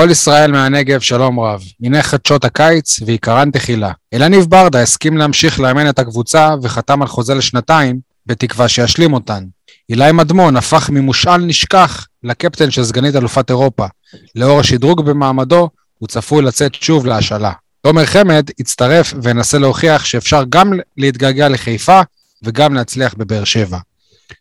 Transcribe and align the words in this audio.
כל 0.00 0.10
ישראל 0.10 0.52
מהנגב, 0.52 1.00
שלום 1.00 1.40
רב. 1.40 1.62
הנה 1.82 2.02
חדשות 2.02 2.44
הקיץ 2.44 3.00
ועיקרן 3.06 3.50
תחילה. 3.50 3.92
אלניב 4.14 4.44
ברדה 4.44 4.82
הסכים 4.82 5.16
להמשיך 5.16 5.60
לאמן 5.60 5.88
את 5.88 5.98
הקבוצה 5.98 6.54
וחתם 6.62 7.02
על 7.02 7.08
חוזה 7.08 7.34
לשנתיים, 7.34 8.00
בתקווה 8.26 8.68
שישלים 8.68 9.12
אותן. 9.12 9.44
אילי 9.90 10.12
מדמון 10.12 10.56
הפך 10.56 10.90
ממושאל 10.90 11.36
נשכח 11.36 12.06
לקפטן 12.22 12.70
של 12.70 12.84
סגנית 12.84 13.16
אלופת 13.16 13.50
אירופה. 13.50 13.86
לאור 14.34 14.60
השדרוג 14.60 15.04
במעמדו, 15.04 15.68
הוא 15.98 16.08
צפוי 16.08 16.42
לצאת 16.42 16.74
שוב 16.74 17.06
להשאלה. 17.06 17.52
תומר 17.82 18.06
חמד 18.06 18.50
יצטרף 18.58 19.14
וינסה 19.22 19.58
להוכיח 19.58 20.04
שאפשר 20.04 20.44
גם 20.48 20.72
להתגעגע 20.96 21.48
לחיפה 21.48 22.00
וגם 22.42 22.74
להצליח 22.74 23.14
בבאר 23.14 23.44
שבע. 23.44 23.78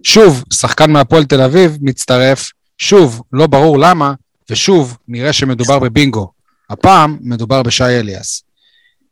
שוב, 0.03 0.43
שחקן 0.53 0.91
מהפועל 0.91 1.25
תל 1.25 1.41
אביב 1.41 1.77
מצטרף, 1.81 2.51
שוב, 2.77 3.21
לא 3.33 3.47
ברור 3.47 3.79
למה, 3.79 4.13
ושוב, 4.49 4.97
נראה 5.07 5.33
שמדובר 5.33 5.79
בבינגו. 5.79 6.31
הפעם 6.69 7.17
מדובר 7.21 7.63
בשי 7.63 7.83
אליאס. 7.83 8.43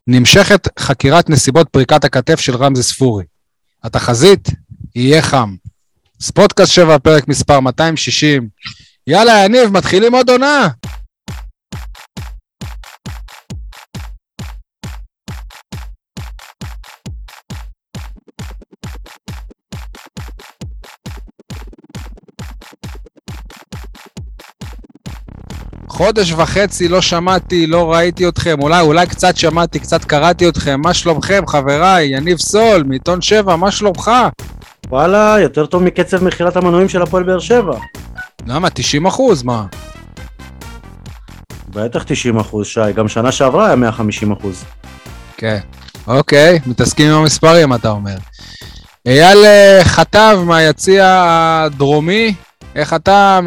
נמשכת 0.08 0.68
חקירת 0.80 1.30
נסיבות 1.30 1.70
פריקת 1.70 2.04
הכתף 2.04 2.40
של 2.40 2.56
רמזי 2.56 2.84
ספורי. 2.84 3.24
התחזית, 3.84 4.50
יהיה 4.96 5.22
חם. 5.22 5.56
ספוטקאסט 6.22 6.72
7, 6.72 7.00
פרק 7.00 7.28
מספר 7.28 7.60
260. 7.60 8.50
יאללה, 9.08 9.46
יניב, 9.46 9.70
מתחילים 9.70 10.16
עוד 10.16 10.30
עונה! 10.30 10.68
חודש 25.98 26.32
וחצי 26.32 26.88
לא 26.88 27.02
שמעתי, 27.02 27.68
לא 27.68 27.94
ראיתי 27.94 28.28
אתכם, 28.28 28.62
אולי, 28.62 28.82
אולי 28.82 29.08
קצת 29.08 29.38
שמעתי, 29.38 29.80
קצת 29.80 30.06
קראתי 30.06 30.50
אתכם, 30.50 30.82
מה 30.82 30.94
שלומכם 30.94 31.44
חבריי? 31.48 32.08
יניב 32.08 32.38
סול, 32.38 32.84
מעיתון 32.84 33.22
7, 33.22 33.56
מה 33.56 33.72
שלומך? 33.72 34.12
וואלה, 34.90 35.36
יותר 35.42 35.66
טוב 35.66 35.84
מקצב 35.84 36.24
מכירת 36.24 36.56
המנויים 36.56 36.90
של 36.90 37.02
הפועל 37.02 37.24
באר 37.24 37.40
שבע. 37.40 37.78
למה? 38.48 38.70
90 38.70 39.06
אחוז, 39.06 39.44
מה? 39.44 39.66
בטח 41.70 42.04
90 42.04 42.38
אחוז, 42.38 42.68
שי, 42.68 42.94
גם 42.96 43.08
שנה 43.08 43.32
שעברה 43.32 43.68
היה 43.68 43.76
150 43.76 44.32
אחוז. 44.32 44.64
כן, 45.38 45.60
אוקיי, 46.08 46.60
מתעסקים 46.66 47.12
עם 47.12 47.18
המספרים, 47.22 47.74
אתה 47.74 47.90
אומר. 47.90 48.18
אייל 49.06 49.46
אה, 49.46 49.80
חטב 49.84 50.40
מהיציע 50.46 51.24
הדרומי, 51.28 52.34
איך 52.78 52.94
אתה 52.94 53.40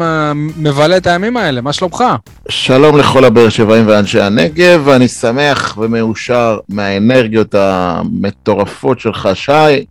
מבלה 0.57 0.97
את 0.97 1.07
הימים 1.07 1.37
האלה? 1.37 1.61
מה 1.61 1.73
שלומך? 1.73 2.03
שלום 2.49 2.97
לכל 2.97 3.25
הבאר 3.25 3.49
שבעים 3.49 3.87
ואנשי 3.87 4.21
הנגב, 4.21 4.89
אני 4.89 5.07
שמח 5.07 5.77
ומאושר 5.77 6.59
מהאנרגיות 6.69 7.55
המטורפות 7.55 8.99
שלך, 8.99 9.29
שי. 9.33 9.85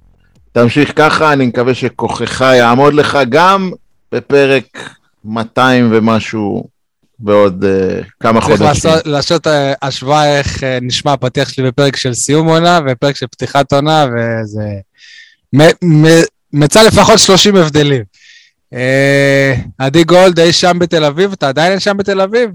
תמשיך 0.53 0.93
ככה, 0.97 1.33
אני 1.33 1.47
מקווה 1.47 1.75
שכוחך 1.75 2.41
יעמוד 2.41 2.95
לך 2.95 3.19
גם 3.29 3.71
בפרק 4.13 4.91
200 5.25 5.89
ומשהו 5.93 6.65
בעוד 7.19 7.65
uh, 7.65 8.05
כמה 8.21 8.41
חודשים. 8.41 8.67
צריך 8.67 8.85
לעשות, 8.85 9.07
לעשות 9.07 9.47
uh, 9.47 9.51
השוואה 9.83 10.39
איך 10.39 10.57
uh, 10.57 10.63
נשמע 10.83 11.13
הפתיח 11.13 11.49
שלי 11.49 11.65
בפרק 11.65 11.97
של 11.97 12.15
סיום 12.15 12.49
עונה 12.49 12.81
ופרק 12.87 13.17
של 13.17 13.27
פתיחת 13.27 13.73
עונה, 13.73 14.07
וזה... 14.07 14.63
מצא 16.53 16.83
לפחות 16.83 17.19
30 17.19 17.57
הבדלים. 17.57 18.03
עדי 19.79 20.05
גולד, 20.05 20.41
אי 20.41 20.53
שם 20.53 20.79
בתל 20.79 21.05
אביב, 21.05 21.33
אתה 21.33 21.49
עדיין 21.49 21.81
שם 21.81 21.97
בתל 21.97 22.21
אביב? 22.21 22.51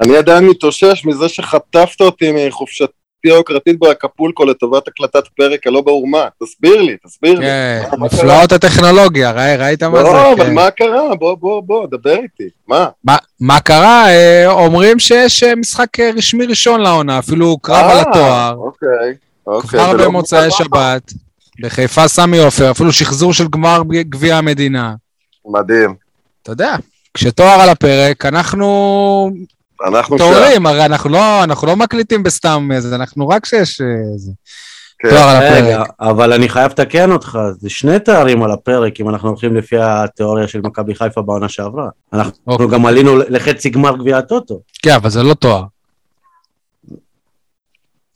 אני 0.00 0.16
עדיין 0.16 0.46
מתאושש 0.46 1.04
מזה 1.04 1.28
שחטפת 1.28 2.00
אותי 2.00 2.48
מחופשתי 2.48 2.92
היוקרתית 3.24 3.78
באקפולקו 3.78 4.44
לטובת 4.44 4.88
הקלטת 4.88 5.28
פרק 5.36 5.66
הלא 5.66 5.80
ברור 5.80 6.06
מה. 6.08 6.24
תסביר 6.42 6.82
לי, 6.82 6.96
תסביר 7.06 7.38
לי. 7.38 7.46
כן, 7.46 7.82
נפלאות 7.98 8.52
הטכנולוגיה, 8.52 9.56
ראית 9.58 9.82
מה 9.82 9.98
זה? 9.98 10.04
לא, 10.04 10.32
אבל 10.32 10.50
מה 10.50 10.70
קרה? 10.70 11.14
בוא, 11.18 11.34
בוא, 11.34 11.62
בוא, 11.62 11.86
דבר 11.86 12.16
איתי. 12.16 12.48
מה? 12.68 13.16
מה 13.40 13.60
קרה? 13.60 14.06
אומרים 14.46 14.98
שיש 14.98 15.42
משחק 15.42 16.00
רשמי 16.00 16.46
ראשון 16.46 16.80
לעונה, 16.80 17.18
אפילו 17.18 17.58
קרב 17.58 17.90
על 17.90 17.98
התואר. 17.98 18.54
אוקיי, 18.54 18.88
אוקיי. 19.46 19.68
כבר 19.68 20.04
במוצאי 20.04 20.50
שבת, 20.50 21.12
בחיפה 21.60 22.08
סמי 22.08 22.38
עופר, 22.38 22.70
אפילו 22.70 22.92
שחזור 22.92 23.32
של 23.32 23.48
גמר 23.48 23.82
גביע 23.92 24.36
המדינה. 24.36 24.94
מדהים. 25.46 25.94
אתה 26.42 26.52
יודע, 26.52 26.76
כשתואר 27.14 27.60
על 27.60 27.68
הפרק, 27.68 28.26
אנחנו... 28.26 29.30
אנחנו 29.86 30.18
תוארים, 30.18 30.66
הרי 30.66 30.84
אנחנו 30.84 31.10
לא, 31.10 31.44
אנחנו 31.44 31.66
לא 31.66 31.76
מקליטים 31.76 32.22
בסתם 32.22 32.68
איזה, 32.74 32.94
אנחנו 32.94 33.28
רק 33.28 33.46
שיש 33.46 33.80
איזה... 34.14 34.32
כן. 34.98 35.10
תואר 35.10 35.28
על 35.28 35.36
הפרק. 35.36 35.88
אבל 36.00 36.32
אני 36.32 36.48
חייב 36.48 36.70
לתקן 36.70 37.12
אותך, 37.12 37.38
זה 37.58 37.70
שני 37.70 37.98
תארים 37.98 38.42
על 38.42 38.50
הפרק, 38.50 39.00
אם 39.00 39.08
אנחנו 39.08 39.28
הולכים 39.28 39.56
לפי 39.56 39.76
התיאוריה 39.78 40.48
של 40.48 40.60
מכבי 40.60 40.94
חיפה 40.94 41.22
בעונה 41.22 41.48
שעברה. 41.48 41.88
אנחנו 42.12 42.38
אוקיי. 42.46 42.68
גם 42.68 42.86
עלינו 42.86 43.18
לחצי 43.18 43.70
גמר 43.70 43.96
גביע 43.96 44.18
הטוטו. 44.18 44.60
כן, 44.82 44.94
אבל 44.94 45.10
זה 45.10 45.22
לא 45.22 45.34
תואר. 45.34 45.64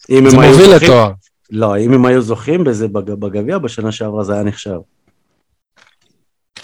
זה 0.09 0.21
מוביל 0.21 0.75
לתואר. 0.77 1.13
לא, 1.51 1.79
אם 1.79 1.93
הם 1.93 2.05
היו 2.05 2.23
זוכים 2.23 2.65
בזה 2.65 2.89
בגביע 2.89 3.59
בשנה 3.59 3.93
שעברה, 3.93 4.25
זה 4.25 4.33
היה 4.35 4.43
נחשב. 4.43 4.79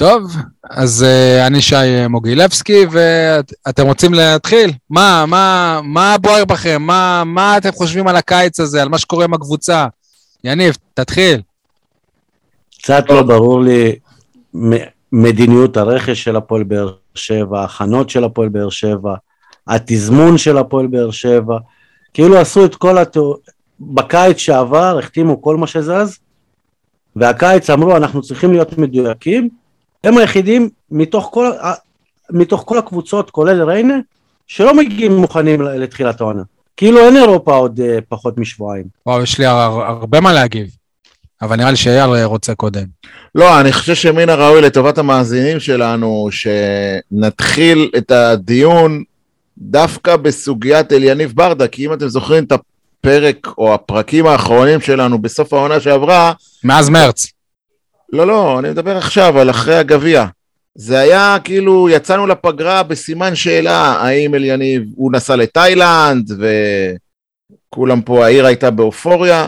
טוב, 0.00 0.32
אז 0.70 1.06
uh, 1.08 1.46
אני 1.46 1.62
שי 1.62 2.06
מוגילבסקי, 2.10 2.86
ואתם 2.90 3.86
רוצים 3.86 4.14
להתחיל? 4.14 4.72
מה, 4.90 5.24
מה, 5.28 5.80
מה 5.84 6.16
בוער 6.20 6.44
בכם? 6.44 6.82
מה, 6.82 7.22
מה 7.26 7.56
אתם 7.58 7.72
חושבים 7.72 8.08
על 8.08 8.16
הקיץ 8.16 8.60
הזה, 8.60 8.82
על 8.82 8.88
מה 8.88 8.98
שקורה 8.98 9.24
עם 9.24 9.34
הקבוצה? 9.34 9.86
יניב, 10.44 10.76
תתחיל. 10.94 11.40
קצת 12.78 13.04
לא 13.08 13.22
ברור 13.22 13.60
לי 13.60 13.98
מדיניות 15.12 15.76
הרכש 15.76 16.24
של 16.24 16.36
הפועל 16.36 16.62
באר 16.62 16.92
שבע, 17.14 17.60
ההכנות 17.60 18.10
של 18.10 18.24
הפועל 18.24 18.48
באר 18.48 18.70
שבע, 18.70 19.14
התזמון 19.66 20.38
של 20.38 20.58
הפועל 20.58 20.86
באר 20.86 21.10
שבע, 21.10 21.58
כאילו 22.14 22.38
עשו 22.38 22.64
את 22.64 22.74
כל 22.74 22.98
התיאור... 22.98 23.36
בקיץ 23.80 24.36
שעבר 24.36 24.98
החתימו 24.98 25.42
כל 25.42 25.56
מה 25.56 25.66
שזז, 25.66 26.18
והקיץ 27.16 27.70
אמרו 27.70 27.96
אנחנו 27.96 28.22
צריכים 28.22 28.52
להיות 28.52 28.78
מדויקים, 28.78 29.59
הם 30.04 30.18
היחידים 30.18 30.68
מתוך 30.90 31.28
כל, 31.32 31.50
מתוך 32.30 32.62
כל 32.66 32.78
הקבוצות, 32.78 33.30
כולל 33.30 33.62
ריינה, 33.62 33.98
שלא 34.46 34.74
מגיעים 34.74 35.16
מוכנים 35.16 35.62
לתחילת 35.62 36.20
העונה. 36.20 36.42
כאילו 36.76 37.00
אין 37.00 37.16
אירופה 37.16 37.54
עוד 37.54 37.80
uh, 37.80 38.00
פחות 38.08 38.38
משבועיים. 38.38 38.84
וואו, 39.06 39.22
יש 39.22 39.38
לי 39.38 39.46
הר, 39.46 39.82
הרבה 39.82 40.20
מה 40.20 40.32
להגיב, 40.32 40.66
אבל 41.42 41.56
נראה 41.56 41.70
לי 41.70 41.76
שאייל 41.76 42.24
רוצה 42.24 42.54
קודם. 42.54 42.84
לא, 43.34 43.60
אני 43.60 43.72
חושב 43.72 43.94
שמן 43.94 44.28
הראוי 44.28 44.60
לטובת 44.60 44.98
המאזינים 44.98 45.60
שלנו, 45.60 46.28
שנתחיל 46.30 47.90
את 47.96 48.10
הדיון 48.10 49.02
דווקא 49.58 50.16
בסוגיית 50.16 50.92
אליניב 50.92 51.32
ברדה, 51.34 51.68
כי 51.68 51.86
אם 51.86 51.92
אתם 51.92 52.08
זוכרים 52.08 52.44
את 52.44 52.52
הפרק 52.52 53.48
או 53.58 53.74
הפרקים 53.74 54.26
האחרונים 54.26 54.80
שלנו 54.80 55.18
בסוף 55.18 55.52
העונה 55.52 55.80
שעברה... 55.80 56.32
מאז 56.64 56.88
מרץ. 56.88 57.26
לא, 58.12 58.26
לא, 58.26 58.58
אני 58.58 58.70
מדבר 58.70 58.96
עכשיו 58.96 59.38
על 59.38 59.50
אחרי 59.50 59.76
הגביע. 59.76 60.26
זה 60.74 60.98
היה 60.98 61.36
כאילו, 61.44 61.88
יצאנו 61.88 62.26
לפגרה 62.26 62.82
בסימן 62.82 63.34
שאלה, 63.34 63.80
האם 63.80 64.34
אליניב, 64.34 64.82
הוא 64.96 65.12
נסע 65.12 65.36
לתאילנד, 65.36 66.30
וכולם 67.68 68.02
פה, 68.02 68.24
העיר 68.24 68.46
הייתה 68.46 68.70
באופוריה, 68.70 69.46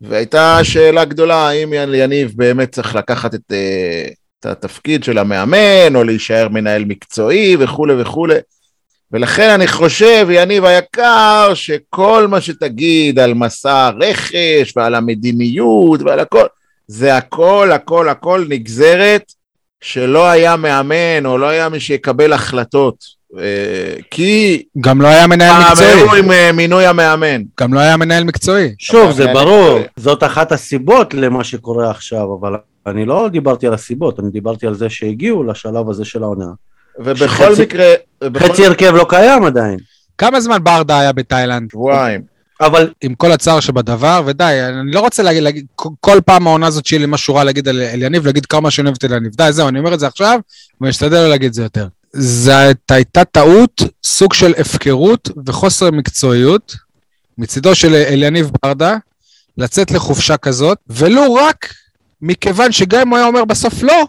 והייתה 0.00 0.58
שאלה 0.62 1.04
גדולה, 1.04 1.48
האם 1.48 1.72
אליניב 1.72 2.32
באמת 2.36 2.72
צריך 2.72 2.94
לקחת 2.94 3.34
את, 3.34 3.52
אה, 3.52 4.08
את 4.40 4.46
התפקיד 4.46 5.04
של 5.04 5.18
המאמן, 5.18 5.94
או 5.94 6.04
להישאר 6.04 6.48
מנהל 6.48 6.84
מקצועי, 6.84 7.56
וכולי 7.60 7.94
וכולי. 8.02 8.38
ולכן 9.12 9.50
אני 9.50 9.66
חושב, 9.66 10.26
יניב 10.30 10.64
היקר, 10.64 11.52
שכל 11.54 12.26
מה 12.28 12.40
שתגיד 12.40 13.18
על 13.18 13.34
מסע 13.34 13.86
הרכש 13.86 14.76
ועל 14.76 14.94
המדיניות 14.94 16.02
ועל 16.02 16.20
הכל, 16.20 16.46
זה 16.88 17.16
הכל, 17.16 17.70
הכל, 17.72 18.08
הכל 18.08 18.44
נגזרת 18.48 19.32
שלא 19.80 20.28
היה 20.28 20.56
מאמן 20.56 21.26
או 21.26 21.38
לא 21.38 21.46
היה 21.46 21.68
מי 21.68 21.80
שיקבל 21.80 22.32
החלטות. 22.32 23.16
אה, 23.38 23.94
כי... 24.10 24.62
גם 24.80 25.02
לא 25.02 25.08
היה 25.08 25.26
מנהל 25.26 25.62
מקצועי. 25.62 26.06
פעם 26.06 26.16
עם 26.18 26.30
אה, 26.30 26.52
מינוי 26.52 26.86
המאמן. 26.86 27.42
גם 27.60 27.74
לא 27.74 27.80
היה 27.80 27.96
מנהל 27.96 28.24
מקצועי. 28.24 28.74
שוב, 28.78 29.12
זה 29.12 29.26
ברור, 29.32 29.78
זאת 29.96 30.24
אחת 30.24 30.52
הסיבות 30.52 31.14
למה 31.14 31.44
שקורה 31.44 31.90
עכשיו, 31.90 32.34
אבל 32.40 32.56
אני 32.86 33.04
לא 33.04 33.28
דיברתי 33.32 33.66
על 33.66 33.74
הסיבות, 33.74 34.20
אני 34.20 34.30
דיברתי 34.30 34.66
על 34.66 34.74
זה 34.74 34.90
שהגיעו 34.90 35.44
לשלב 35.44 35.90
הזה 35.90 36.04
של 36.04 36.22
העונה. 36.22 36.46
ובכל 36.98 37.52
מקרה... 37.62 37.94
חצי 38.36 38.66
הרכב 38.66 38.94
לא 38.94 39.06
קיים 39.08 39.44
עדיין. 39.44 39.78
כמה 40.18 40.40
זמן 40.40 40.64
ברדה 40.64 41.00
היה 41.00 41.12
בתאילנד? 41.12 41.70
שבועיים. 41.70 42.35
אבל 42.60 42.92
עם 43.00 43.14
כל 43.14 43.32
הצער 43.32 43.60
שבדבר, 43.60 44.22
ודי, 44.26 44.58
אני 44.68 44.92
לא 44.92 45.00
רוצה 45.00 45.22
להגיד, 45.22 45.42
להגיד 45.42 45.66
כל 46.00 46.18
פעם 46.26 46.46
העונה 46.46 46.66
הזאת 46.66 46.86
שיהיה 46.86 47.00
לי 47.00 47.06
משהו 47.08 47.34
רע 47.34 47.44
להגיד 47.44 47.68
על 47.68 47.82
אליניב, 47.82 48.26
להגיד 48.26 48.46
כמה 48.46 48.70
שאני 48.70 48.86
אוהב 48.86 48.96
את 48.98 49.04
אליניב. 49.04 49.32
די, 49.36 49.48
זהו, 49.50 49.68
אני 49.68 49.78
אומר 49.78 49.94
את 49.94 50.00
זה 50.00 50.06
עכשיו, 50.06 50.40
ואני 50.80 50.90
אשתדל 50.90 51.16
לא 51.16 51.28
להגיד 51.28 51.48
את 51.48 51.54
זה 51.54 51.62
יותר. 51.62 51.88
זאת 52.12 52.90
הייתה 52.90 53.24
טעות, 53.24 53.82
סוג 54.04 54.34
של 54.34 54.54
הפקרות 54.58 55.28
וחוסר 55.46 55.90
מקצועיות 55.90 56.76
מצידו 57.38 57.74
של 57.74 57.94
אליניב 57.94 58.50
ברדה 58.62 58.96
לצאת 59.58 59.90
לחופשה 59.90 60.36
כזאת, 60.36 60.78
ולו 60.86 61.34
רק 61.34 61.74
מכיוון 62.22 62.72
שגם 62.72 63.00
אם 63.00 63.08
הוא 63.08 63.18
היה 63.18 63.26
אומר 63.26 63.44
בסוף 63.44 63.82
לא, 63.82 64.06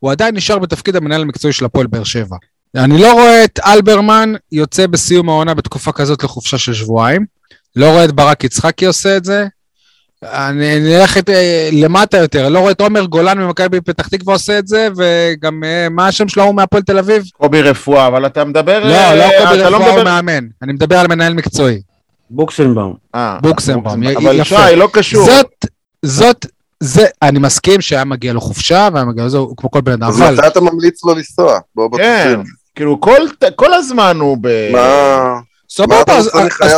הוא 0.00 0.10
עדיין 0.10 0.36
נשאר 0.36 0.58
בתפקיד 0.58 0.96
המנהל 0.96 1.22
המקצועי 1.22 1.52
של 1.52 1.64
הפועל 1.64 1.86
באר 1.86 2.04
שבע. 2.04 2.36
אני 2.76 2.98
לא 2.98 3.12
רואה 3.12 3.44
את 3.44 3.60
אלברמן 3.66 4.32
יוצא 4.52 4.86
בסיום 4.86 5.28
העונה 5.28 5.54
בתקופה 5.54 5.92
כזאת 5.92 6.24
לחופשה 6.24 6.58
של 6.58 6.74
שבועיים. 6.74 7.37
לא 7.78 7.90
רואה 7.90 8.04
את 8.04 8.12
ברק 8.12 8.44
יצחקי 8.44 8.86
עושה 8.86 9.16
את 9.16 9.24
זה. 9.24 9.46
אני 10.24 10.80
נלך 10.80 11.16
אה, 11.28 11.68
למטה 11.72 12.16
יותר, 12.18 12.44
אני 12.46 12.52
לא 12.54 12.58
רואה 12.58 12.70
את 12.70 12.80
עומר 12.80 13.04
גולן 13.04 13.38
ממכבי 13.38 13.80
פתח 13.80 14.08
תקווה 14.08 14.34
עושה 14.34 14.58
את 14.58 14.68
זה, 14.68 14.88
וגם 14.96 15.64
אה, 15.64 15.88
מה 15.90 16.06
השם 16.08 16.28
שלו 16.28 16.42
הוא 16.42 16.54
מהפועל 16.54 16.82
תל 16.82 16.98
אביב? 16.98 17.22
קובי 17.32 17.62
רפואה, 17.62 18.06
אבל 18.06 18.26
אתה 18.26 18.44
מדבר... 18.44 18.84
לא, 18.84 18.94
אה, 18.94 19.14
לא 19.16 19.22
קובי 19.22 19.60
אתה 19.60 19.68
רפואה, 19.68 19.86
הוא 19.90 19.96
מדבר- 19.98 20.04
מאמן. 20.04 20.44
אני 20.62 20.72
מדבר 20.72 20.98
על 20.98 21.08
מנהל 21.08 21.34
מקצועי. 21.34 21.80
בוקסנבאום. 22.30 22.94
אה, 23.14 23.38
בוקסנבאום, 23.42 24.02
י- 24.02 24.16
אבל 24.16 24.40
יפה. 24.40 24.68
שי, 24.68 24.76
לא 24.76 24.88
קשור. 24.92 25.26
זאת, 25.26 25.46
זאת, 26.04 26.46
זה, 26.80 27.06
אני 27.22 27.38
מסכים 27.38 27.80
שהיה 27.80 28.04
מגיע 28.04 28.32
לו 28.32 28.40
חופשה, 28.40 28.88
והיה 28.92 29.04
מגיע 29.04 29.24
לו 29.32 29.38
הוא 29.38 29.56
כמו 29.56 29.70
כל 29.70 29.80
בן 29.80 29.92
אדם, 29.92 30.08
אז 30.08 30.22
אבל 30.22 30.34
מתי 30.36 30.46
אתה 30.46 30.60
ממליץ 30.60 31.04
לו 31.04 31.14
לנסוע? 31.14 31.58
בוא 31.74 31.88
בוא 31.88 31.98
כן. 31.98 32.40
כאילו 32.74 33.00
כל, 33.00 33.20
כל 33.56 33.74
הזמן 33.74 34.16
הוא 34.20 34.38
ב... 34.40 34.72
מה... 34.72 35.38
סבבה, 35.70 36.16
אז 36.16 36.30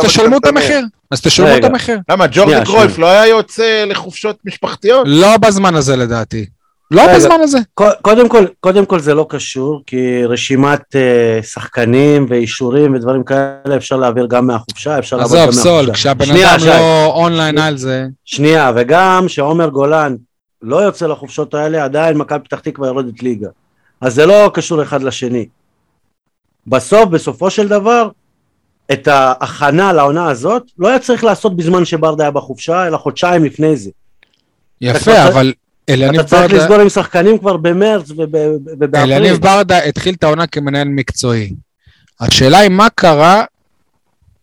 תשלמו 0.03 0.37
את? 0.37 0.45
המחיר. 0.45 0.85
אז 1.11 1.21
תשלמו 1.21 1.57
את. 1.57 1.63
המחיר. 1.63 1.99
למה, 2.09 2.25
ג'ורדי 2.31 2.65
קרויף. 2.65 2.97
לא 2.97 3.07
היה 3.07 3.27
יוצא 3.27 3.83
לחופשות 3.87 4.37
משפחתיות? 4.45 5.03
לא 5.09 5.37
בזמן 5.37 5.75
הזה 5.75 5.95
לדעתי. 5.95 6.45
לא 6.91 7.01
רגע. 7.01 7.15
בזמן 7.15 7.35
הזה. 7.41 7.57
קודם 8.01 8.29
כל, 8.29 8.45
קודם 8.59 8.85
כל 8.85 8.99
זה 8.99 9.13
לא 9.13 9.25
קשור, 9.29 9.81
כי 9.85 10.25
רשימת 10.25 10.95
אה, 10.95 11.43
שחקנים 11.43 12.25
ואישורים 12.29 12.95
ודברים 12.95 13.23
כאלה 13.23 13.75
אפשר 13.77 13.95
להעביר 13.95 14.25
גם 14.25 14.47
מהחופשה, 14.47 14.99
אפשר 14.99 15.17
לעבוד 15.17 15.37
גם 15.37 15.49
עזוב, 15.49 15.65
מהחופשה. 15.65 15.83
סול, 15.83 15.93
כשהבן 15.93 16.25
שנייה, 16.25 16.55
אדם. 16.55 16.65
לא 16.65 17.05
אונליין 17.05 17.57
על 17.57 17.77
זה. 17.77 18.05
שנייה, 18.25 18.71
וגם 18.75 19.25
שעומר 19.27 19.67
גולן 19.69 20.15
לא 20.61 20.77
יוצא 20.77 21.07
לחופשות 21.07 21.53
האלה, 21.53 21.83
עדיין 21.83 22.17
מכבי 22.17 22.39
פתח 22.39 22.59
תקווה 22.59 22.87
יורדת 22.87 23.23
ליגה. 23.23 23.47
אז 24.01 24.13
זה 24.13 24.25
לא 24.25 24.51
קשור 24.53 24.83
אחד 24.83 25.03
לשני. 25.03 25.45
בסוף, 26.67 27.09
בסופו 27.09 27.49
של 27.49 27.67
דבר, 27.67 28.09
את 28.93 29.07
ההכנה 29.07 29.93
לעונה 29.93 30.29
הזאת 30.29 30.63
לא 30.77 30.87
היה 30.87 30.99
צריך 30.99 31.23
לעשות 31.23 31.55
בזמן 31.55 31.85
שברדה 31.85 32.23
היה 32.23 32.31
בחופשה, 32.31 32.87
אלא 32.87 32.97
חודשיים 32.97 33.45
לפני 33.45 33.75
זה. 33.77 33.89
אתה 34.83 34.85
יפה, 34.97 35.11
כבר 35.11 35.27
אבל 35.27 35.53
אליניב 35.89 36.19
אתה 36.19 36.29
צריך 36.29 36.41
ברדה, 36.51 36.63
לסגור 36.63 36.79
עם 36.79 36.89
שחקנים 36.89 37.37
כבר 37.37 37.57
במרץ 37.57 38.11
וב- 38.11 38.17
ובאפריל. 38.79 39.13
אליניב 39.13 39.37
ברדה 39.41 39.77
התחיל 39.77 40.15
את 40.15 40.23
העונה 40.23 40.47
כמנהל 40.47 40.87
מקצועי. 40.87 41.53
השאלה 42.19 42.57
היא 42.57 42.69
מה 42.69 42.87
קרה 42.95 43.43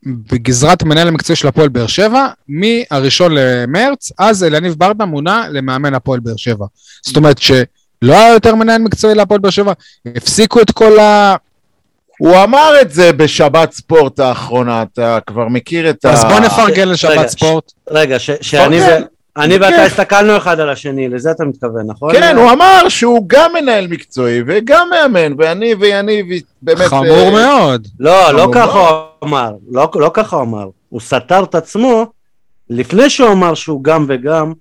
בגזרת 0.06 0.82
המנהל 0.82 1.08
המקצועי 1.08 1.36
של 1.36 1.48
הפועל 1.48 1.68
באר 1.68 1.86
שבע, 1.86 2.26
מהראשון 2.48 3.32
למרץ, 3.34 4.12
אז 4.18 4.44
אליניב 4.44 4.74
ברדה 4.78 5.04
מונה 5.04 5.48
למאמן 5.50 5.94
הפועל 5.94 6.20
באר 6.20 6.36
שבע. 6.36 6.66
זאת 7.02 7.16
אומרת 7.16 7.38
שלא 7.38 7.62
היה 8.02 8.32
יותר 8.32 8.54
מנהל 8.54 8.80
מקצועי 8.82 9.14
להפועל 9.14 9.40
באר 9.40 9.50
שבע, 9.50 9.72
הפסיקו 10.16 10.60
את 10.60 10.70
כל 10.70 10.98
ה... 10.98 11.36
הוא 12.18 12.36
אמר 12.44 12.72
את 12.80 12.90
זה 12.90 13.12
בשבת 13.12 13.72
ספורט 13.72 14.20
האחרונה, 14.20 14.82
אתה 14.82 15.18
כבר 15.26 15.48
מכיר 15.48 15.90
את 15.90 16.04
ה... 16.04 16.10
אז 16.10 16.24
בוא 16.24 16.40
נפרגן 16.40 16.82
רגע, 16.82 16.84
לשבת 16.92 17.28
ספורט. 17.28 17.72
רגע, 17.90 18.18
ש- 18.18 18.30
שאני 18.40 18.80
אוקיי. 18.80 19.02
ו... 19.02 19.06
אני 19.36 19.56
ואתה. 19.56 19.82
הסתכלנו 19.82 20.36
אחד 20.36 20.60
על 20.60 20.70
השני, 20.70 21.08
לזה 21.08 21.30
אתה 21.30 21.44
מתכוון, 21.44 21.86
נכון? 21.86 22.12
כן, 22.12 22.36
הוא 22.36 22.50
אמר 22.52 22.88
שהוא 22.88 23.24
גם 23.26 23.52
מנהל 23.52 23.86
מקצועי 23.86 24.42
וגם 24.46 24.90
מאמן, 24.90 25.32
ואני 25.38 25.74
ויניב 25.74 26.26
באמת... 26.62 26.86
חמור 26.86 27.10
אה, 27.10 27.30
מאוד. 27.30 27.88
לא, 28.00 28.32
לא 28.32 28.48
ככה. 28.54 28.88
הוא 28.88 29.28
אמר, 29.28 29.52
לא, 29.70 29.90
לא 29.94 30.10
ככה 30.14 30.36
הוא 30.36 30.42
אמר. 30.42 30.68
הוא 30.88 31.00
סתר 31.00 31.44
את 31.44 31.54
עצמו, 31.54 32.06
לפני 32.70 33.10
שהוא 33.10 33.32
אמר 33.32 33.54
שהוא 33.54 33.84
גם 33.84 34.06
וגם, 34.08 34.52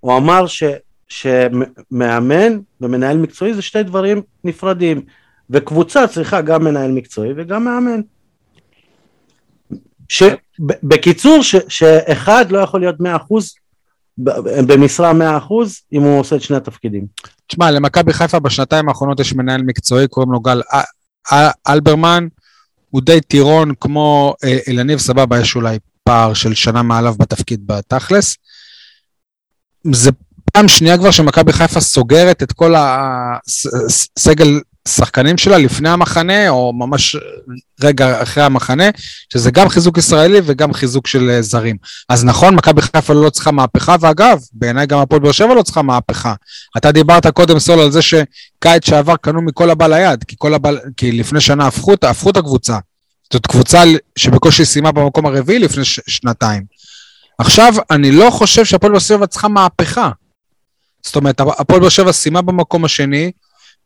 הוא 0.00 0.16
אמר 0.16 0.46
ש, 0.46 0.62
שמאמן 1.08 2.58
ומנהל 2.80 3.16
מקצועי 3.16 3.54
זה 3.54 3.62
שתי 3.62 3.82
דברים 3.82 4.22
נפרדים, 4.44 5.02
וקבוצה 5.50 6.06
צריכה 6.06 6.40
גם 6.40 6.64
מנהל 6.64 6.92
מקצועי 6.92 7.30
וגם 7.36 7.64
מאמן. 7.64 8.00
ש, 10.08 10.22
בקיצור, 10.82 11.42
ש, 11.42 11.56
שאחד 11.68 12.44
לא 12.50 12.58
יכול 12.58 12.80
להיות 12.80 12.96
100% 13.00 13.02
ב- 14.18 14.72
במשרה 14.72 15.12
100% 15.12 15.52
אם 15.92 16.02
הוא 16.02 16.20
עושה 16.20 16.36
את 16.36 16.42
שני 16.42 16.56
התפקידים. 16.56 17.06
תשמע, 17.46 17.70
למכבי 17.70 18.12
חיפה 18.12 18.38
בשנתיים 18.38 18.88
האחרונות 18.88 19.20
יש 19.20 19.32
מנהל 19.34 19.62
מקצועי, 19.62 20.08
קוראים 20.08 20.32
לו 20.32 20.40
גל 20.40 20.60
אלברמן, 21.68 22.26
הוא 22.90 23.02
די 23.02 23.20
טירון 23.20 23.72
כמו 23.80 24.34
אה, 24.44 24.58
אלניב 24.68 24.98
סבבה, 24.98 25.40
יש 25.40 25.56
אולי 25.56 25.78
פער 26.04 26.34
של 26.34 26.54
שנה 26.54 26.82
מעליו 26.82 27.14
בתפקיד 27.18 27.66
בתכלס. 27.66 28.36
זה 29.92 30.10
פעם 30.52 30.68
שנייה 30.68 30.98
כבר 30.98 31.10
שמכבי 31.10 31.52
חיפה 31.52 31.80
סוגרת 31.80 32.42
את 32.42 32.52
כל 32.52 32.74
הסגל 33.46 34.60
שחקנים 34.88 35.38
שלה 35.38 35.58
לפני 35.58 35.88
המחנה, 35.88 36.48
או 36.48 36.72
ממש 36.72 37.16
רגע 37.82 38.22
אחרי 38.22 38.42
המחנה, 38.42 38.84
שזה 39.32 39.50
גם 39.50 39.68
חיזוק 39.68 39.98
ישראלי 39.98 40.38
וגם 40.44 40.72
חיזוק 40.72 41.06
של 41.06 41.30
אה, 41.30 41.42
זרים. 41.42 41.76
אז 42.08 42.24
נכון, 42.24 42.54
מכבי 42.54 42.82
חיפה 42.82 43.12
לא 43.12 43.30
צריכה 43.30 43.50
מהפכה, 43.50 43.96
ואגב, 44.00 44.40
בעיניי 44.52 44.86
גם 44.86 44.98
הפועל 44.98 45.20
באר 45.20 45.32
שבע 45.32 45.54
לא 45.54 45.62
צריכה 45.62 45.82
מהפכה. 45.82 46.34
אתה 46.76 46.92
דיברת 46.92 47.26
קודם, 47.26 47.58
סול, 47.58 47.80
על 47.80 47.90
זה 47.90 48.02
שקיץ 48.02 48.86
שעבר 48.86 49.16
קנו 49.16 49.42
מכל 49.42 49.70
הבא 49.70 49.86
ליד, 49.86 50.24
כי, 50.24 50.36
הבא, 50.54 50.70
כי 50.96 51.12
לפני 51.12 51.40
שנה 51.40 51.66
הפכו, 51.66 51.94
הפכו 52.02 52.30
את 52.30 52.36
הקבוצה. 52.36 52.78
זאת 53.32 53.46
קבוצה 53.46 53.82
שבקושי 54.16 54.64
סיימה 54.64 54.92
במקום 54.92 55.26
הרביעי 55.26 55.58
לפני 55.58 55.84
ש- 55.84 56.00
שנתיים. 56.06 56.62
עכשיו, 57.38 57.74
אני 57.90 58.12
לא 58.12 58.30
חושב 58.30 58.64
שהפועל 58.64 58.92
באר 58.92 59.00
שבע 59.00 59.26
צריכה 59.26 59.48
מהפכה. 59.48 60.10
זאת 61.02 61.16
אומרת, 61.16 61.40
הפועל 61.40 61.80
באר 61.80 61.88
שבע 61.88 62.12
סיימה 62.12 62.42
במקום 62.42 62.84
השני, 62.84 63.30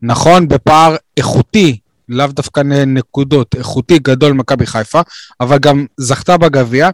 נכון, 0.02 0.48
בפער 0.48 0.96
איכותי, 1.16 1.78
לאו 2.08 2.26
דווקא 2.26 2.60
נקודות, 2.86 3.54
איכותי 3.54 3.98
גדול 3.98 4.32
ממכבי 4.32 4.66
חיפה, 4.66 5.00
אבל 5.40 5.58
גם 5.58 5.86
זכתה 5.96 6.36
בגביע. 6.36 6.90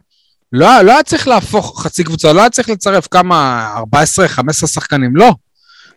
לא, 0.53 0.81
לא 0.83 0.93
היה 0.93 1.03
צריך 1.03 1.29
להפוך 1.29 1.83
חצי 1.83 2.05
קבוצה, 2.05 2.33
לא 2.33 2.41
היה 2.41 2.51
צריך 2.51 2.69
לצרף 2.69 3.07
כמה, 3.11 3.69
14-15 3.95 4.67
שחקנים, 4.67 5.17
לא. 5.17 5.35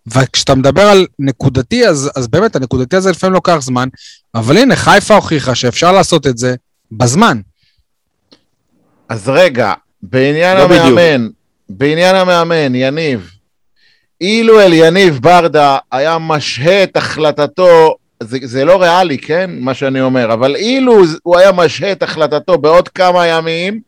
וכשאתה 0.07 0.55
מדבר 0.55 0.81
על 0.81 1.05
נקודתי, 1.19 1.87
אז, 1.87 2.09
אז 2.15 2.27
באמת, 2.27 2.55
הנקודתי 2.55 2.95
הזה 2.95 3.11
לפעמים 3.11 3.33
לוקח 3.33 3.57
זמן, 3.61 3.87
אבל 4.35 4.57
הנה, 4.57 4.75
חיפה 4.75 5.15
הוכיחה 5.15 5.55
שאפשר 5.55 5.91
לעשות 5.91 6.27
את 6.27 6.37
זה 6.37 6.55
בזמן. 6.91 7.41
אז 9.09 9.29
רגע, 9.29 9.73
בעניין 10.01 10.57
לא 10.57 10.67
בדיוק. 10.67 10.85
המאמן, 10.85 11.27
בעניין 11.69 12.15
המאמן, 12.15 12.75
יניב, 12.75 13.32
אילו 14.21 14.59
אל 14.61 14.73
יניב 14.73 15.19
ברדה 15.21 15.77
היה 15.91 16.17
משהה 16.17 16.83
את 16.83 16.97
החלטתו, 16.97 17.95
זה, 18.23 18.37
זה 18.43 18.65
לא 18.65 18.81
ריאלי, 18.81 19.17
כן? 19.17 19.49
מה 19.59 19.73
שאני 19.73 20.01
אומר, 20.01 20.33
אבל 20.33 20.55
אילו 20.55 20.93
הוא 21.23 21.37
היה 21.37 21.51
משהה 21.51 21.91
את 21.91 22.03
החלטתו 22.03 22.57
בעוד 22.57 22.87
כמה 22.89 23.27
ימים, 23.27 23.79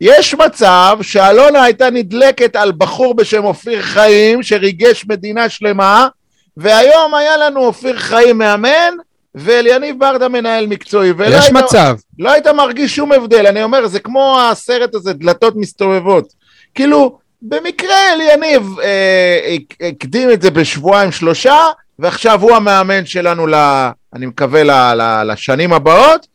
יש 0.00 0.34
מצב 0.34 0.98
שאלונה 1.02 1.62
הייתה 1.62 1.90
נדלקת 1.90 2.56
על 2.56 2.72
בחור 2.78 3.14
בשם 3.14 3.44
אופיר 3.44 3.82
חיים, 3.82 4.42
שריגש 4.42 5.04
מדינה 5.08 5.48
שלמה, 5.48 6.08
והיום 6.56 7.14
היה 7.14 7.36
לנו 7.36 7.60
אופיר 7.66 7.98
חיים 7.98 8.38
מאמן, 8.38 8.94
ואליניב 9.34 9.98
ברדה 9.98 10.28
מנהל 10.28 10.66
מקצועי. 10.66 11.12
יש 11.26 11.44
היית- 11.44 11.52
מצב. 11.52 11.96
לא 12.18 12.30
היית 12.32 12.46
מרגיש 12.46 12.96
שום 12.96 13.12
הבדל, 13.12 13.46
אני 13.46 13.62
אומר, 13.62 13.86
זה 13.86 14.00
כמו 14.00 14.38
הסרט 14.40 14.94
הזה, 14.94 15.12
דלתות 15.12 15.56
מסתובבות. 15.56 16.28
כאילו, 16.74 17.18
במקרה 17.42 18.12
אליניב 18.12 18.62
אה, 18.82 19.54
הק- 19.54 19.76
הקדים 19.88 20.30
את 20.30 20.42
זה 20.42 20.50
בשבועיים 20.50 21.12
שלושה, 21.12 21.56
ועכשיו 21.98 22.42
הוא 22.42 22.56
המאמן 22.56 23.06
שלנו, 23.06 23.46
ל, 23.46 23.54
אני 24.14 24.26
מקווה, 24.26 24.62
ל, 24.62 24.70
ל, 24.70 25.32
לשנים 25.32 25.72
הבאות, 25.72 26.26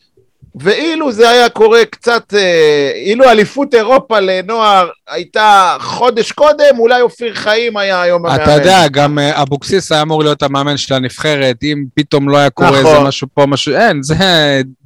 ואילו 0.56 1.12
זה 1.12 1.30
היה 1.30 1.50
קורה 1.50 1.86
קצת, 1.86 2.34
אה, 2.34 2.92
אילו 2.96 3.30
אליפות 3.30 3.74
אירופה 3.74 4.20
לנוער 4.20 4.90
הייתה 5.10 5.78
חודש 5.80 6.32
קודם, 6.32 6.80
אולי 6.80 7.02
אופיר 7.02 7.34
חיים 7.36 7.78
היה 7.78 8.02
היום 8.02 8.26
המאמן. 8.26 8.44
אתה 8.44 8.52
יודע, 8.52 8.88
גם 8.92 9.20
אה, 9.20 9.42
אבוקסיס 9.42 9.92
היה 9.92 10.02
אמור 10.02 10.24
להיות 10.24 10.44
המאמן 10.44 10.78
של 10.78 10.94
הנבחרת, 10.94 11.56
אם 11.64 11.84
פתאום 11.96 12.30
לא 12.30 12.38
היה 12.38 12.50
קורה 12.50 12.70
נכון. 12.80 12.86
איזה 12.86 13.00
משהו 13.00 13.28
פה, 13.34 13.46
משהו, 13.46 13.76
אין, 13.76 14.04
זה 14.04 14.16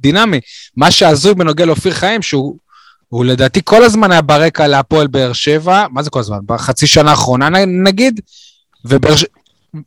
דינמי. 0.00 0.40
מה 0.76 0.90
שהזוי 0.90 1.34
בנוגע 1.34 1.64
לאופיר 1.64 1.92
חיים, 1.92 2.22
שהוא 2.22 2.56
הוא 3.08 3.24
לדעתי 3.24 3.60
כל 3.64 3.84
הזמן 3.84 4.12
היה 4.12 4.22
ברקע 4.22 4.66
להפועל 4.66 5.06
באר 5.06 5.32
שבע, 5.32 5.86
מה 5.90 6.02
זה 6.02 6.10
כל 6.10 6.20
הזמן? 6.20 6.38
בחצי 6.46 6.86
שנה 6.86 7.10
האחרונה 7.10 7.48
נגיד, 7.66 8.20
ובאר 8.84 9.16
ש... 9.16 9.24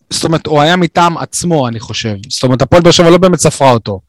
זאת 0.10 0.24
אומרת, 0.24 0.48
הוא 0.48 0.62
היה 0.62 0.76
מטעם 0.76 1.18
עצמו, 1.18 1.68
אני 1.68 1.80
חושב. 1.80 2.16
זאת 2.30 2.44
אומרת, 2.44 2.62
הפועל 2.62 2.82
באר 2.82 2.92
שבע 2.92 3.10
לא 3.10 3.18
באמת 3.18 3.40
ספרה 3.40 3.72
אותו. 3.72 4.00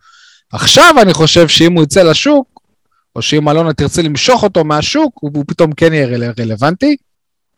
עכשיו 0.53 0.95
אני 1.03 1.13
חושב 1.13 1.49
שאם 1.49 1.73
הוא 1.73 1.83
יצא 1.83 2.03
לשוק, 2.03 2.61
או 3.17 3.23
שאם 3.23 3.49
אלונה 3.49 3.73
תרצה 3.73 4.03
למשוך 4.03 4.43
אותו 4.43 4.65
מהשוק, 4.65 5.13
הוא, 5.21 5.31
הוא 5.35 5.45
פתאום 5.49 5.73
כן 5.73 5.93
יהיה 5.93 6.07
רל, 6.07 6.25
רלוונטי, 6.41 6.97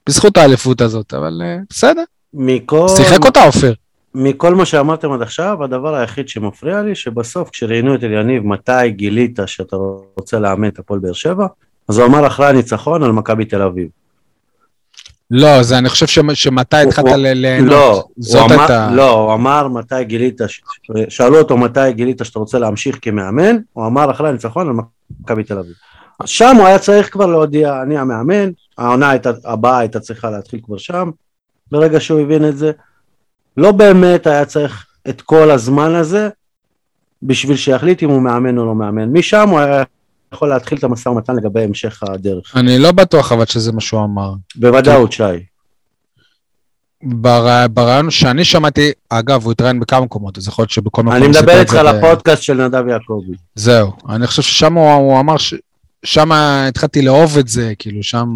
בזכות 0.07 0.37
האליפות 0.37 0.81
הזאת, 0.81 1.15
אבל 1.15 1.43
uh, 1.43 1.65
בסדר. 1.71 2.03
מכל... 2.35 2.87
שיחק 2.97 3.25
אותה 3.25 3.47
אופיר. 3.47 3.75
מכל 4.15 4.55
מה 4.55 4.65
שאמרתם 4.65 5.13
עד 5.13 5.23
עכשיו, 5.23 5.65
הדבר 5.65 5.95
היחיד 5.95 6.29
שמפריע 6.29 6.83
לי, 6.83 6.95
שבסוף 6.95 7.51
כשראיינו 7.51 7.95
את 7.95 8.05
אליניב, 8.05 8.47
מתי 8.47 8.91
גילית 8.91 9.39
שאתה 9.47 9.77
רוצה 10.17 10.39
לאמן 10.39 10.69
את 10.69 10.79
הפועל 10.79 11.01
באר 11.01 11.13
שבע, 11.13 11.47
אז 11.89 11.99
הוא 11.99 12.07
אמר 12.07 12.27
אחרי 12.27 12.47
הניצחון 12.47 13.03
על 13.03 13.13
מכבי 13.13 13.45
תל 13.45 13.63
אביב. 13.63 13.89
לא, 15.31 15.63
זה 15.63 15.79
אני 15.79 15.89
חושב 15.89 16.07
שמתי 16.35 16.77
התחלת 16.77 17.07
ליהנות. 17.17 17.71
לא, 17.71 18.05
זאת 18.19 18.51
הייתה... 18.51 18.91
לא, 18.95 19.11
הוא 19.11 19.35
אמר 19.35 19.69
מתי 19.69 20.05
גילית, 20.05 20.41
שאלו 21.09 21.39
אותו 21.39 21.57
מתי 21.57 21.93
גילית 21.93 22.21
שאתה 22.25 22.39
רוצה 22.39 22.59
להמשיך 22.59 22.99
כמאמן, 23.03 23.57
הוא 23.73 23.87
אמר 23.87 24.11
אחרי 24.11 24.29
הניצחון 24.29 24.69
על 24.69 24.75
מכבי 25.21 25.45
תל 25.45 25.59
אביב. 25.59 25.73
שם 26.25 26.57
הוא 26.57 26.67
היה 26.67 26.79
צריך 26.79 27.13
כבר 27.13 27.27
להודיע, 27.27 27.83
אני 27.83 27.99
המאמן, 27.99 28.51
העונה 28.79 29.13
הבאה 29.45 29.79
הייתה 29.79 30.01
צריכה 30.01 30.31
להתחיל 30.31 30.61
כבר 30.65 30.79
שם, 30.79 31.11
ברגע 31.73 32.01
שהוא 32.01 32.21
הבין 32.21 32.49
את 32.49 32.57
זה. 32.57 32.73
לא 33.57 33.73
באמת 33.73 34.27
היה 34.27 34.45
צריך 34.45 34.87
את 35.09 35.23
כל 35.23 35.51
הזמן 35.51 35.95
הזה 35.95 36.29
בשביל 37.23 37.57
שיחליט 37.57 38.03
אם 38.03 38.09
הוא 38.11 38.23
מאמן 38.23 38.59
או 38.59 38.67
לא 38.67 38.75
מאמן. 38.75 39.13
משם 39.13 39.49
הוא 39.49 39.59
היה 39.59 39.83
יכול 40.35 40.49
להתחיל 40.49 40.79
את 40.79 40.85
המשא 40.85 41.09
ומתן 41.09 41.37
לגבי 41.37 41.63
המשך 41.63 42.03
הדרך. 42.03 42.57
אני 42.57 42.79
לא 42.79 42.93
בטוח 42.93 43.33
אבל 43.33 43.45
שזה 43.47 43.73
מה 43.73 43.81
שהוא 43.81 44.05
אמר. 44.05 44.33
בוודאות, 44.57 45.13
שי. 45.13 45.23
בר- 47.03 47.67
ברעיון 47.71 48.11
שאני 48.11 48.45
שמעתי, 48.45 48.93
אגב, 49.09 49.45
הוא 49.45 49.53
התראיין 49.53 49.81
בכמה 49.81 50.01
מקומות, 50.01 50.39
אז 50.39 50.49
יכול 50.49 50.63
להיות 50.63 50.71
שבכל 50.71 51.03
מקום... 51.03 51.17
אני 51.17 51.29
מדבר 51.29 51.61
איתך 51.61 51.75
על 51.75 51.87
הפודקאסט 51.87 52.43
של 52.43 52.67
נדב 52.67 52.89
יעקבי. 52.89 53.37
זהו, 53.55 53.93
אני 54.09 54.27
חושב 54.27 54.43
ששם 54.43 54.75
הוא, 54.75 54.93
הוא 54.93 55.21
אמר 55.21 55.37
ש... 55.37 55.55
שם 56.05 56.33
התחלתי 56.33 57.03
לאהוב 57.03 57.39
את 57.39 57.49
זה, 57.49 57.73
כאילו 57.79 58.03
שם 58.03 58.27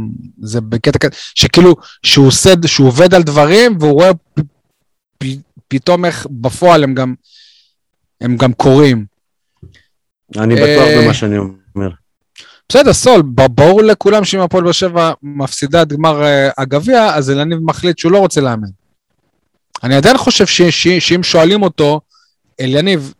זה 0.43 0.61
בקטע 0.61 0.99
כזה, 0.99 1.11
שכאילו 1.35 1.75
שהוא 2.03 2.31
שהוא 2.67 2.89
עובד 2.89 3.15
על 3.15 3.23
דברים 3.23 3.77
והוא 3.81 3.93
רואה 3.93 4.11
פתאום 5.69 6.05
איך 6.05 6.27
בפועל 6.31 6.85
הם 6.85 6.95
גם, 6.95 7.15
הם 8.21 8.37
גם 8.37 8.53
קורים. 8.53 9.05
אני 10.37 10.55
בטוח 10.55 10.67
אה, 10.89 11.03
במה 11.03 11.15
שאני 11.15 11.39
אומר. 11.39 11.91
בסדר, 12.69 12.93
סול, 12.93 13.23
ברור 13.49 13.83
לכולם 13.83 14.25
שאם 14.25 14.41
הפועל 14.41 14.65
באר 14.65 14.73
שבע 14.73 15.13
מפסידה 15.23 15.83
את 15.83 15.89
גמר 15.93 16.25
אה, 16.25 16.51
הגביע, 16.59 17.15
אז 17.15 17.31
אלניב 17.31 17.59
מחליט 17.63 17.99
שהוא 17.99 18.13
לא 18.13 18.19
רוצה 18.19 18.41
לאמן. 18.41 18.69
אני 19.85 19.95
עדיין 19.97 20.19
חושב 20.19 20.47
ש- 20.47 20.63
ש- 20.63 20.89
שאם 21.09 21.23
שואלים 21.23 21.63
אותו, 21.63 22.01
אליניב, 22.61 23.13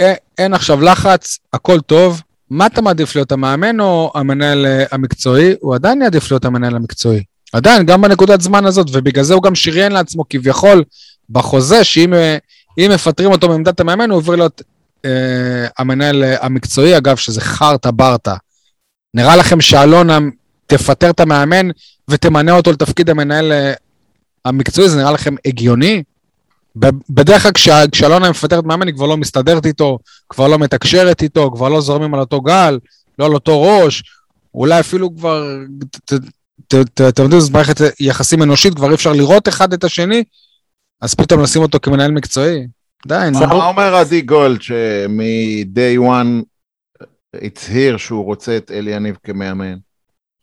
אה, 0.00 0.14
אין 0.38 0.54
עכשיו 0.54 0.80
לחץ, 0.80 1.38
הכל 1.52 1.80
טוב, 1.80 2.22
מה 2.50 2.66
אתה 2.66 2.82
מעדיף 2.82 3.14
להיות 3.16 3.32
המאמן 3.32 3.80
או 3.80 4.12
המנהל 4.14 4.66
המקצועי? 4.92 5.54
הוא 5.60 5.74
עדיין 5.74 6.02
יעדיף 6.02 6.30
להיות 6.30 6.44
המנהל 6.44 6.76
המקצועי. 6.76 7.22
עדיין, 7.52 7.86
גם 7.86 8.00
בנקודת 8.02 8.40
זמן 8.40 8.66
הזאת, 8.66 8.86
ובגלל 8.92 9.24
זה 9.24 9.34
הוא 9.34 9.42
גם 9.42 9.54
שריין 9.54 9.92
לעצמו 9.92 10.24
כביכול 10.30 10.84
בחוזה, 11.30 11.84
שאם 11.84 12.14
אה, 12.14 12.38
מפטרים 12.78 13.32
אותו 13.32 13.48
מעמדת 13.48 13.80
המאמן, 13.80 14.10
הוא 14.10 14.16
עובר 14.18 14.36
להיות 14.36 14.62
אה, 15.04 15.10
המנהל 15.78 16.24
אה, 16.24 16.44
המקצועי, 16.44 16.96
אגב, 16.96 17.16
שזה 17.16 17.40
חרטה 17.40 17.90
ברטה. 17.90 18.34
נראה 19.14 19.36
לכם 19.36 19.60
שאלונה 19.60 20.18
תפטר 20.66 21.10
את 21.10 21.20
המאמן 21.20 21.68
ותמנה 22.08 22.52
אותו 22.52 22.72
לתפקיד 22.72 23.10
המנהל 23.10 23.52
אה, 23.52 23.72
המקצועי, 24.44 24.88
זה 24.88 24.96
נראה 24.98 25.12
לכם 25.12 25.34
הגיוני? 25.46 26.02
בדרך 27.10 27.42
כלל 27.42 27.52
כשה- 27.52 27.88
כשאלונה 27.92 28.30
מפטרת 28.30 28.64
מאמן 28.64 28.86
היא 28.86 28.94
כבר 28.94 29.06
לא 29.06 29.16
מסתדרת 29.16 29.66
איתו, 29.66 29.98
כבר 30.28 30.48
לא 30.48 30.58
מתקשרת 30.58 31.22
איתו, 31.22 31.50
כבר 31.54 31.68
לא 31.68 31.80
זורמים 31.80 32.14
על 32.14 32.20
אותו 32.20 32.40
גל, 32.40 32.78
לא 33.18 33.26
על 33.26 33.34
אותו 33.34 33.62
ראש, 33.62 34.02
אולי 34.54 34.80
אפילו 34.80 35.16
כבר, 35.16 35.56
אתם 37.08 37.22
יודעים, 37.22 37.40
זו 37.40 37.52
מערכת 37.52 37.80
יחסים 38.00 38.42
אנושית, 38.42 38.74
כבר 38.74 38.88
אי 38.88 38.94
אפשר 38.94 39.12
לראות 39.12 39.48
אחד 39.48 39.72
את 39.72 39.84
השני, 39.84 40.24
אז 41.00 41.14
פתאום 41.14 41.42
לשים 41.42 41.62
אותו 41.62 41.78
כמנהל 41.82 42.10
מקצועי? 42.10 42.66
די, 43.06 43.28
נו. 43.32 43.38
מה 43.40 43.66
אומר 43.66 43.94
עדי 43.94 44.20
גולד 44.22 44.62
שמ-day 44.62 46.00
one 46.00 46.44
הצהיר 47.34 47.96
שהוא 47.96 48.24
רוצה 48.24 48.56
את 48.56 48.70
אלי 48.70 48.90
יניב 48.90 49.16
כמאמן? 49.24 49.76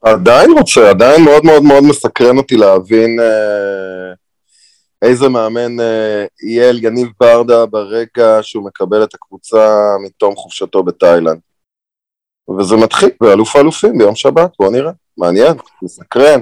עדיין 0.02 0.52
רוצה, 0.52 0.90
עדיין 0.90 1.24
מאוד 1.24 1.46
מאוד 1.46 1.64
מאוד 1.64 1.84
מסקרן 1.84 2.38
אותי 2.38 2.58
להבין 2.58 3.20
אה, 3.20 4.14
איזה 5.02 5.30
מאמן 5.30 5.80
אה, 5.80 6.26
יהיה 6.48 6.70
אל 6.70 6.86
יניב 6.86 7.08
ברדה 7.20 7.66
ברגע 7.66 8.40
שהוא 8.42 8.66
מקבל 8.66 9.04
את 9.04 9.14
הקבוצה 9.14 9.96
מתום 10.06 10.36
חופשתו 10.36 10.84
בתאילנד. 10.84 11.40
וזה 12.60 12.76
מתחיל 12.76 13.10
באלוף 13.22 13.56
האלופים 13.56 13.98
ביום 13.98 14.16
שבת, 14.16 14.52
בוא 14.60 14.72
נראה, 14.72 14.92
מעניין, 15.18 15.58
מסקרן. 15.84 16.42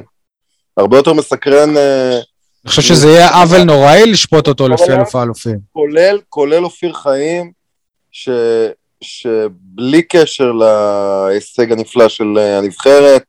הרבה 0.78 0.98
יותר 0.98 1.14
מסקרן, 1.14 1.78
אה, 1.78 2.20
אני 2.66 2.70
חושב 2.70 2.82
שזה 2.82 3.08
יהיה 3.08 3.30
עוול 3.30 3.64
נוראי 3.64 4.12
לשפוט 4.12 4.48
אותו 4.48 4.68
לפי 4.68 4.94
אלוף 4.94 5.16
האלופים. 5.16 5.60
כולל, 5.74 6.20
כולל 6.30 6.66
אופיר 6.66 6.94
חיים, 6.94 7.52
ש, 8.12 8.30
שבלי 9.02 10.04
קשר 10.04 10.52
להישג 10.52 11.72
הנפלא 11.72 12.10
של 12.10 12.38
אה, 12.38 12.58
הנבחרת, 12.58 13.24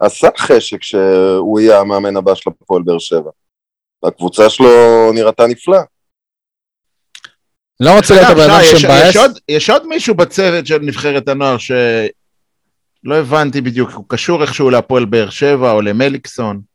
עשה 0.00 0.28
חשק 0.36 0.82
שהוא 0.82 1.60
יהיה 1.60 1.80
המאמן 1.80 2.16
הבא 2.16 2.34
של 2.34 2.50
הפועל 2.50 2.82
באר 2.82 2.98
שבע. 2.98 3.30
הקבוצה 4.04 4.50
שלו 4.50 5.12
נראתה 5.14 5.46
נפלא. 5.46 5.78
לא 7.80 7.96
רוצה 7.96 8.14
להיות 8.14 8.30
הבן 8.30 8.50
אדם 8.50 8.60
שמבאס. 8.64 9.16
יש 9.48 9.70
עוד 9.70 9.86
מישהו 9.86 10.14
בצוות 10.14 10.66
של 10.66 10.78
נבחרת 10.78 11.28
הנוער 11.28 11.58
שלא 11.58 13.14
הבנתי 13.14 13.60
בדיוק, 13.60 13.90
הוא 13.90 14.04
קשור 14.08 14.42
איכשהו 14.42 14.70
להפועל 14.70 15.04
באר 15.04 15.30
שבע 15.30 15.72
או 15.72 15.82
למליקסון. 15.82 16.73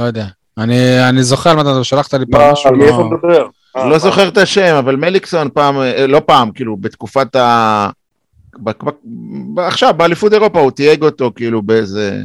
לא 0.00 0.04
יודע. 0.04 0.26
אני, 0.58 1.08
אני 1.08 1.22
זוכר 1.22 1.50
על 1.50 1.56
מה 1.56 1.62
אתה 1.62 1.84
שלחת 1.84 2.14
לי 2.14 2.24
פעם 2.30 2.40
מה, 2.40 2.52
משהו. 2.52 2.68
על 2.70 2.76
מי 2.76 2.86
לא- 2.86 2.90
אתה 2.94 3.02
מדבר? 3.04 3.46
אה, 3.76 3.84
לא 3.84 3.90
מה? 3.90 3.98
זוכר 3.98 4.28
את 4.28 4.38
השם, 4.38 4.74
אבל 4.78 4.96
מליקסון 4.96 5.48
פעם, 5.54 5.80
אה, 5.80 6.06
לא 6.06 6.22
פעם, 6.26 6.50
כאילו, 6.50 6.76
בתקופת 6.76 7.36
ה... 7.36 7.88
ב- 8.58 8.70
ב- 8.70 8.90
ב- 9.54 9.58
עכשיו, 9.60 9.94
באליפות 9.96 10.32
אירופה 10.32 10.60
הוא 10.60 10.70
תייג 10.70 11.02
אותו, 11.02 11.32
כאילו, 11.36 11.62
באיזה... 11.62 12.20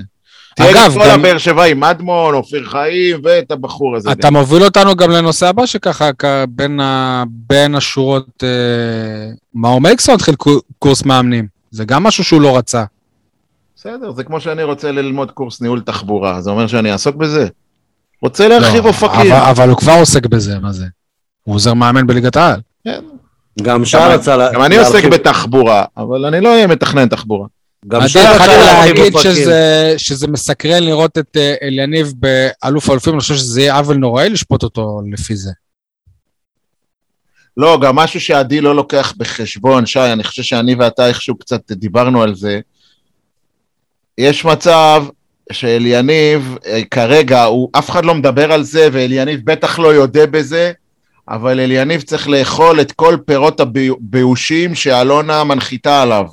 תייג 0.56 0.76
אגב, 0.76 0.92
את 0.92 0.98
כל 0.98 1.10
גם- 1.10 1.20
הבאר 1.20 1.38
שבע 1.38 1.64
עם 1.64 1.84
אדמון, 1.84 2.34
אופיר 2.34 2.66
חיים, 2.66 3.18
ואת 3.24 3.52
הבחור 3.52 3.96
הזה. 3.96 4.12
אתה 4.12 4.32
מוביל 4.32 4.64
אותנו 4.64 4.96
גם 4.96 5.12
לנושא 5.12 5.48
הבא 5.48 5.66
שככה 5.66 6.10
כ- 6.20 6.26
בין, 6.50 6.80
ה, 6.80 7.24
בין 7.30 7.76
השורות, 7.76 8.44
אה, 8.44 8.50
מאור 9.56 9.82
מליקסון 9.82 10.16
התחיל 10.16 10.36
קו- 10.36 10.60
קורס 10.80 11.06
מאמנים. 11.06 11.48
זה 11.72 11.86
גם 11.86 12.04
משהו 12.04 12.24
שהוא 12.24 12.42
לא 12.42 12.58
רצה. 12.58 12.84
בסדר, 13.76 14.12
זה 14.12 14.24
כמו 14.24 14.40
שאני 14.42 14.64
רוצה 14.64 14.92
ללמוד 14.92 15.32
קורס 15.32 15.62
ניהול 15.62 15.82
תחבורה, 15.82 16.42
זה 16.42 16.50
אומר 16.50 16.68
שאני 16.68 16.92
אעסוק 16.92 17.16
בזה? 17.16 17.48
רוצה 18.22 18.48
להרחיב 18.48 18.84
לא, 18.84 18.90
אופקים. 18.90 19.32
אבל, 19.32 19.50
אבל 19.50 19.70
הוא 19.70 19.78
כבר 19.78 19.96
עוסק 20.00 20.26
בזה, 20.26 20.60
מה 20.60 20.72
זה? 20.72 20.86
הוא 21.44 21.56
עוזר 21.56 21.74
מאמן 21.74 22.08
בליגת 22.08 22.36
העל. 22.36 22.60
גם 23.62 23.86
שי 23.86 23.98
גם- 23.98 24.12
רצה 24.12 24.38
לה- 24.38 24.54
גם 24.54 24.62
אני 24.64 24.78
עוסק 24.78 24.92
להרחיב- 24.94 25.14
בתחבורה, 25.14 25.86
אבל 25.98 26.26
אני 26.26 26.42
לא 26.42 26.50
אהיה 26.50 26.68
מתכנן 26.68 27.08
תחבורה. 27.08 27.48
גם 27.88 28.02
עדיין 28.02 28.36
רצה 28.36 28.48
להרחיב 28.58 28.96
להגיד 28.98 29.14
אופקים. 29.16 29.32
שזה, 29.32 29.94
שזה 29.98 30.28
מסקרן 30.28 30.84
לראות 30.84 31.18
את 31.18 31.38
אה, 31.38 31.56
אליניב 31.62 32.14
באלוף 32.16 32.90
האלופים, 32.90 33.14
אני 33.14 33.20
חושב 33.20 33.36
שזה 33.36 33.62
יהיה 33.62 33.78
עוול 33.78 33.98
נוראי 33.98 34.30
לשפוט 34.30 34.64
אותו 34.64 35.02
לפי 35.12 35.36
זה. 35.36 35.52
לא, 37.58 37.80
גם 37.82 37.96
משהו 37.96 38.22
שעדי 38.22 38.62
לא 38.62 38.76
לוקח 38.76 39.14
בחשבון, 39.18 39.86
שי, 39.86 40.00
אני 40.00 40.24
חושב 40.24 40.44
שאני 40.44 40.76
ואתה 40.76 41.08
איכשהו 41.08 41.36
קצת 41.38 41.72
דיברנו 41.72 42.24
על 42.24 42.36
זה. 42.36 42.60
יש 44.18 44.46
מצב 44.46 45.04
שאליניב, 45.52 46.58
אה, 46.66 46.82
כרגע, 46.92 47.44
הוא, 47.44 47.70
אף 47.78 47.90
אחד 47.90 48.06
לא 48.06 48.16
מדבר 48.16 48.52
על 48.52 48.64
זה, 48.64 48.90
ואליניב 48.92 49.40
בטח 49.44 49.80
לא 49.80 49.94
יודה 49.94 50.26
בזה, 50.28 50.72
אבל 51.30 51.60
אליניב 51.60 52.02
צריך 52.02 52.28
לאכול 52.28 52.82
את 52.82 52.92
כל 52.92 53.18
פירות 53.26 53.60
הבאושים 53.60 54.76
שאלונה 54.76 55.44
מנחיתה 55.44 56.02
עליו. 56.02 56.26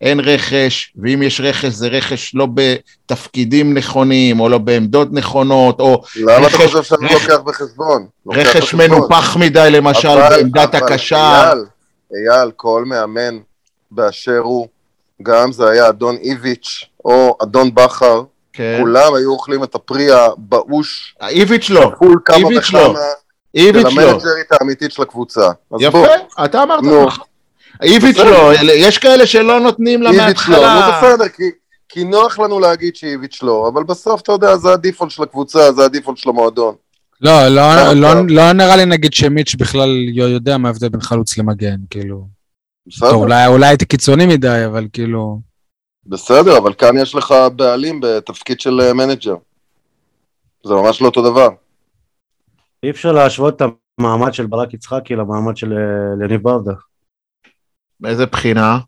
אין 0.00 0.20
רכש, 0.20 0.92
ואם 0.96 1.22
יש 1.22 1.40
רכש 1.40 1.64
זה 1.72 1.88
רכש 1.88 2.34
לא 2.34 2.46
בתפקידים 2.54 3.74
נכונים, 3.74 4.40
או 4.40 4.48
לא 4.48 4.58
בעמדות 4.58 5.08
נכונות, 5.12 5.80
או 5.80 6.02
למה 6.16 6.46
אתה 6.46 6.56
רכש- 6.56 6.66
חושב 6.66 6.82
שאני 6.82 7.06
רכש- 7.06 7.12
לוקח 7.12 7.38
בחשבון? 7.44 8.06
לוקח 8.26 8.38
רכש 8.40 8.56
בחשבון. 8.56 8.86
מנופח 8.90 9.36
מדי 9.36 9.68
למשל 9.70 10.08
אבל- 10.08 10.36
בעמדת 10.36 10.74
אבל 10.74 10.84
הקשר. 10.84 11.16
אייל, 11.16 11.58
אייל, 12.32 12.50
כל 12.56 12.84
מאמן 12.86 13.38
באשר 13.90 14.38
הוא, 14.38 14.68
גם 15.22 15.52
זה 15.52 15.68
היה 15.68 15.88
אדון 15.88 16.16
איביץ' 16.16 16.84
או 17.04 17.36
אדון 17.42 17.74
בכר, 17.74 18.22
כן. 18.52 18.78
כולם 18.80 19.14
היו 19.14 19.30
אוכלים 19.32 19.64
את 19.64 19.74
הפרי 19.74 20.10
הבאוש, 20.10 21.16
איביץ' 21.28 21.70
לא, 21.70 21.92
כפול 21.94 22.20
כמה 22.24 22.36
איביץ' 22.36 22.72
לא. 22.72 22.78
וכמה, 22.78 22.94
של 23.56 23.60
איביץ' 23.60 23.84
לא. 23.96 24.02
המנג'רית 24.10 24.52
האמיתית 24.52 24.92
של 24.92 25.02
הקבוצה. 25.02 25.46
אז 25.46 25.52
בוא, 25.70 25.80
יפה, 25.80 26.44
אתה 26.44 26.62
אמרת. 26.62 26.82
נו. 26.82 27.06
איביץ' 27.82 28.16
בסדר. 28.16 28.30
לא, 28.62 28.72
יש 28.72 28.98
כאלה 28.98 29.26
שלא 29.26 29.60
נותנים 29.60 30.02
לה 30.02 30.10
איביץ' 30.10 30.48
לא, 30.48 30.56
נו 30.56 30.62
מההתחלה. 30.62 31.12
בסדר, 31.12 31.28
כי- 31.28 31.50
כי 31.88 32.04
נוח 32.04 32.38
לנו 32.38 32.60
להגיד 32.60 32.96
שאיביץ' 32.96 33.42
לא, 33.42 33.70
אבל 33.72 33.82
בסוף 33.84 34.20
אתה 34.20 34.32
יודע, 34.32 34.56
זה 34.56 34.72
הדיפולט 34.72 35.10
של 35.10 35.22
הקבוצה, 35.22 35.72
זה 35.72 35.84
הדיפולט 35.84 36.18
של 36.18 36.28
המועדון. 36.28 36.74
לא, 37.20 37.48
לא, 37.48 37.92
לא. 37.92 38.14
לא 38.28 38.52
נראה 38.52 38.76
לי 38.76 38.84
נגיד 38.84 39.12
שמיץ' 39.12 39.54
בכלל 39.54 39.88
יודע 40.14 40.58
מה 40.58 40.68
ההבדל 40.68 40.88
בין 40.88 41.00
חלוץ 41.00 41.38
למגן, 41.38 41.76
כאילו. 41.90 42.26
בסדר, 42.86 43.10
טוב, 43.10 43.22
אולי, 43.22 43.46
אולי 43.46 43.66
הייתי 43.66 43.84
קיצוני 43.84 44.26
מדי, 44.26 44.62
אבל 44.66 44.86
כאילו... 44.92 45.49
בסדר, 46.10 46.58
אבל 46.58 46.74
כאן 46.74 46.98
יש 46.98 47.14
לך 47.14 47.34
בעלים 47.56 48.00
בתפקיד 48.02 48.60
של 48.60 48.80
אה, 48.80 48.92
manager. 48.92 49.34
זה 50.66 50.74
ממש 50.74 51.02
לא 51.02 51.06
אותו 51.06 51.30
דבר. 51.30 51.48
אי 52.82 52.90
אפשר 52.90 53.12
להשוות 53.12 53.62
את 53.62 53.68
המעמד 53.98 54.34
של 54.34 54.46
ברק 54.46 54.74
יצחקי 54.74 55.16
למעמד 55.16 55.56
של 55.56 55.72
אה, 55.72 56.24
יניב 56.24 56.42
ברדה. 56.42 56.72
מאיזה 58.00 58.26
בחינה? 58.26 58.78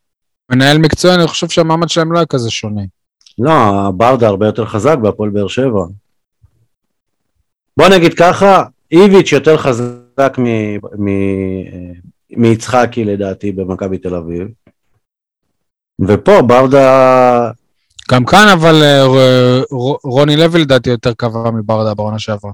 מנהל 0.50 0.78
מקצועי, 0.78 1.14
אני 1.14 1.26
חושב 1.26 1.48
שהמעמד 1.48 1.88
שלהם 1.88 2.12
לא 2.12 2.18
היה 2.18 2.26
כזה 2.26 2.50
שונה. 2.50 2.82
לא, 3.38 3.90
ברדה 3.96 4.26
הרבה 4.28 4.46
יותר 4.46 4.66
חזק 4.66 4.96
בהפועל 5.02 5.30
באר 5.30 5.48
שבע. 5.48 5.84
בוא 7.76 7.88
נגיד 7.88 8.14
ככה, 8.14 8.64
איביץ' 8.92 9.32
יותר 9.32 9.56
חזק 9.56 10.38
מ- 10.38 10.76
מ- 10.76 11.92
מיצחקי 12.30 13.04
לדעתי 13.04 13.52
במכבי 13.52 13.98
תל 13.98 14.14
אביב. 14.14 14.48
ופה 16.08 16.42
ברדה, 16.42 17.50
גם 18.10 18.24
כאן, 18.24 18.48
אבל 18.52 18.82
אה, 18.82 19.04
ר- 19.06 19.62
ר- 19.74 19.96
רוני 20.04 20.36
לוי 20.36 20.60
לדעתי 20.60 20.90
יותר 20.90 21.12
קבע 21.14 21.50
מברדה 21.50 21.94
בעונה 21.94 22.18
שעברה. 22.18 22.52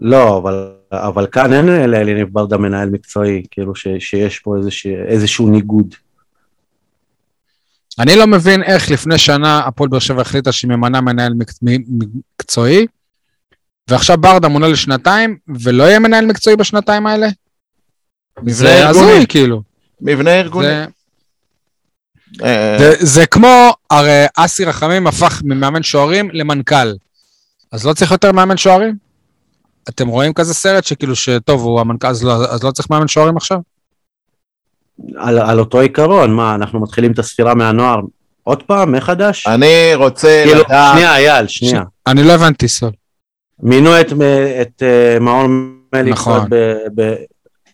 לא, 0.00 0.38
אבל, 0.38 0.72
אבל 0.92 1.26
כאן 1.26 1.52
אין 1.52 1.66
לאליניב 1.90 2.28
ברדה 2.32 2.56
מנהל 2.56 2.90
מקצועי, 2.90 3.42
כאילו 3.50 3.74
ש, 3.74 3.88
שיש 3.98 4.38
פה 4.38 4.56
איזשה, 4.56 4.88
איזשהו 5.08 5.48
ניגוד. 5.48 5.94
אני 7.98 8.16
לא 8.16 8.26
מבין 8.26 8.62
איך 8.62 8.90
לפני 8.90 9.18
שנה 9.18 9.58
הפועל 9.58 9.88
באר 9.88 9.98
שבע 9.98 10.20
החליטה 10.22 10.52
שהיא 10.52 10.70
ממנה 10.70 11.00
מנהל 11.00 11.34
מק- 11.34 11.62
מ- 11.62 11.98
מקצועי, 12.40 12.86
ועכשיו 13.88 14.18
ברדה 14.18 14.48
מונה 14.48 14.68
לשנתיים, 14.68 15.38
ולא 15.62 15.84
יהיה 15.84 15.98
מנהל 15.98 16.26
מקצועי 16.26 16.56
בשנתיים 16.56 17.06
האלה? 17.06 17.28
זה 18.46 18.68
ארגוני. 18.68 18.88
הזוי, 19.10 19.26
כאילו. 19.28 19.62
מבנה 20.00 20.30
ארגוני. 20.40 20.66
זה, 20.66 20.86
זה, 22.78 22.92
זה 22.98 23.26
כמו, 23.26 23.72
הרי 23.90 24.24
אסי 24.36 24.64
רחמים 24.64 25.06
הפך 25.06 25.42
ממאמן 25.44 25.82
שוערים 25.82 26.30
למנכ"ל. 26.32 26.92
אז 27.72 27.86
לא 27.86 27.92
צריך 27.92 28.10
יותר 28.10 28.32
מאמן 28.32 28.56
שוערים? 28.56 28.94
אתם 29.88 30.08
רואים 30.08 30.32
כזה 30.32 30.54
סרט 30.54 30.84
שכאילו 30.84 31.16
שטוב, 31.16 31.62
הוא 31.62 31.80
המנכ"ל, 31.80 32.06
אז 32.06 32.24
לא, 32.24 32.32
אז 32.32 32.64
לא 32.64 32.70
צריך 32.70 32.90
מאמן 32.90 33.08
שוערים 33.08 33.36
עכשיו? 33.36 33.58
על, 35.16 35.38
על 35.38 35.60
אותו 35.60 35.80
עיקרון, 35.80 36.34
מה, 36.34 36.54
אנחנו 36.54 36.80
מתחילים 36.80 37.12
את 37.12 37.18
הספירה 37.18 37.54
מהנוער 37.54 38.00
עוד 38.42 38.62
פעם, 38.62 38.92
מחדש? 38.92 39.46
אני 39.46 39.94
רוצה 39.94 40.42
כאילו, 40.46 40.60
לדעת... 40.60 40.92
שנייה, 40.92 41.16
אייל, 41.16 41.46
שנייה. 41.46 41.82
אני 42.06 42.22
לא 42.22 42.32
הבנתי, 42.32 42.68
סול. 42.68 42.90
מינו 43.62 44.00
את, 44.00 44.12
את 44.60 44.82
uh, 44.82 45.20
מעון 45.20 45.78
מליקסון 45.92 46.36
נכון. 46.36 46.48
ב, 46.50 46.74
ב, 46.94 47.14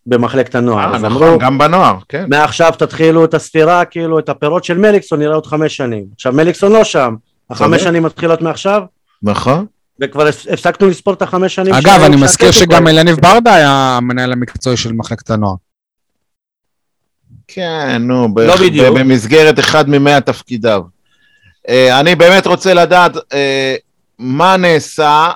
במחלקת 0.06 0.54
הנוער. 0.54 0.90
אה, 0.90 0.96
אז 0.96 1.04
נכון, 1.04 1.22
אמרו, 1.22 1.38
גם 1.38 1.58
בנוער, 1.58 1.96
כן. 2.08 2.24
מעכשיו 2.28 2.72
תתחילו 2.78 3.24
את 3.24 3.34
הספירה, 3.34 3.84
כאילו, 3.84 4.18
את 4.18 4.28
הפירות 4.28 4.64
של 4.64 4.78
מליקסון 4.78 5.18
נראה 5.18 5.34
עוד 5.34 5.46
חמש 5.46 5.76
שנים. 5.76 6.04
עכשיו, 6.14 6.32
מליקסון 6.32 6.72
לא 6.72 6.84
שם. 6.84 7.14
החמש. 7.50 7.82
שנים 7.82 8.02
מתחילות 8.02 8.42
מעכשיו, 8.42 8.82
נכון. 9.22 9.66
וכבר 10.00 10.26
הפ- 10.26 10.46
הפסקנו 10.50 10.88
לספור 10.88 11.14
את 11.14 11.22
החמש 11.22 11.54
שנים 11.54 11.74
אגב, 11.74 12.00
אני 12.06 12.16
מזכיר 12.16 12.50
שגם 12.50 12.88
אליניב 12.88 13.16
ברדה 13.16 13.54
היה 13.54 13.70
המנהל 13.96 14.32
המקצועי 14.32 14.76
של 14.76 14.92
מחלקת 14.92 15.30
הנוער. 15.30 15.54
כן, 17.48 17.96
נו, 18.02 18.34
ב- 18.34 18.38
לא 18.40 18.56
בדיוק. 18.56 18.96
ב- 18.96 18.98
במסגרת 19.00 19.58
אחד 19.58 19.88
ממאה 19.88 20.20
תפקידיו. 20.20 20.80
אה, 21.68 22.00
אני 22.00 22.14
באמת 22.14 22.46
רוצה 22.46 22.74
לדעת 22.74 23.12
אה, 23.32 23.74
מה 24.18 24.56
נעשה 24.56 25.30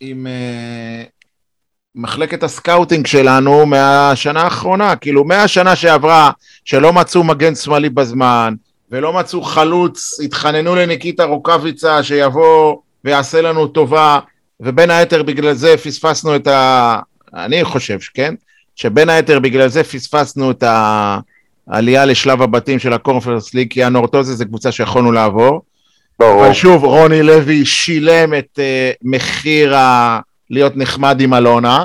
עם 0.00 0.26
אה, 0.26 1.02
מחלקת 1.94 2.42
ה 2.42 2.49
scouting 2.49 3.06
שלנו 3.06 3.66
מהשנה 3.66 4.42
האחרונה, 4.42 4.96
כאילו 4.96 5.24
מהשנה 5.24 5.76
שעברה, 5.76 6.30
שלא 6.64 6.92
מצאו 6.92 7.24
מגן 7.24 7.54
שמאלי 7.54 7.88
בזמן, 7.88 8.54
ולא 8.90 9.12
מצאו 9.12 9.42
חלוץ, 9.42 10.20
התחננו 10.24 10.74
לניקיטה 10.74 11.24
רוקאביצה 11.24 12.02
שיבוא 12.02 12.76
ויעשה 13.04 13.40
לנו 13.40 13.66
טובה, 13.66 14.18
ובין 14.60 14.90
היתר 14.90 15.22
בגלל 15.22 15.54
זה 15.54 15.76
פספסנו 15.76 16.36
את 16.36 16.46
ה... 16.46 16.98
אני 17.34 17.64
חושב, 17.64 17.98
כן? 18.14 18.34
שבין 18.76 19.08
היתר 19.08 19.38
בגלל 19.38 19.68
זה 19.68 19.84
פספסנו 19.84 20.50
את 20.50 20.64
העלייה 21.66 22.04
לשלב 22.04 22.42
הבתים 22.42 22.78
של 22.78 22.92
ה 22.92 22.98
Conference 22.98 23.54
League, 23.54 23.72
כי 23.72 23.84
הנורטוזה 23.84 24.34
זה 24.34 24.44
קבוצה 24.44 24.72
שיכולנו 24.72 25.12
לעבור. 25.12 25.62
ברור. 26.18 26.46
אבל 26.46 26.52
שוב, 26.52 26.84
רוני 26.84 27.22
לוי 27.22 27.66
שילם 27.66 28.34
את 28.34 28.58
אה, 28.58 28.96
מחיר 29.02 29.76
ה... 29.76 30.20
להיות 30.52 30.76
נחמד 30.76 31.20
עם 31.20 31.34
אלונה. 31.34 31.84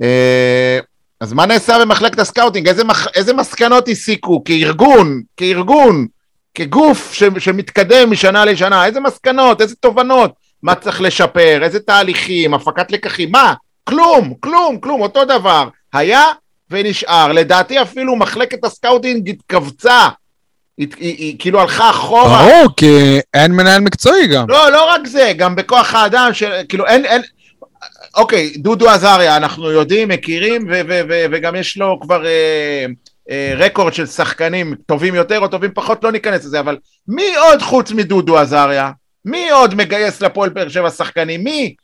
אה, 0.00 0.04
אז 1.20 1.32
מה 1.32 1.46
נעשה 1.46 1.78
במחלקת 1.80 2.18
ה 2.18 2.23
scouting? 2.23 2.68
איזה, 2.68 2.84
מח... 2.84 3.06
איזה 3.14 3.34
מסקנות 3.34 3.88
הסיקו 3.88 4.44
כארגון, 4.44 5.22
כארגון, 5.36 6.06
כגוף 6.54 7.12
ש... 7.12 7.22
שמתקדם 7.38 8.10
משנה 8.10 8.44
לשנה? 8.44 8.86
איזה 8.86 9.00
מסקנות, 9.00 9.60
איזה 9.60 9.74
תובנות? 9.74 10.32
מה 10.62 10.74
צריך 10.74 11.00
לשפר, 11.00 11.60
איזה 11.62 11.80
תהליכים, 11.80 12.54
הפקת 12.54 12.92
לקחים, 12.92 13.30
מה? 13.30 13.54
כלום, 13.84 14.34
כלום, 14.40 14.78
כלום, 14.80 15.00
אותו 15.00 15.24
דבר. 15.24 15.68
היה 15.92 16.24
ונשאר. 16.70 17.32
לדעתי 17.32 17.82
אפילו 17.82 18.16
מחלקת 18.16 18.64
ה 18.64 18.71
scouting 18.71 19.28
התכווצה. 19.28 20.08
היא, 20.78 20.88
היא, 20.98 21.16
היא 21.18 21.36
כאילו 21.38 21.60
הלכה 21.60 21.90
אחורה. 21.90 22.46
ברור, 22.46 22.68
כי 22.76 23.20
אין 23.34 23.52
מנהל 23.52 23.80
מקצועי 23.80 24.26
גם. 24.26 24.48
לא, 24.48 24.70
לא 24.72 24.90
רק 24.94 25.06
זה, 25.06 25.32
גם 25.36 25.56
בכוח 25.56 25.94
האדם, 25.94 26.30
של, 26.32 26.52
כאילו 26.68 26.86
אין, 26.86 27.04
אין, 27.04 27.22
אוקיי, 28.14 28.52
דודו 28.56 28.88
עזריה, 28.88 29.36
אנחנו 29.36 29.70
יודעים, 29.70 30.08
מכירים, 30.08 30.66
ו, 30.70 30.80
ו, 30.88 31.00
ו, 31.08 31.24
וגם 31.30 31.54
יש 31.56 31.76
לו 31.76 32.00
כבר 32.00 32.26
אה, 32.26 32.86
אה, 33.30 33.54
רקורד 33.56 33.94
של 33.94 34.06
שחקנים 34.06 34.74
טובים 34.86 35.14
יותר 35.14 35.38
או 35.38 35.48
טובים 35.48 35.70
פחות, 35.74 36.04
לא 36.04 36.12
ניכנס 36.12 36.44
לזה, 36.44 36.60
אבל 36.60 36.76
מי 37.08 37.36
עוד 37.36 37.62
חוץ 37.62 37.92
מדודו 37.92 38.38
עזריה? 38.38 38.90
מי 39.24 39.50
עוד 39.50 39.74
מגייס 39.74 40.22
לפועל 40.22 40.50
באר 40.50 40.68
שבע 40.68 40.90
שחקנים? 40.90 41.44
מי? 41.44 41.74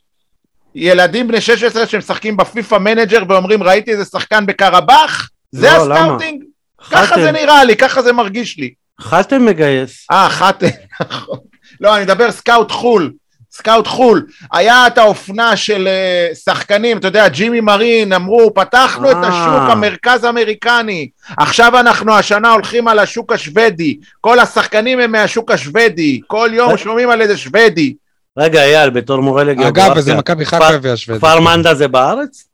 ילדים 0.75 1.27
בני 1.27 1.41
16 1.41 1.87
שמשחקים 1.87 2.37
ב 2.37 2.45
FIFA 2.45 2.75
Manager 2.75 3.23
ואומרים 3.29 3.63
ראיתי 3.63 3.91
איזה 3.91 4.05
שחקן 4.05 4.45
בקרבאח? 4.45 5.29
זה 5.51 5.67
לא, 5.67 5.85
למה? 5.85 5.99
ה 5.99 6.03
scouting? 6.03 6.43
ככה 6.91 7.05
חתם- 7.07 7.21
זה 7.21 7.31
נראה 7.31 7.63
לי, 7.63 7.75
ככה 7.75 8.01
זה 8.01 8.13
מרגיש 8.13 8.57
לי. 8.57 8.73
חתם 9.01 9.45
מגייס. 9.45 10.07
אה, 10.11 10.29
חתם, 10.29 10.67
נכון. 11.01 11.37
לא, 11.81 11.95
אני 11.95 12.03
מדבר 12.03 12.31
scout 12.31 12.71
חו"ל. 12.71 13.11
scout 13.59 13.87
חו"ל. 13.87 14.25
היה 14.51 14.87
את 14.87 14.97
האופנה 14.97 15.55
של 15.55 15.87
אה, 15.87 16.35
שחקנים, 16.35 16.97
אתה 16.97 17.07
יודע, 17.07 17.27
ג'ימי 17.27 17.61
מרין, 17.61 18.13
אמרו, 18.13 18.53
פתחנו 18.53 19.11
את 19.11 19.15
אה. 19.15 19.27
השוק 19.27 19.69
המרכז 19.71 20.25
אמריקני. 20.25 21.09
עכשיו 21.37 21.79
אנחנו 21.79 22.13
השנה 22.13 22.51
הולכים 22.51 22.87
על 22.87 22.99
השוק 22.99 23.31
השוודי. 23.31 23.99
כל 24.21 24.39
השחקנים 24.39 24.99
הם 24.99 25.11
מהשוק 25.11 25.51
השוודי. 25.51 26.21
כל 26.27 26.49
יום. 26.53 26.77
שומעים 26.77 27.09
על 27.09 27.21
איזה 27.21 27.37
שוודי. 27.37 27.93
רגע, 28.37 28.63
אייל, 28.63 28.89
בתור 28.89 29.21
מורה 29.21 29.43
לגיאוגרפיה. 29.43 29.85
אגב, 29.85 29.97
וזה 29.97 30.15
מכבי 30.15 30.45
חיפה 30.45 30.65
והשוודי. 30.81 31.19
כפר 31.19 31.39
מנדה 31.39 31.73
זה 31.73 31.87
בארץ? 31.87 32.47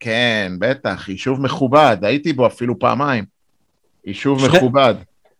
כן, 0.00 0.52
בטח, 0.58 1.08
יישוב 1.08 1.40
מכובד. 1.40 1.96
הייתי 2.02 2.32
בו 2.32 2.46
אפילו 2.46 2.78
פעמיים. 2.78 3.24
יישוב 4.06 4.46
מכובד. 4.46 4.94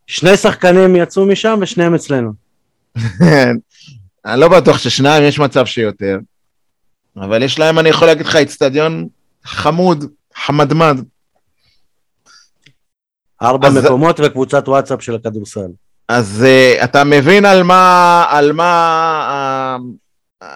שני 0.07 0.37
שחקנים 0.37 0.97
יצאו 0.97 1.27
משם 1.27 1.59
ושניהם 1.63 1.95
אצלנו. 1.95 2.33
אני 4.27 4.41
לא 4.41 4.49
בטוח 4.49 4.79
ששניים, 4.79 5.25
יש 5.25 5.39
מצב 5.39 5.67
שיותר. 5.67 6.19
אבל 7.17 7.43
יש 7.43 7.59
להם, 7.59 7.79
אני 7.79 7.89
יכול 7.89 8.09
להגיד 8.09 8.27
לך, 8.27 8.37
אצטדיון 8.37 9.09
חמוד, 9.45 10.05
חמדמד. 10.35 10.97
ארבע 13.43 13.69
אז- 13.69 13.77
מקומות 13.85 14.21
וקבוצת 14.21 14.69
וואטסאפ 14.69 15.03
של 15.03 15.15
הכדורסל. 15.15 15.69
אז 16.09 16.45
uh, 16.45 16.85
אתה 16.85 17.05
מבין 17.05 17.45
על 17.45 17.63
מה, 17.63 18.25
על 18.29 18.53
מה 18.53 19.77
uh, 20.43 20.47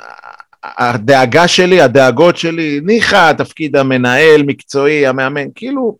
הדאגה 0.65 1.49
שלי, 1.49 1.81
הדאגות 1.81 2.37
שלי, 2.37 2.81
ניחא 2.83 3.33
תפקיד 3.33 3.77
המנהל, 3.77 4.43
מקצועי, 4.43 5.07
המאמן, 5.07 5.47
כאילו, 5.55 5.99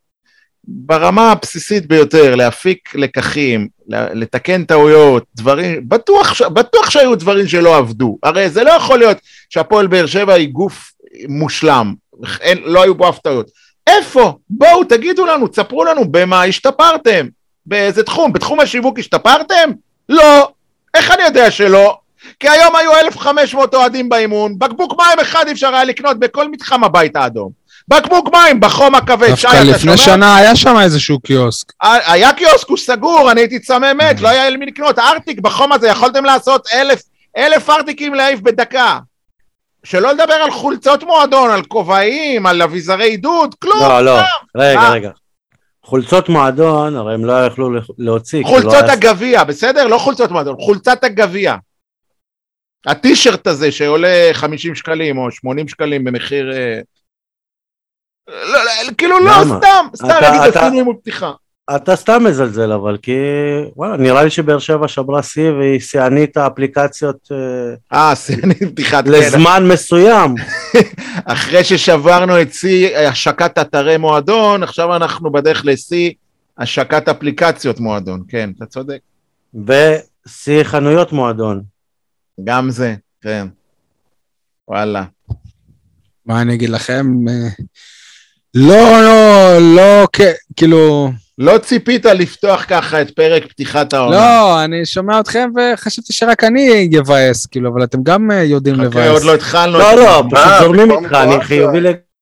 ברמה 0.69 1.33
הבסיסית 1.33 1.87
ביותר, 1.87 2.35
להפיק 2.35 2.95
לקחים, 2.95 3.69
לתקן 3.89 4.65
טעויות, 4.65 5.25
דברים, 5.37 5.89
בטוח, 5.89 6.43
בטוח 6.43 6.91
שהיו 6.91 7.15
דברים 7.15 7.49
שלא 7.49 7.77
עבדו. 7.77 8.19
הרי 8.23 8.51
זה 8.51 8.65
לא 8.65 8.71
יכול 8.71 8.99
להיות 8.99 9.19
שהפועל 9.51 9.87
באר 9.87 10.07
שבע 10.07 10.35
היא 10.35 10.49
גוף 10.49 10.93
מושלם, 11.29 11.95
אין, 12.41 12.59
לא 12.65 12.83
היו 12.83 12.95
בו 12.95 13.09
אף 13.09 13.19
טעויות. 13.19 13.51
איפה? 13.87 14.39
בואו, 14.51 14.85
תגידו 14.85 15.27
לנו, 15.27 15.49
תספרו 15.49 15.85
לנו 15.85 16.13
במה 16.13 16.43
השתפרתם. 16.43 17.27
באיזה 17.67 18.03
תחום? 18.03 18.33
בתחום 18.33 18.61
השיווק 18.61 18.99
השתפרתם? 18.99 19.71
לא. 20.09 20.49
איך 20.95 21.11
אני 21.11 21.23
יודע 21.23 21.51
שלא? 21.51 21.99
כי 22.41 22.49
היום 22.49 22.77
היו 22.77 22.93
1,500 22.95 23.75
אוהדים 23.75 24.09
באימון, 24.09 24.59
בקבוק 24.59 24.95
מים 24.99 25.19
אחד 25.21 25.49
אפשר 25.49 25.75
היה 25.75 25.85
לקנות 25.85 26.19
בכל 26.19 26.51
מתחם 26.51 26.85
הבית 26.85 27.17
האדום. 27.17 27.51
בקבוק 27.89 28.29
מים 28.33 28.61
בחום 28.61 28.95
הכבד, 28.95 29.29
דווקא 29.31 29.57
לפני 29.57 29.79
שומע? 29.79 29.97
שנה 29.97 30.37
היה 30.37 30.57
שם 30.57 30.77
איזשהו 30.83 31.21
קיוסק. 31.21 31.73
היה 31.83 32.33
קיוסק, 32.33 32.69
הוא 32.69 32.79
סגור, 32.79 33.31
אני 33.33 33.41
הייתי 33.41 33.59
צמא 33.59 33.93
מת, 33.93 34.21
לא 34.21 34.29
היה 34.29 34.51
למי 34.51 34.67
לקנות. 34.67 34.99
ארטיק 34.99 35.41
בחום 35.41 35.73
הזה, 35.73 35.89
יכולתם 35.89 36.25
לעשות 36.25 36.67
אלף, 36.73 37.03
אלף 37.37 37.71
ארטיקים 37.71 38.15
להעיף 38.15 38.41
בדקה. 38.41 38.99
שלא 39.85 40.13
לדבר 40.13 40.33
על 40.35 40.51
חולצות 40.51 41.03
מועדון, 41.03 41.51
על 41.51 41.63
כובעים, 41.63 42.47
על 42.47 42.63
אביזרי 42.63 43.05
עידוד, 43.11 43.55
כלום. 43.55 43.79
לא, 43.81 44.01
לא, 44.05 44.19
רגע, 44.57 44.81
מה? 44.81 44.91
רגע. 44.91 45.11
חולצות 45.85 46.29
מועדון, 46.29 46.97
הרי 46.97 47.15
הם 47.15 47.25
לא 47.25 47.47
יכלו 47.47 47.71
להוציא. 47.99 48.45
חולצות 48.45 48.73
לא 48.73 48.79
היה- 48.79 48.93
הגביע, 48.93 49.45
בסדר? 49.45 49.87
לא 49.87 49.99
חולצות 49.99 50.31
מועדון, 50.31 50.57
חולצת 50.61 51.05
הגביע. 51.05 51.55
הטישרט 52.87 53.47
הזה 53.47 53.73
שעולה 53.73 54.09
50 54.33 54.75
שקלים 54.75 55.19
או 55.19 55.31
80 55.31 55.69
שקלים 55.69 56.05
במחיר 56.05 56.53
אה, 56.53 56.81
לא, 58.29 58.35
לא, 58.65 58.93
כאילו 58.99 59.21
לא? 59.21 59.33
סתם, 59.45 59.87
סתם, 59.97 60.09
אתה- 60.49 60.61
עשינו 60.61 60.79
אימון 60.79 60.97
פתיחה. 61.03 61.33
אתה 61.77 61.97
סתם 61.97 62.25
מזלזל 62.25 62.73
אבל, 62.73 62.97
כי 63.03 63.13
וואלה, 63.77 63.97
נראה 63.97 64.25
לי 64.25 64.31
שבאר 64.31 64.59
שבע 64.59 64.89
שברה 64.89 65.23
שיא 65.23 65.51
והיא 65.51 65.81
שיאנית 65.81 66.37
האפליקציות 66.37 67.29
אה, 67.93 68.09
אה, 68.11 68.17
שיאנית 68.17 68.63
פתיחת. 68.73 69.05
לזמן 69.07 69.69
מסוים. 69.73 70.35
אחרי 71.25 71.65
ששברנו 71.65 72.41
את 72.43 72.53
שיא 72.55 72.97
השקת 72.99 73.59
אתרי 73.59 73.97
מועדון, 73.97 74.63
עכשיו 74.63 74.97
אנחנו 74.97 75.33
בדרך 75.33 75.63
לשיא 75.65 76.11
השקת 76.59 77.09
אפליקציות 77.09 77.81
מועדון. 77.81 78.23
כן, 78.29 78.51
אתה 78.57 78.67
צודק. 78.67 78.99
ושיא 79.67 80.63
חנויות 80.63 81.13
מועדון. 81.13 81.63
גם 82.45 82.71
זה, 82.71 82.95
כן. 83.23 83.47
וואלה. 84.69 85.05
מה 86.27 86.43
אני 86.43 86.55
אגיד 86.55 86.69
לכם? 86.71 87.07
אה, 88.57 88.61
לא, 88.61 89.03
לא, 89.03 89.59
לא, 89.77 90.07
כאילו, 90.57 91.11
לא 91.39 91.59
ציפית 91.59 92.05
לפתוח 92.07 92.65
ככה 92.69 93.03
את 93.03 93.11
פרק 93.11 93.47
פתיחת 93.47 93.93
העונה. 93.93 94.17
לא, 94.17 94.65
אני 94.65 94.87
שומע 94.87 95.21
אתכם 95.21 95.51
וחשבתי 95.57 96.13
שרק 96.13 96.45
אני 96.45 96.91
אבאס, 96.99 97.47
כאילו, 97.47 97.71
אבל 97.73 97.85
אתם 97.85 97.99
גם 98.03 98.31
אה, 98.31 98.43
יודעים 98.43 98.77
חכה, 98.77 98.85
לבאס. 98.85 99.11
עוד 99.11 99.23
לא 99.23 99.35
התחלנו. 99.35 99.79
לא, 99.79 99.95
לא, 99.95 100.23
פשוט 100.31 100.49
זורמים 100.61 100.91
איתך, 100.91 101.05
אני 101.05 101.11
קרואטיה. 101.11 101.45
חיובי 101.45 101.79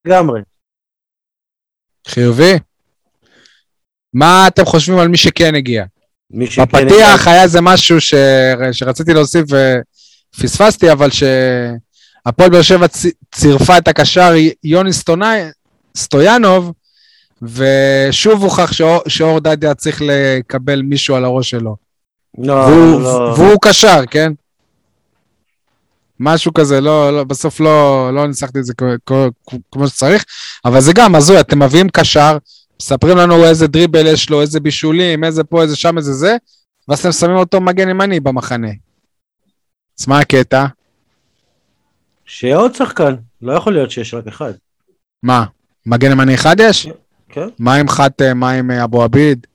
לגמרי. 0.07 0.41
חיובי? 2.09 2.59
מה 4.15 4.47
אתם 4.47 4.65
חושבים 4.65 4.99
על 4.99 5.09
מי 5.09 5.17
שכן 5.17 5.55
הגיע? 5.55 5.85
מי 6.31 6.47
שכן 6.47 6.63
בפתיח 6.63 7.29
היה 7.29 7.43
איזה 7.43 7.61
משהו 7.61 8.01
ש... 8.01 8.15
שרציתי 8.73 9.15
להוסיף 9.15 9.45
ופספסתי, 10.37 10.93
אבל 10.93 11.09
שהפועל 11.11 12.51
באר 12.51 12.63
שבע. 12.63 12.87
צירפה 13.35 13.79
את 13.79 13.89
הקשר 13.89 14.33
יוני 14.65 14.93
סטונאי... 14.93 15.43
סטויאנוב, 15.97 16.73
ושוב 17.43 18.43
הוכח 18.43 18.73
שאור, 19.09 19.41
דדיה 19.41 19.75
צריך 19.75 20.03
לקבל 20.05 20.83
מישהו 20.83 21.17
על 21.17 21.25
הראש 21.25 21.51
שלו. 21.51 21.77
לא, 22.39 22.53
והוא, 22.53 23.01
לא. 23.03 23.35
והוא 23.37 23.59
קשר, 23.63 24.07
כן? 24.11 24.33
משהו 26.21 26.55
כזה, 26.55 26.81
לא, 26.81 27.13
לא, 27.13 27.25
בסוף 27.25 27.61
לא, 27.61 28.11
לא 28.15 28.27
ניסחתי 28.27 28.59
את 28.59 28.65
זה 28.65 28.73
כמו 29.73 29.89
שצריך, 29.89 30.25
אבל 30.65 30.81
זה 30.81 30.93
גם 30.95 31.15
הזוי, 31.15 31.41
אתם 31.41 31.63
מביאים 31.63 31.89
קשר, 31.89 32.39
מספרים 32.83 33.17
לנו 33.17 33.45
איזה 33.45 33.67
דריבל 33.67 34.07
יש 34.07 34.31
לו, 34.31 34.41
איזה 34.41 34.61
בישולים, 34.61 35.25
איזה 35.25 35.45
פה, 35.45 35.63
איזה 35.63 35.77
שם, 35.77 35.99
איזה 35.99 36.13
זה, 36.13 36.37
ואז 36.89 37.01
אתם 37.01 37.13
שמים 37.13 37.37
אותו 37.37 37.61
מגן 37.61 37.89
ימני 37.89 38.21
במחנה. 38.21 38.71
אז 40.01 40.09
מה 40.09 40.19
הקטע? 40.19 40.67
שיהיה 42.27 42.57
עוד 42.57 42.75
שחקן, 42.75 43.15
לא 43.43 43.53
יכול 43.53 43.73
להיות 43.73 43.91
שיש 43.91 44.15
רק 44.15 44.27
אחד. 44.27 44.53
מה, 45.23 45.45
מגן 45.87 46.11
ימני 46.11 46.35
אחד 46.35 46.57
יש? 46.61 46.89
כן. 47.29 47.49
מה 47.59 47.75
עם 47.75 47.89
חתם, 47.89 48.37
מה 48.39 48.51
עם 48.51 48.71
אה, 48.71 48.85
אבו 48.85 49.03
עביד? 49.03 49.47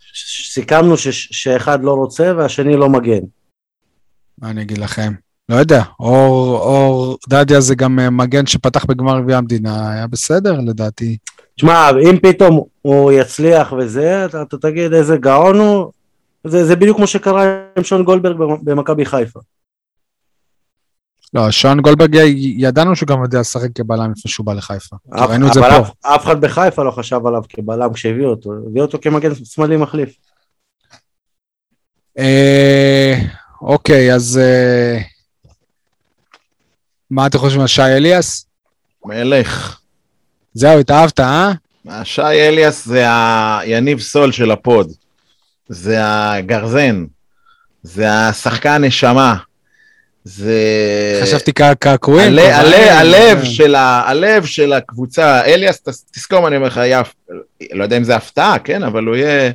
ש- 0.00 0.52
סיכמנו 0.54 0.96
ש- 0.96 1.28
שאחד 1.30 1.84
לא 1.84 1.92
רוצה 1.94 2.32
והשני 2.36 2.76
לא 2.76 2.88
מגן. 2.88 3.20
מה 4.38 4.50
אני 4.50 4.62
אגיד 4.62 4.78
לכם? 4.78 5.12
לא 5.48 5.56
יודע, 5.56 5.82
אור, 6.00 6.58
אור 6.58 7.18
דדיה 7.28 7.60
זה 7.60 7.74
גם 7.74 7.98
אה, 7.98 8.10
מגן 8.10 8.46
שפתח 8.46 8.84
בגמר 8.84 9.20
גביע 9.20 9.36
המדינה, 9.38 9.92
היה 9.92 10.06
בסדר 10.06 10.60
לדעתי. 10.60 11.16
תשמע, 11.56 11.90
אם 12.10 12.18
פתאום 12.22 12.64
הוא 12.82 13.12
יצליח 13.12 13.72
וזה, 13.78 14.24
אתה, 14.24 14.42
אתה 14.42 14.56
תגיד 14.58 14.92
איזה 14.92 15.16
גאון 15.16 15.58
הוא, 15.58 15.92
זה, 16.44 16.64
זה 16.66 16.76
בדיוק 16.76 16.96
כמו 16.96 17.06
שקרה 17.06 17.44
עם 17.78 17.84
שון 17.84 18.04
גולדברג 18.04 18.36
במ- 18.36 18.64
במכבי 18.64 19.04
חיפה. 19.04 19.40
לא, 21.34 21.50
שון 21.50 21.80
גולדברג, 21.80 22.14
ידענו 22.36 22.96
שהוא 22.96 23.06
גם 23.06 23.22
יודע 23.22 23.40
לשחק 23.40 23.68
כבלם 23.74 24.12
לפני 24.12 24.30
שהוא 24.30 24.46
בא 24.46 24.52
לחיפה. 24.52 24.96
ראינו 25.12 25.48
את 25.48 25.52
זה 25.52 25.60
פה. 25.60 25.78
אף, 25.78 25.90
אף 26.00 26.24
אחד 26.24 26.40
בחיפה 26.40 26.82
לא 26.82 26.90
חשב 26.90 27.26
עליו 27.26 27.42
כבלם 27.48 27.92
כשהביאו 27.92 28.30
אותו, 28.30 28.52
הביאו 28.66 28.84
אותו 28.84 28.98
כמגן 29.02 29.34
שמאלי 29.44 29.76
מחליף. 29.76 30.14
אה, 32.18 33.18
אוקיי, 33.62 34.14
אז 34.14 34.40
אה, 34.42 34.98
מה 37.10 37.26
אתם 37.26 37.38
חושבים 37.38 37.60
על 37.60 37.66
שי 37.66 37.82
אליאס? 37.82 38.46
מלך. 39.04 39.78
זהו, 40.54 40.78
התאהבת, 40.80 41.20
אה? 41.20 41.52
שי 42.04 42.22
אליאס 42.22 42.86
זה 42.86 43.04
היניב 43.58 44.00
סול 44.00 44.32
של 44.32 44.50
הפוד. 44.50 44.92
זה 45.68 45.98
הגרזן. 46.02 47.04
זה 47.82 48.28
השחקן 48.28 48.84
נשמה. 48.84 49.36
זה... 50.24 50.54
חשבתי 51.22 51.52
קעקועים. 51.78 52.38
הלב 52.38 53.38
אה, 53.38 53.44
של 53.44 53.74
ה- 53.74 54.02
הלב 54.06 54.44
של 54.44 54.72
הקבוצה, 54.72 55.44
אליאס, 55.44 55.82
תזכור 56.12 56.40
מה 56.40 56.48
אני 56.48 56.56
אומר 56.56 56.66
לך, 56.66 56.78
היה, 56.78 57.02
לא 57.72 57.84
יודע 57.84 57.96
אם 57.96 58.04
זה 58.04 58.16
הפתעה, 58.16 58.58
כן, 58.58 58.82
אבל 58.82 59.04
הוא 59.04 59.16
יהיה... 59.16 59.50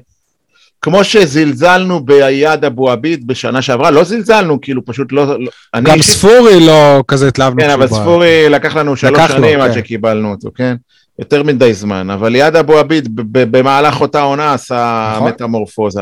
כמו 0.82 1.04
שזלזלנו 1.04 2.00
ביד 2.06 2.66
אבו 2.66 2.92
עביד 2.92 3.28
בשנה 3.28 3.62
שעברה, 3.62 3.92
לא 3.92 4.04
זלזלנו, 4.04 4.62
כאילו 4.62 4.86
פשוט 4.86 5.12
לא... 5.12 5.40
לא 5.40 5.50
אני 5.74 5.86
גם 5.86 5.96
אישית- 5.98 6.14
ספורי 6.16 6.66
לא 6.66 7.04
כזה 7.08 7.28
התלהבנו. 7.28 7.62
כן, 7.62 7.70
אבל. 7.70 7.88
ספורי 7.88 8.50
לקח 8.50 8.76
לנו 8.76 8.96
שלוש 8.96 9.14
לקח 9.20 9.32
לו, 9.32 9.36
שנים 9.38 9.60
עד 9.62 9.72
כן. 9.74 9.80
שקיבלנו 9.80 10.32
אותו, 10.32 10.50
כן? 10.56 10.76
יותר 11.20 11.44
מדי 11.44 11.74
זמן, 11.74 12.10
אבל 12.10 12.30
ליד 12.32 12.56
אבו 12.56 12.78
עביד 12.78 13.10
במהלך 13.32 14.02
אותה 14.02 14.22
עונה 14.22 14.54
עשה 14.54 15.12
נכון. 15.16 15.28
מטמורפוזה. 15.30 16.02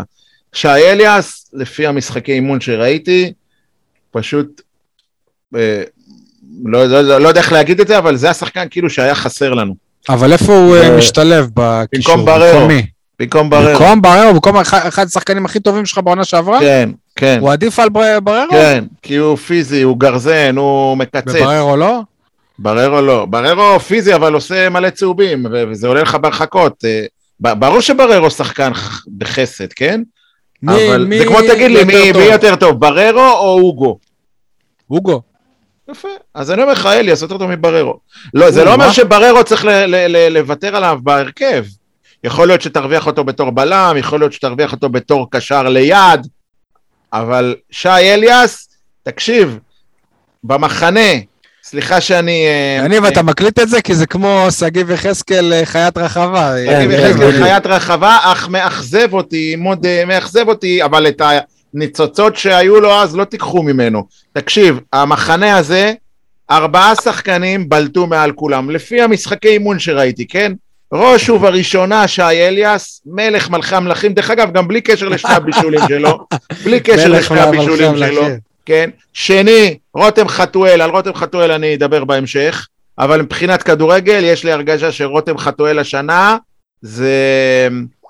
שי 0.53 0.67
אליאס, 0.67 1.49
לפי 1.53 1.87
המשחקי 1.87 2.31
אימון 2.31 2.61
שראיתי, 2.61 3.33
פשוט, 4.19 4.61
אה, 5.55 5.83
לא, 6.65 6.85
לא, 6.85 7.01
לא, 7.01 7.17
לא 7.21 7.27
יודע 7.27 7.41
איך 7.41 7.51
להגיד 7.51 7.79
את 7.79 7.87
זה, 7.87 7.97
אבל 7.97 8.15
זה 8.15 8.29
השחקן 8.29 8.65
כאילו 8.71 8.89
שהיה 8.89 9.15
חסר 9.15 9.53
לנו. 9.53 9.75
אבל 10.09 10.33
איפה 10.33 10.57
הוא 10.57 10.75
אה, 10.75 10.93
ו- 10.93 10.97
משתלב 10.97 11.49
בקישור? 11.53 12.15
במקום 12.15 12.25
בררו. 12.25 12.67
במקום 13.19 13.49
בררו. 13.49 13.69
במקום 13.79 14.01
בררו, 14.01 14.33
במקום 14.33 14.57
אחד 14.57 15.05
השחקנים 15.05 15.45
הכי 15.45 15.59
טובים 15.59 15.85
שלך 15.85 15.97
בעונה 16.03 16.23
שעברה? 16.25 16.59
כן, 16.59 16.89
כן, 17.15 17.37
הוא 17.41 17.51
עדיף 17.51 17.79
על 17.79 17.89
בר- 17.89 18.19
בררו? 18.19 18.51
כן, 18.51 18.83
כי 19.01 19.15
הוא 19.15 19.35
פיזי, 19.37 19.81
הוא 19.81 19.99
גרזן, 19.99 20.55
הוא 20.57 20.97
מקצץ. 20.97 21.23
ובררו 21.27 21.75
לא? 21.77 21.99
בררו 22.59 23.01
לא. 23.01 23.25
בררו 23.25 23.79
פיזי, 23.79 24.15
אבל 24.15 24.33
עושה 24.33 24.69
מלא 24.69 24.89
צהובים, 24.89 25.45
וזה 25.71 25.87
עולה 25.87 26.01
לך 26.01 26.15
בהרחקות. 26.15 26.85
אה, 26.85 27.05
ברור 27.55 27.81
שבררו 27.81 28.29
שחקן 28.31 28.71
בחסד, 29.17 29.73
כן? 29.73 30.01
מי- 30.63 30.89
אבל 30.89 31.05
מי 31.05 31.19
זה 31.19 31.25
כמו 31.25 31.37
תגיד 31.41 31.71
לי, 31.71 31.83
מי, 31.83 31.93
טוב? 32.13 32.21
מי 32.23 32.27
יותר 32.31 32.55
טוב, 32.55 32.79
בררו 32.79 33.19
או 33.31 33.59
אוגו? 33.59 33.97
אוגו. 34.91 35.21
יפה. 35.91 36.07
אז 36.33 36.51
אני 36.51 36.61
אומר 36.61 36.73
לך, 36.73 36.85
אליאס 36.85 37.21
יותר 37.21 37.37
טוב 37.37 37.51
מבררו. 37.51 37.99
לא, 38.33 38.51
זה 38.51 38.63
לא 38.63 38.73
אומר? 38.73 38.91
שבררו 38.91 39.43
צריך 39.43 39.65
לוותר 40.29 40.75
עליו 40.75 40.99
בהרכב. 41.03 41.65
יכול 42.23 42.47
להיות 42.47 42.61
שתרוויח 42.61 43.07
אותו 43.07 43.23
בתור 43.23 43.49
בלם, 43.49 43.95
יכול 43.97 44.19
להיות 44.19 44.33
שתרוויח 44.33 44.71
אותו 44.71 44.89
בתור 44.89 45.31
קשר 45.31 45.63
ליד, 45.69 46.27
אבל 47.13 47.55
שי 47.71 47.89
אליאס, 47.89 48.69
תקשיב, 49.03 49.59
במחנה, 50.43 51.09
סליחה 51.63 52.01
שאני... 52.01 52.45
אה, 52.47 52.85
יניב, 52.85 53.05
אתה 53.05 53.23
מקליט 53.23 53.59
את 53.59 53.69
זה? 53.69 53.81
כי 53.81 53.95
זה 53.95 54.05
כמו 54.05 54.47
שגיב 54.59 54.91
יחזקאל 54.91 55.53
אה, 55.53 55.65
חיית 55.65 55.97
רחבה. 55.97 56.53
כן, 56.65 56.91
יחזקאל. 56.91 57.31
חיית 57.31 57.65
רחבה, 57.65 58.17
אך 58.21 58.49
מאכזב 58.49 59.13
אותי, 59.13 59.55
אה, 59.85 60.05
מאכזב 60.05 60.47
אותי, 60.47 60.83
אבל 60.83 61.07
את 61.07 61.21
הניצוצות 61.75 62.35
שהיו 62.35 62.79
לו 62.79 62.91
אז 62.91 63.15
לא 63.15 63.23
תיקחו 63.23 63.63
ממנו. 63.63 64.07
תקשיב, 64.33 64.79
המחנה 64.93 65.57
הזה, 65.57 65.93
ארבעה 66.51 66.95
שחקנים 66.95 67.69
בלטו 67.69 68.07
מעל 68.07 68.31
כולם, 68.31 68.69
לפי 68.69 69.01
המשחקי 69.01 69.47
אימון 69.47 69.79
שראיתי, 69.79 70.27
כן? 70.27 70.51
ראש 70.93 71.29
ובראשונה 71.29 72.07
שי 72.07 72.21
אליאס, 72.21 73.01
מלך 73.05 73.49
מלכי 73.49 73.75
המלכים, 73.75 74.13
דרך 74.13 74.31
אגב, 74.31 74.51
גם 74.51 74.67
בלי 74.67 74.81
קשר 74.81 75.09
לשני 75.09 75.33
הבישולים 75.33 75.79
שלו, 75.87 76.25
בלי 76.63 76.79
קשר 76.79 77.07
לשני 77.07 77.39
הבישולים. 77.39 77.97
שלו, 77.97 78.27
כן? 78.65 78.89
שני, 79.13 79.77
רותם 79.93 80.27
חתואל, 80.27 80.81
על 80.81 80.89
רותם 80.89 81.13
חתואל 81.13 81.51
אני 81.51 81.75
אדבר 81.75 82.03
בהמשך, 82.03 82.67
אבל 82.99 83.21
מבחינת 83.21 83.63
כדורגל, 83.63 84.23
יש 84.23 84.43
לי 84.43 84.51
הרגשה 84.51 84.91
שרותם 84.91 85.37
חתואל 85.37 85.79
השנה 85.79 86.37
זה 86.81 87.13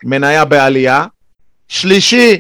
מניה 0.04 0.46
בעלייה. 0.46 1.06
שלישי, 1.68 2.40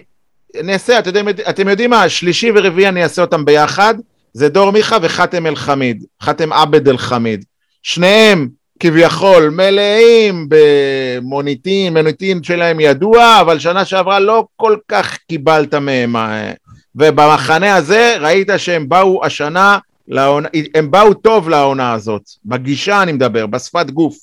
נעשה, 0.63 0.99
אתם 0.99 1.29
אתם 1.49 1.69
יודעים 1.69 1.89
מה, 1.89 2.09
שלישי 2.09 2.51
ורביעי 2.55 2.87
אני 2.87 3.03
אעשה 3.03 3.21
אותם 3.21 3.45
ביחד, 3.45 3.95
זה 4.33 4.49
דור 4.49 4.71
מיכה 4.71 4.97
וחאתם 5.01 5.47
אל 5.47 5.55
חמיד, 5.55 6.03
חאתם 6.21 6.53
עבד 6.53 6.89
אל 6.89 6.97
חמיד. 6.97 7.45
שניהם 7.81 8.49
כביכול 8.79 9.49
מלאים 9.49 10.47
במוניטין, 10.49 11.97
מוניטין 11.97 12.43
שלהם 12.43 12.79
ידוע, 12.79 13.41
אבל 13.41 13.59
שנה 13.59 13.85
שעברה 13.85 14.19
לא 14.19 14.45
כל 14.55 14.77
כך 14.87 15.17
קיבלת 15.27 15.73
מהם. 15.73 16.15
אה, 16.15 16.51
ובמחנה 16.95 17.75
הזה 17.75 18.15
ראית 18.19 18.49
שהם 18.57 18.89
באו 18.89 19.25
השנה, 19.25 19.77
לעונה, 20.07 20.47
הם 20.75 20.91
באו 20.91 21.13
טוב 21.13 21.49
לעונה 21.49 21.93
הזאת, 21.93 22.21
בגישה 22.45 23.01
אני 23.01 23.11
מדבר, 23.11 23.45
בשפת 23.45 23.89
גוף. 23.89 24.17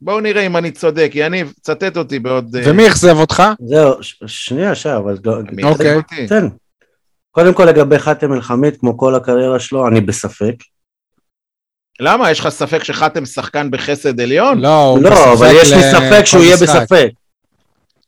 בואו 0.00 0.20
נראה 0.20 0.46
אם 0.46 0.56
אני 0.56 0.70
צודק, 0.70 1.10
יניב, 1.14 1.52
צטט 1.60 1.96
אותי 1.96 2.18
בעוד... 2.18 2.56
אה, 2.56 2.62
ומי 2.66 2.88
אכזב 2.88 3.16
אותך? 3.16 3.42
זהו, 3.68 3.94
שנייה 4.26 4.74
שי, 4.74 4.96
אבל... 4.96 5.18
אוקיי. 5.64 6.26
תן. 6.28 6.48
קודם 7.30 7.54
כל 7.54 7.64
לגבי 7.64 7.98
חאתם 7.98 8.32
אל-חמיד, 8.32 8.76
כמו 8.76 8.98
כל 8.98 9.14
הקריירה 9.14 9.58
שלו, 9.60 9.88
אני 9.88 10.00
בספק. 10.00 10.54
למה? 12.00 12.30
יש 12.30 12.40
לך 12.40 12.48
ספק 12.48 12.84
שחתם 12.84 13.26
שחקן 13.26 13.70
בחסד 13.70 14.20
עליון? 14.20 14.60
לא, 14.60 14.84
הוא 14.84 15.02
לא, 15.02 15.32
אבל 15.32 15.48
יש 15.52 15.72
לי 15.72 15.82
ספק 15.82 16.24
שהוא 16.24 16.42
יהיה. 16.42 16.56
בספק. 16.56 17.08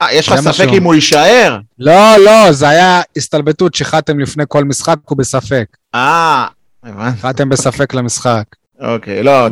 אה, 0.03 0.13
יש 0.13 0.29
לך 0.29 0.41
ספק 0.41 0.69
אם 0.77 0.83
הוא 0.83 0.95
יישאר? 0.95 1.59
לא, 1.79 2.17
לא, 2.25 2.53
זה 2.53 2.69
היה 2.69 3.03
הסתלבטות 3.17 3.75
שחתם 3.75 4.19
לפני 4.21 4.45
כל 4.49 4.65
משחק, 4.65 4.97
הוא 5.05 5.19
בספק. 5.19 5.77
אה, 5.95 6.47
הבנתי. 6.83 7.19
חתם 7.21 7.49
בספק 7.49 7.95
למשחק. 7.95 8.45
אוקיי, 8.81 9.23
לא, 9.23 9.47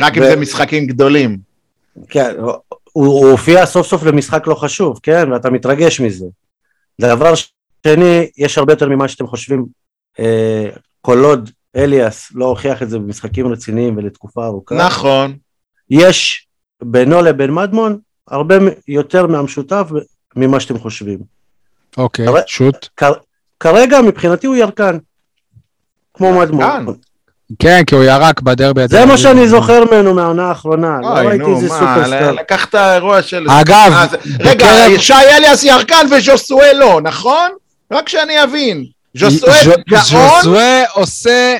רק 0.00 0.18
אם 0.18 0.22
זה 0.22 0.36
משחקים 0.36 0.86
גדולים. 0.86 1.38
כן, 2.08 2.34
הוא, 2.92 3.30
הופיע 3.30 3.66
סוף 3.66 3.86
סוף 3.86 4.02
למשחק 4.02 4.46
לא 4.46 4.54
חשוב, 4.54 5.00
כן, 5.02 5.32
ואתה 5.32 5.50
מתרגש 5.50 6.00
מזה. 6.00 6.26
דבר 7.00 7.32
שני, 7.34 8.30
יש 8.36 8.58
הרבה 8.58 8.72
יותר 8.72 8.88
ממה 8.88 9.08
שאתם 9.08 9.26
חושבים. 9.26 9.66
אה, 10.20 10.68
כל 11.00 11.24
עוד 11.24 11.50
אליאס 11.76 12.32
לא 12.34 12.44
הוכיח 12.44 12.82
את 12.82 12.90
זה 12.90 12.98
במשחקים 12.98 13.52
רציניים 13.52 13.96
ולתקופה 13.96 14.46
ארוכה, 14.46 14.74
נכון. 14.74 15.36
יש 15.90 16.46
בינו 16.82 17.22
לבין 17.22 17.50
מדמון 17.50 17.98
הרבה 18.28 18.54
יותר 18.88 19.26
מהמשותף 19.26 19.88
ממה 20.36 20.60
שאתם 20.60 20.78
חושבים. 20.78 21.18
אוקיי, 21.96 22.26
שוט. 22.46 22.88
כרגע 23.60 24.00
מבחינתי 24.00 24.46
הוא 24.46 24.56
ירקן. 24.56 24.98
כמו 26.14 26.40
מדמון. 26.40 26.86
כן, 27.58 27.82
כי 27.86 27.94
הוא 27.94 28.04
ירק 28.04 28.40
בדרבי. 28.40 28.88
זה 28.88 29.06
מה. 29.06 29.18
שאני 29.18 29.48
זוכר 29.48 29.84
ממנו 29.84 30.14
מהעונה 30.14 30.48
האחרונה, 30.48 30.98
לא 31.02 31.08
אוי, 31.08 31.26
ראיתי 31.26 31.42
נו, 31.44 31.56
איזה 31.56 31.68
מה, 31.68 31.74
סופרסטאר. 31.78 32.30
ל- 32.32 32.34
לקחת 32.40 32.74
אירוע 32.74 33.22
של... 33.22 33.46
אגב, 33.50 33.92
אה, 33.94 34.06
רגע, 34.40 34.66
שי 34.98 35.12
אליאס 35.36 35.64
ירקן 35.64 36.06
וז'וסואל 36.10 36.76
לא, 36.80 37.00
נכון? 37.04 37.50
רק 37.92 38.08
שאני 38.08 38.42
אבין. 38.42 38.84
ז'וסואל 39.16 39.52
ז'ו- 39.64 39.70
גאון, 39.88 40.02
ז'וזואה 40.42 40.82
עושה 40.92 41.56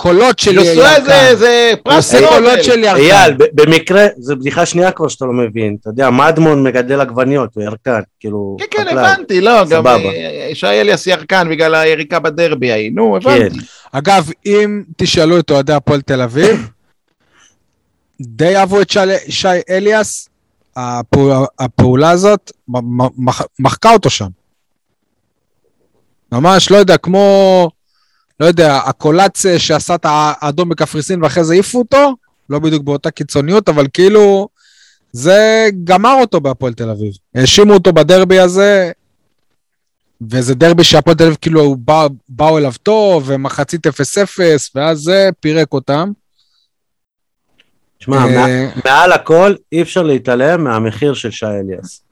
קולות 0.00 0.38
של 0.38 0.54
ז'וסואל 0.58 0.76
ירקן. 1.00 1.34
זה- 1.36 1.72
פרס 1.82 2.14
קולות 2.14 2.30
נובל. 2.32 2.62
של 2.62 2.78
ירקן. 2.78 2.96
אייל, 3.00 3.34
במקרה, 3.54 4.06
זו 4.18 4.36
בדיחה 4.36 4.66
שנייה 4.66 4.92
כבר 4.92 5.08
שאתה 5.08 5.24
לא 5.24 5.32
מבין, 5.32 5.76
אתה 5.80 5.90
יודע, 5.90 6.10
מדמון 6.10 6.62
מגדל 6.62 7.00
עגבניות, 7.00 7.50
הוא 7.54 7.64
ירקן, 7.64 8.00
כאילו, 8.20 8.56
כן, 8.60 8.84
כן. 8.84 8.88
הבנתי, 8.98 9.40
לא, 9.40 9.60
גם 9.60 9.66
סבבה. 9.66 9.94
אה, 9.96 10.50
שי 10.54 10.66
אליאס 10.66 11.06
ירקן 11.06 11.48
בגלל 11.50 11.74
היריקה 11.74 12.18
בדרבי 12.18 12.72
ההיא, 12.72 12.90
נו, 12.94 13.18
כן. 13.22 13.30
הבנתי. 13.30 13.58
אגב, 13.92 14.30
אם 14.46 14.82
תשאלו 14.96 15.38
את 15.38 15.50
אוהדי 15.50 15.72
הפועל 15.72 16.00
תל 16.00 16.22
אביב, 16.22 16.68
די 18.20 18.56
אהבו 18.56 18.80
את 18.80 18.90
שי- 18.90 18.98
שי 19.28 19.48
אליאס, 19.70 20.28
הפעול- 20.76 21.46
הפעולה 21.58 22.10
הזאת 22.10 22.52
מחקה 23.58 23.92
אותו 23.92 24.10
שם. 24.10 24.28
ממש, 26.32 26.70
לא 26.70 26.76
יודע, 26.76 26.96
כמו, 26.96 27.70
לא 28.40 28.46
יודע, 28.46 28.76
הקולץ 28.76 29.42
שעשה 29.58 29.94
את 29.94 30.06
האדום 30.08 30.68
בקפריסין 30.68 31.22
ואחרי 31.22 31.44
זה 31.44 31.52
העיפו 31.52 31.78
אותו, 31.78 32.14
לא 32.50 32.58
בדיוק 32.58 32.82
באותה 32.84 33.10
קיצוניות, 33.10 33.68
אבל 33.68 33.86
כאילו, 33.92 34.48
זה 35.12 35.66
גמר 35.84 36.14
אותו 36.20 36.40
בהפועל 36.40 36.72
תל 36.72 36.90
אביב. 36.90 37.12
האשימו 37.34 37.74
אותו 37.74 37.92
בדרבי 37.92 38.38
הזה, 38.38 38.90
וזה 40.30 40.54
דרבי 40.54 40.84
שהפועל 40.84 41.16
תל 41.16 41.24
אביב 41.24 41.36
כאילו 41.40 41.76
בא, 41.76 42.06
באו 42.28 42.58
אליו 42.58 42.72
טוב, 42.82 43.22
ומחצית 43.26 43.86
0-0, 43.86 43.90
ואז 44.74 44.98
זה 44.98 45.28
פירק 45.40 45.72
אותם. 45.72 46.10
שמע, 48.00 48.16
אה, 48.16 48.26
מע- 48.26 48.70
מעל 48.84 49.12
הכל 49.12 49.54
אי 49.72 49.82
אפשר 49.82 50.02
להתעלם 50.02 50.64
מהמחיר 50.64 51.14
של 51.14 51.30
שי 51.30 51.46
אליאס. 51.46 52.02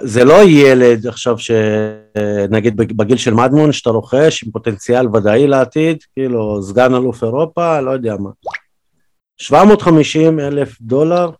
זה 0.00 0.24
לא 0.24 0.42
ילד 0.44 1.06
עכשיו 1.06 1.36
שנגיד 1.38 2.76
בגיל 2.76 3.16
של 3.16 3.34
מדמון 3.34 3.72
שאתה 3.72 3.90
רוכש 3.90 4.44
עם 4.44 4.50
פוטנציאל 4.50 5.08
ודאי 5.08 5.46
לעתיד, 5.46 6.02
כאילו 6.12 6.62
סגן 6.62 6.94
אלוף 6.94 7.24
אירופה, 7.24 7.80
לא 7.80 7.90
יודע 7.90 8.16
מה. 8.16 8.30
750 9.38 10.40
אלף 10.40 10.80
דולר 10.80 11.30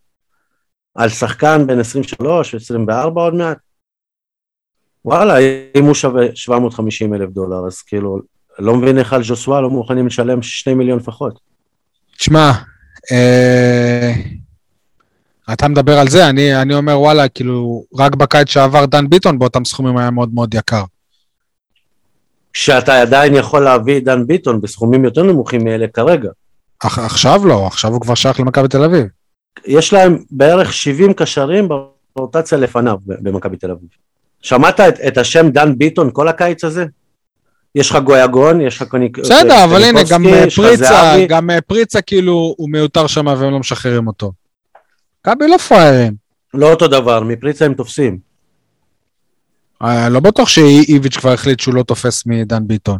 על 0.94 1.08
שחקן 1.08 1.66
בן 1.66 1.78
23, 1.78 2.54
24 2.54 3.22
עוד 3.22 3.34
מעט. 3.34 3.58
וואלה, 5.04 5.38
אם 5.76 5.84
הוא 5.84 5.94
שווה 5.94 6.26
750 6.34 7.14
אלף 7.14 7.30
דולר, 7.30 7.66
אז 7.66 7.82
כאילו, 7.82 8.20
לא 8.58 8.76
מבין 8.76 8.98
איך 8.98 9.12
על 9.12 9.22
ז'וסווה 9.22 9.60
לא 9.60 9.70
מוכנים 9.70 10.06
לשלם 10.06 10.42
2 10.42 10.78
מיליון 10.78 10.98
לפחות. 10.98 11.40
תשמע, 12.18 12.52
אה, 13.12 14.12
אתה 15.52 15.68
מדבר 15.68 15.98
על 15.98 16.08
זה, 16.08 16.28
אני, 16.28 16.62
אני 16.62 16.74
אומר 16.74 17.00
וואלה, 17.00 17.28
כאילו, 17.28 17.84
רק 17.98 18.14
בקיץ 18.14 18.48
שעבר 18.48 18.86
דן 18.86 19.08
ביטון 19.08 19.38
באותם 19.38 19.64
סכומים 19.64 19.96
היה 19.96 20.10
מאוד 20.10 20.34
מאוד 20.34 20.54
יקר. 20.54 20.84
כשאתה 22.52 23.00
עדיין 23.00 23.34
יכול 23.34 23.64
להביא 23.64 23.98
את 23.98 24.04
דן 24.04 24.26
ביטון 24.26 24.60
בסכומים 24.60 25.04
יותר 25.04 25.22
נמוכים 25.22 25.64
מאלה 25.64 25.86
כרגע. 25.88 26.28
אך, 26.78 26.98
עכשיו 26.98 27.46
לא, 27.46 27.66
עכשיו 27.66 27.92
הוא 27.92 28.00
כבר 28.00 28.14
שייך 28.14 28.40
למכבי 28.40 28.68
תל 28.68 28.84
אביב. 28.84 29.06
יש 29.66 29.92
להם 29.92 30.18
בערך 30.30 30.72
70 30.72 31.12
קשרים 31.12 31.68
ברוטציה 32.16 32.58
לפניו 32.58 32.96
במכבי 33.06 33.56
תל 33.56 33.70
אביב. 33.70 33.88
שמעת 34.42 34.80
את, 34.80 35.00
את 35.08 35.18
השם 35.18 35.48
דן 35.50 35.78
ביטון 35.78 36.10
כל 36.12 36.28
הקיץ 36.28 36.64
הזה? 36.64 36.84
יש 37.74 37.90
לך 37.90 37.96
גויגון, 37.96 38.60
יש 38.60 38.76
לך 38.76 38.88
קוניק... 38.88 39.18
בסדר, 39.18 39.64
אבל 39.64 39.84
הנה, 39.84 40.00
גם 40.10 40.26
אה, 40.26 40.44
פריצה. 40.56 41.16
גם 41.28 41.50
אה, 41.50 41.60
פריצה 41.60 42.00
כאילו 42.00 42.54
הוא 42.56 42.70
מיותר 42.70 43.06
שם 43.06 43.26
והם 43.26 43.52
לא 43.52 43.58
משחררים 43.58 44.06
אותו. 44.06 44.32
מכבי 45.26 45.48
לא 45.48 45.56
פראיירים. 45.56 46.14
לא 46.54 46.70
אותו 46.70 46.88
דבר, 46.88 47.22
מפריצה 47.22 47.64
הם 47.64 47.74
תופסים. 47.74 48.18
אה, 49.82 50.08
לא 50.08 50.20
בטוח 50.20 50.48
שאיביץ' 50.48 51.16
כבר 51.16 51.32
החליט 51.32 51.60
שהוא 51.60 51.74
לא 51.74 51.82
תופס 51.82 52.26
מדן 52.26 52.66
ביטון. 52.66 52.98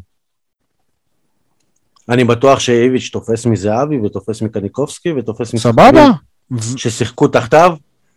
אני 2.09 2.25
בטוח 2.25 2.61
שאיביץ' 2.61 3.11
תופס 3.13 3.47
מזהבי 3.47 3.99
ותופס 3.99 4.43
מקניקובסקי 4.43 5.13
ותופס 5.13 5.57
סבבה? 5.57 5.91
משחקנים 5.91 6.13
ו- 6.51 6.79
ששיחקו 6.79 7.29
תחתיו. 7.29 7.77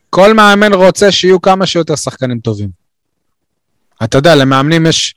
כל 0.09 0.33
מאמן 0.33 0.73
רוצה 0.73 1.11
שיהיו 1.11 1.41
כמה 1.41 1.65
שיותר 1.65 1.95
שחקנים 1.95 2.39
טובים. 2.39 2.69
אתה 4.03 4.17
יודע, 4.17 4.35
למאמנים 4.35 4.85
יש, 4.85 5.15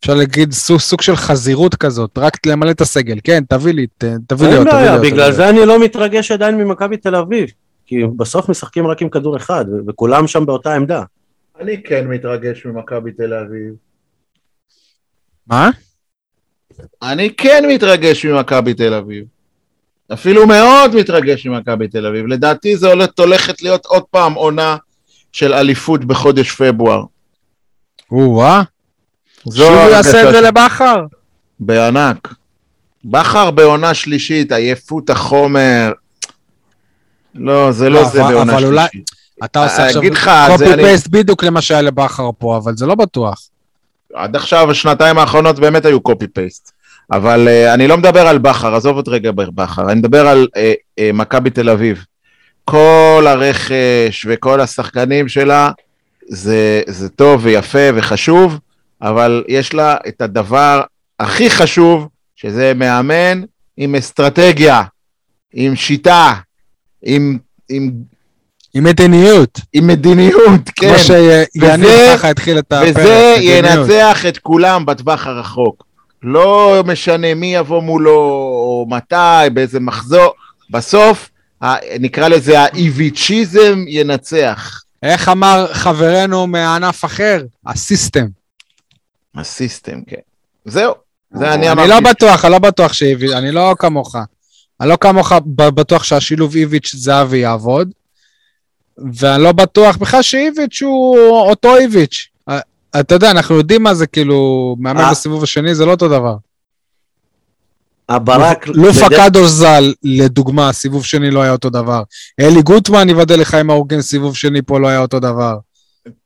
אפשר 0.00 0.14
להגיד, 0.14 0.52
סוג, 0.52 1.00
של 1.00 1.16
חזירות 1.16 1.74
כזאת, 1.74 2.18
רק 2.18 2.46
למלא 2.46 2.70
את 2.70 2.80
הסגל. 2.80 3.18
כן, 3.24 3.44
תביא 3.48 3.72
לי, 3.72 3.86
תביא 3.96 4.08
לי 4.08 4.14
אין 4.14 4.24
תביא 4.26 4.48
לי 4.48 4.64
בעיה. 4.64 4.98
בגלל 4.98 5.32
זה 5.32 5.48
אני 5.48 5.66
לא 5.66 5.84
מתרגש 5.84 6.30
עדיין 6.30 6.56
ממכבי 6.56 6.96
תל 6.96 7.14
אביב. 7.14 7.48
כי 7.86 8.04
בסוף 8.16 8.48
משחקים 8.48 8.86
רק 8.86 9.02
עם 9.02 9.08
כדור 9.08 9.36
אחד, 9.36 9.64
וכולם 9.86 10.26
שם 10.26 10.46
באותה 10.46 10.74
עמדה. 10.74 11.02
אני 11.60 11.82
כן 11.82 12.08
מתרגש 12.08 12.66
ממכבי 12.66 13.12
תל 13.12 13.34
אביב. 13.34 13.74
מה? 15.46 15.70
אני 17.02 17.34
כן 17.34 17.64
מתרגש 17.68 18.26
ממכבי 18.26 18.74
תל 18.74 18.94
אביב. 18.94 19.24
אפילו 20.12 20.46
מאוד 20.46 20.96
מתרגש 20.96 21.46
ממכבי 21.46 21.88
תל 21.88 22.06
אביב. 22.06 22.26
לדעתי 22.26 22.76
זו 22.76 22.90
הולכת, 22.90 23.18
הולכת 23.18 23.62
להיות 23.62 23.86
עוד 23.86 24.02
פעם 24.10 24.34
עונה 24.34 24.76
של 25.32 25.52
אליפות 25.52 26.04
בחודש 26.04 26.52
פברואר. 26.52 27.04
או-אה. 28.10 28.62
זו 29.44 29.56
שוב 29.56 29.66
הוא 29.66 29.76
ההרגשה 29.76 29.96
יעשה 29.96 30.28
את 30.28 30.34
זה. 30.34 30.40
לבכר? 30.40 30.96
בענק. 31.60 32.34
בכר 33.04 33.50
בעונה 33.50 33.94
שלישית, 33.94 34.52
עייפות 34.52 35.10
החומר. 35.10 35.92
לא, 37.34 37.72
זה 37.72 37.90
לא 37.90 38.00
לא, 38.00 38.08
זה 38.08 38.22
בעונה 38.22 38.60
שלישית. 38.60 39.10
אתה 39.44 39.64
עושה 39.64 39.82
אה, 39.82 39.86
עכשיו 39.86 40.02
קופי 40.48 40.76
פייסט 40.76 41.08
בדיוק 41.08 41.44
למה 41.44 41.60
שהיה 41.60 41.82
לבכר 41.82 42.30
פה, 42.38 42.56
אבל 42.56 42.76
זה 42.76 42.86
לא 42.86 42.94
בטוח. 42.94 43.48
עד 44.14 44.36
עכשיו, 44.36 44.70
השנתיים 44.70 45.18
האחרונות 45.18 45.58
באמת 45.58 45.84
היו 45.84 46.00
קופי 46.00 46.26
פייסט. 46.26 46.72
אבל 47.12 47.48
uh, 47.48 47.74
אני 47.74 47.88
לא 47.88 47.96
מדבר 47.96 48.26
על 48.26 48.38
בכר, 48.38 48.74
עזוב 48.74 48.96
עוד 48.96 49.08
רגע 49.08 49.30
בכר, 49.32 49.90
אני 49.90 49.98
מדבר 49.98 50.28
על 50.28 50.46
uh, 50.50 50.58
uh, 51.00 51.02
מכבי 51.14 51.50
תל 51.50 51.70
אביב. 51.70 52.04
כל 52.64 53.24
הרכש 53.28 54.26
וכל 54.28 54.60
השחקנים 54.60 55.28
שלה, 55.28 55.70
זה, 56.28 56.82
זה 56.86 57.08
טוב 57.08 57.40
ויפה 57.44 57.88
וחשוב, 57.94 58.58
אבל 59.02 59.44
יש 59.48 59.74
לה 59.74 59.96
את 60.08 60.20
הדבר 60.20 60.82
הכי 61.20 61.50
חשוב, 61.50 62.08
שזה 62.36 62.72
מאמן 62.76 63.42
עם 63.76 63.94
אסטרטגיה, 63.94 64.82
עם 65.52 65.76
שיטה, 65.76 66.34
עם, 67.02 67.38
עם, 67.68 67.92
עם 68.74 68.84
מדיניות. 68.84 69.60
עם 69.72 69.86
מדיניות, 69.86 70.60
כן. 70.76 70.96
כמו 70.96 71.14
וזה- 71.74 72.12
ככה 72.16 72.30
התחיל 72.30 72.58
את 72.58 72.64
הפרק. 72.72 72.88
וזה. 72.96 73.36
ינצח 73.40 74.26
את 74.28 74.38
כולם 74.38 74.86
בטווח 74.86 75.26
הרחוק. 75.26 75.84
לא 76.22 76.82
משנה 76.86 77.34
מי 77.34 77.54
יבוא 77.54 77.82
מולו, 77.82 78.14
או 78.14 78.86
מתי, 78.90 79.50
באיזה 79.54 79.80
מחזור, 79.80 80.32
בסוף, 80.70 81.30
נקרא 82.00 82.28
לזה 82.28 82.60
האיביצ'יזם 82.60 83.84
ינצח. 83.88 84.82
איך 85.02 85.28
אמר 85.28 85.66
חברנו 85.72 86.46
מענף 86.46 87.04
אחר? 87.04 87.42
הסיסטם. 87.66 88.26
הסיסטם, 89.36 90.00
כן. 90.06 90.16
זהו, 90.64 90.94
זה 91.34 91.46
אני 91.48 91.54
אני 91.54 91.72
אמרתי. 91.72 91.88
לא 91.88 92.00
בטוח, 92.00 92.44
אני 92.44 92.52
לא 92.52 92.58
בטוח 92.58 92.92
שאיביץ', 92.92 93.32
אני 93.32 93.52
לא 93.52 93.74
כמוך. 93.78 94.16
אני 94.82 94.90
לא 94.90 94.96
כמוך 95.00 95.32
בטוח 95.46 96.04
שהשילוב 96.04 96.54
איביץ' 96.56 96.94
זהבי 96.94 97.38
יעבוד, 97.38 97.90
ואני 99.14 99.42
לא 99.42 99.52
בטוח 99.52 99.96
בכלל 99.96 100.22
שאיביץ' 100.22 100.82
הוא 100.82 101.18
אותו 101.30 101.76
איביץ'. 101.76 102.28
אה, 102.48 102.58
אתה 103.00 103.14
יודע, 103.14 103.30
אנחנו 103.30 103.54
יודעים 103.54 103.82
מה 103.82 103.94
זה 103.94 104.06
כאילו, 104.06 104.36
מאמן 104.80 105.00
אה. 105.00 105.10
בסיבוב 105.10 105.42
השני 105.42 105.74
זה 105.74 105.86
לא 105.86 105.90
אותו 105.90 106.08
דבר. 106.08 106.36
הברק... 108.08 108.66
לופה 108.68 109.06
בדרך- 109.08 109.20
קדוש 109.26 109.50
ז"ל, 109.50 109.92
לדוגמה, 110.04 110.72
סיבוב 110.72 111.04
שני 111.04 111.30
לא 111.30 111.42
היה 111.42 111.52
אותו 111.52 111.70
דבר. 111.70 112.02
אלי 112.40 112.62
גוטמן, 112.62 113.08
ייבדל 113.08 113.40
לחיים 113.40 113.70
ארוכים, 113.70 114.00
סיבוב 114.00 114.36
שני 114.36 114.62
פה 114.62 114.80
לא 114.80 114.88
היה 114.88 114.98
אותו 114.98 115.20
דבר. 115.20 115.56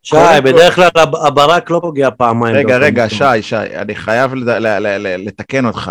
שי, 0.02 0.16
בדרך 0.44 0.74
כלל 0.74 0.88
הב- 0.96 1.16
הברק 1.16 1.70
לא 1.70 1.78
פוגע 1.82 2.08
פעמיים. 2.16 2.56
רגע, 2.56 2.76
רגע. 2.78 3.08
שי, 3.08 3.42
שי, 3.42 3.56
אני 3.56 3.94
חייב 3.94 4.30
לתקן 5.18 5.66
אותך. 5.66 5.90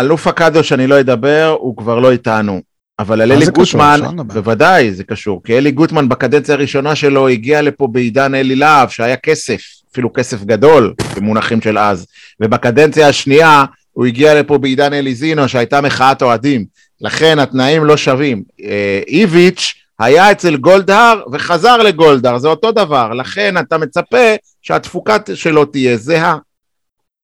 אלוף 0.00 0.26
הקדוש 0.26 0.72
אני 0.72 0.86
לא 0.86 1.00
אדבר, 1.00 1.56
הוא 1.58 1.76
כבר 1.76 1.98
לא 1.98 2.12
איתנו. 2.12 2.60
אבל 2.98 3.20
על 3.20 3.32
אלי? 3.32 3.46
גוטמן. 3.46 4.00
בוודאי 4.26 4.92
זה 4.92 5.04
קשור, 5.04 5.42
כי 5.44 5.58
אלי 5.58 5.70
גוטמן 5.70 6.08
בקדנציה 6.08 6.54
הראשונה 6.54 6.94
שלו 6.94 7.28
הגיע 7.28 7.62
לפה 7.62 7.86
בעידן 7.86 8.34
אלי 8.34 8.56
להב, 8.56 8.88
שהיה 8.88 9.16
כסף, 9.16 9.60
אפילו 9.92 10.12
כסף 10.12 10.44
גדול, 10.44 10.94
במונחים 11.16 11.60
של 11.60 11.78
אז, 11.78 12.06
ובקדנציה 12.40 13.08
השנייה 13.08 13.64
הוא 13.92 14.06
הגיע 14.06 14.40
לפה 14.40 14.58
בעידן 14.58 14.92
אלי 14.92 15.14
זינו, 15.14 15.48
שהייתה 15.48 15.80
מחאת 15.80 16.22
אוהדים, 16.22 16.64
לכן 17.00 17.38
התנאים 17.38 17.84
לא 17.84 17.96
שווים. 17.96 18.42
אה, 18.64 19.00
איביץ' 19.06 19.74
היה 19.98 20.32
אצל 20.32 20.56
גולדהר 20.56 21.22
וחזר 21.32 21.76
לגולדהר, 21.76 22.38
זה 22.38 22.48
אותו 22.48 22.72
דבר, 22.72 23.12
לכן 23.12 23.58
אתה 23.58 23.78
מצפה 23.78 24.34
שהתפוקה 24.62 25.16
שלו 25.34 25.64
תהיה 25.64 25.96
זהה. 25.96 26.36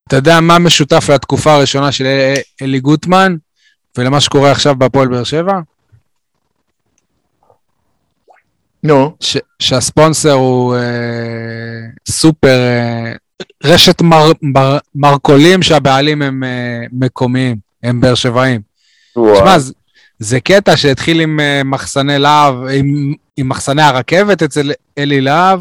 אתה 0.08 0.16
יודע 0.16 0.40
מה 0.40 0.58
משותף 0.58 1.10
לתקופה 1.14 1.52
הראשונה 1.54 1.92
של 1.92 2.06
אלי- 2.62 2.80
גוטמן 2.80 3.36
ולמה 3.98 4.20
שקורה 4.20 4.50
עכשיו 4.50 4.76
בהפועל 4.76 5.08
באר 5.08 5.24
שבע? 5.24 5.60
נו, 8.82 9.16
שהספונסר 9.58 10.32
הוא 10.32 10.74
אה, 10.76 10.80
סופר, 12.08 12.58
אה, 12.60 13.12
רשת 13.64 14.02
מר, 14.02 14.32
מר, 14.42 14.78
מרכולים 14.94 15.62
שהבעלים 15.62 16.22
הם 16.22 16.44
אה, 16.44 16.48
מקומיים, 16.92 17.56
הם 17.82 18.00
באר 18.00 18.14
שבעים. 18.14 18.60
תשמע, 19.34 19.58
זה, 19.58 19.72
זה 20.18 20.40
קטע 20.40 20.76
שהתחיל 20.76 21.20
עם 21.20 21.40
אה, 21.40 21.62
מחסני 21.64 22.18
להב, 22.18 22.54
עם, 22.72 23.14
עם 23.36 23.48
מחסני 23.48 23.82
הרכבת 23.82 24.42
אצל 24.42 24.72
אלי 24.98 25.20
להב, 25.20 25.60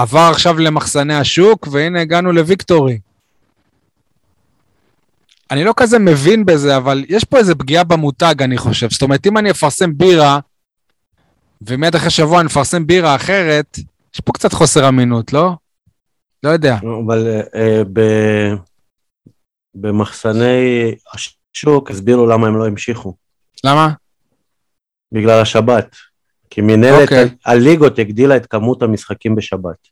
עבר 0.00 0.28
עכשיו 0.30 0.58
למחסני 0.58 1.14
השוק, 1.14 1.68
והנה 1.70 2.00
הגענו 2.00 2.32
לוויקטורי. 2.32 2.98
אני 5.50 5.64
לא 5.64 5.74
כזה 5.76 5.98
מבין 5.98 6.44
בזה, 6.44 6.76
אבל 6.76 7.04
יש 7.08 7.24
פה 7.24 7.38
איזה 7.38 7.54
פגיעה 7.54 7.84
במותג, 7.84 8.42
אני 8.42 8.58
חושב. 8.58 8.90
זאת 8.90 9.02
אומרת, 9.02 9.26
אם 9.26 9.38
אני 9.38 9.50
אפרסם 9.50 9.98
בירה, 9.98 10.40
ומיד 11.62 11.94
אחרי 11.94 12.10
שבוע 12.10 12.40
אני 12.40 12.46
מפרסם 12.46 12.86
בירה 12.86 13.16
אחרת, 13.16 13.78
יש 14.14 14.20
פה 14.20 14.32
קצת 14.32 14.52
חוסר 14.52 14.88
אמינות, 14.88 15.32
לא? 15.32 15.52
לא 16.42 16.50
יודע. 16.50 16.76
אבל 17.06 17.26
אה, 17.26 17.60
אה, 17.60 17.82
ב- 17.92 18.54
במחסני 19.74 20.94
השוק 21.14 21.90
הסבירו 21.90 22.26
למה 22.26 22.46
הם 22.46 22.58
לא 22.58 22.66
המשיכו. 22.66 23.14
למה? 23.64 23.90
בגלל 25.12 25.40
השבת. 25.42 25.96
כי 26.50 26.60
מנהלת 26.60 27.02
אוקיי. 27.02 27.28
ה- 27.46 27.50
הליגות 27.50 27.98
הגדילה 27.98 28.36
את 28.36 28.46
כמות 28.46 28.82
המשחקים 28.82 29.34
בשבת. 29.34 29.88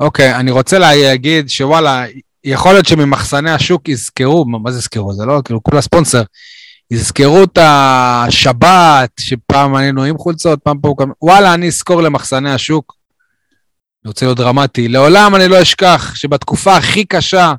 אוקיי, 0.00 0.34
אני 0.36 0.50
רוצה 0.50 0.78
להגיד 0.78 1.48
שוואלה, 1.48 2.04
יכול 2.44 2.72
להיות 2.72 2.86
שממחסני 2.86 3.50
השוק 3.50 3.88
יזכרו, 3.88 4.44
מה 4.44 4.70
זה 4.70 4.78
יזכרו? 4.78 5.12
זה 5.12 5.24
לא, 5.26 5.40
כאילו, 5.44 5.62
כולה 5.62 5.80
ספונסר. 5.82 6.22
יזכרו 6.90 7.42
את 7.44 7.58
השבת, 7.62 9.10
שפעם 9.20 9.74
היינו 9.74 10.04
עם 10.04 10.18
חולצות, 10.18 10.60
פעם 10.62 10.78
פה, 10.78 10.94
גם... 11.00 11.10
וואלה, 11.22 11.54
אני 11.54 11.66
אזכור 11.66 12.02
למחסני 12.02 12.50
השוק. 12.50 12.96
אני 14.04 14.08
רוצה 14.08 14.26
להיות 14.26 14.38
דרמטי. 14.38 14.88
לעולם 14.88 15.34
אני 15.36 15.48
לא 15.48 15.62
אשכח 15.62 16.14
שבתקופה 16.14 16.76
הכי 16.76 17.04
קשה 17.04 17.52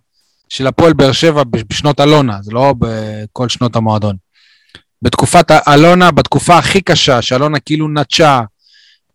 של 0.50 0.68
הפועל 0.68 0.94
באר 0.94 1.12
שבע 1.12 1.44
בש- 1.44 1.64
בשנות 1.70 2.00
אלונה, 2.00 2.38
זה 2.42 2.52
לא 2.52 2.74
בכל 2.80 3.50
שנות 3.50 3.76
המועדון. 3.76 4.16
בתקופת 5.04 5.52
אלונה, 5.68 6.12
בתקופה 6.12 6.58
הכי 6.58 6.82
קשה, 6.82 7.22
שאלונה 7.22 7.60
כאילו 7.60 7.88
נטשה, 7.90 8.42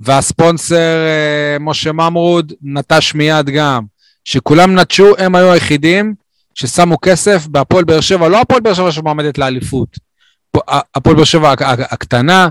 והספונסר 0.01 0.77
אה, 0.77 1.57
משה 1.61 1.93
ממרוד 1.93 2.53
נטש 2.63 3.15
מיד 3.15 3.47
גם. 3.51 3.83
שכולם 4.25 4.79
נטשו, 4.79 5.15
הם 5.19 5.35
היו 5.35 5.53
היחידים 5.53 6.15
ששמו 6.55 6.97
כסף 7.03 7.47
בהפועל 7.47 7.85
באר 7.85 8.01
שבע, 8.01 8.29
לא 8.29 8.41
הפועל 8.41 8.61
באר 8.61 8.75
שבע 8.75 8.93
שמועמדת 8.93 9.39
לאליפות. 9.39 9.99
הפועל 10.95 11.17
באר 11.17 11.25
שבע 11.25 11.53
הק- 11.53 11.63
הק- 11.63 11.93
הקטנה, 11.93 12.49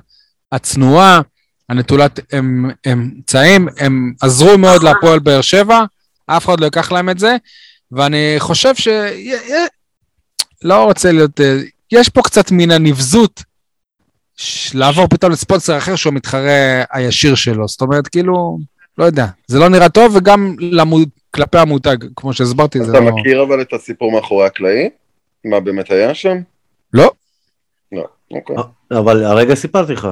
הצנועה, 0.51 1.21
הנטולת 1.69 2.19
אמ- 2.39 2.69
אמצעים, 2.91 3.67
הם 3.77 4.13
עזרו 4.21 4.57
מאוד 4.57 4.83
להפועל 4.83 5.19
באר 5.19 5.41
שבע, 5.41 5.83
אף 6.27 6.45
אחד 6.45 6.59
לא 6.59 6.65
ייקח 6.65 6.91
להם 6.91 7.09
את 7.09 7.19
זה, 7.19 7.35
ואני 7.91 8.35
חושב 8.39 8.75
ש... 8.75 8.87
לא 10.63 10.83
רוצה 10.83 11.11
להיות... 11.11 11.39
אה, 11.93 11.99
יש 11.99 12.09
פה 12.09 12.21
קצת 12.21 12.51
מן 12.51 12.71
הנבזות 12.71 13.43
לעבור 14.73 15.07
פתאום 15.07 15.31
לספונסר 15.31 15.77
אחר 15.77 15.95
שהוא 15.95 16.11
המתחרה 16.11 16.83
הישיר 16.91 17.35
שלו. 17.35 17.67
זאת 17.67 17.81
אומרת, 17.81 18.07
כאילו, 18.07 18.57
לא 18.97 19.05
יודע, 19.05 19.25
זה 19.47 19.59
לא 19.59 19.69
נראה 19.69 19.89
טוב, 19.89 20.15
וגם 20.15 20.55
למוד, 20.59 21.09
כלפי 21.31 21.57
המותג, 21.57 21.97
כמו 22.15 22.33
שהסברתי, 22.33 22.83
זה 22.83 22.91
אתה 22.91 22.99
לא... 22.99 23.11
מכיר 23.11 23.43
אבל 23.43 23.61
את 23.61 23.73
הסיפור 23.73 24.11
מאחורי 24.11 24.45
הקלעים? 24.45 24.89
מה 25.45 25.59
באמת 25.59 25.91
היה 25.91 26.13
שם? 26.13 26.37
לא. 26.93 27.11
לא, 27.91 28.05
אוקיי. 28.31 28.55
אבל 28.91 29.23
הרגע 29.23 29.55
סיפרתי 29.55 29.93
לך. 29.93 30.07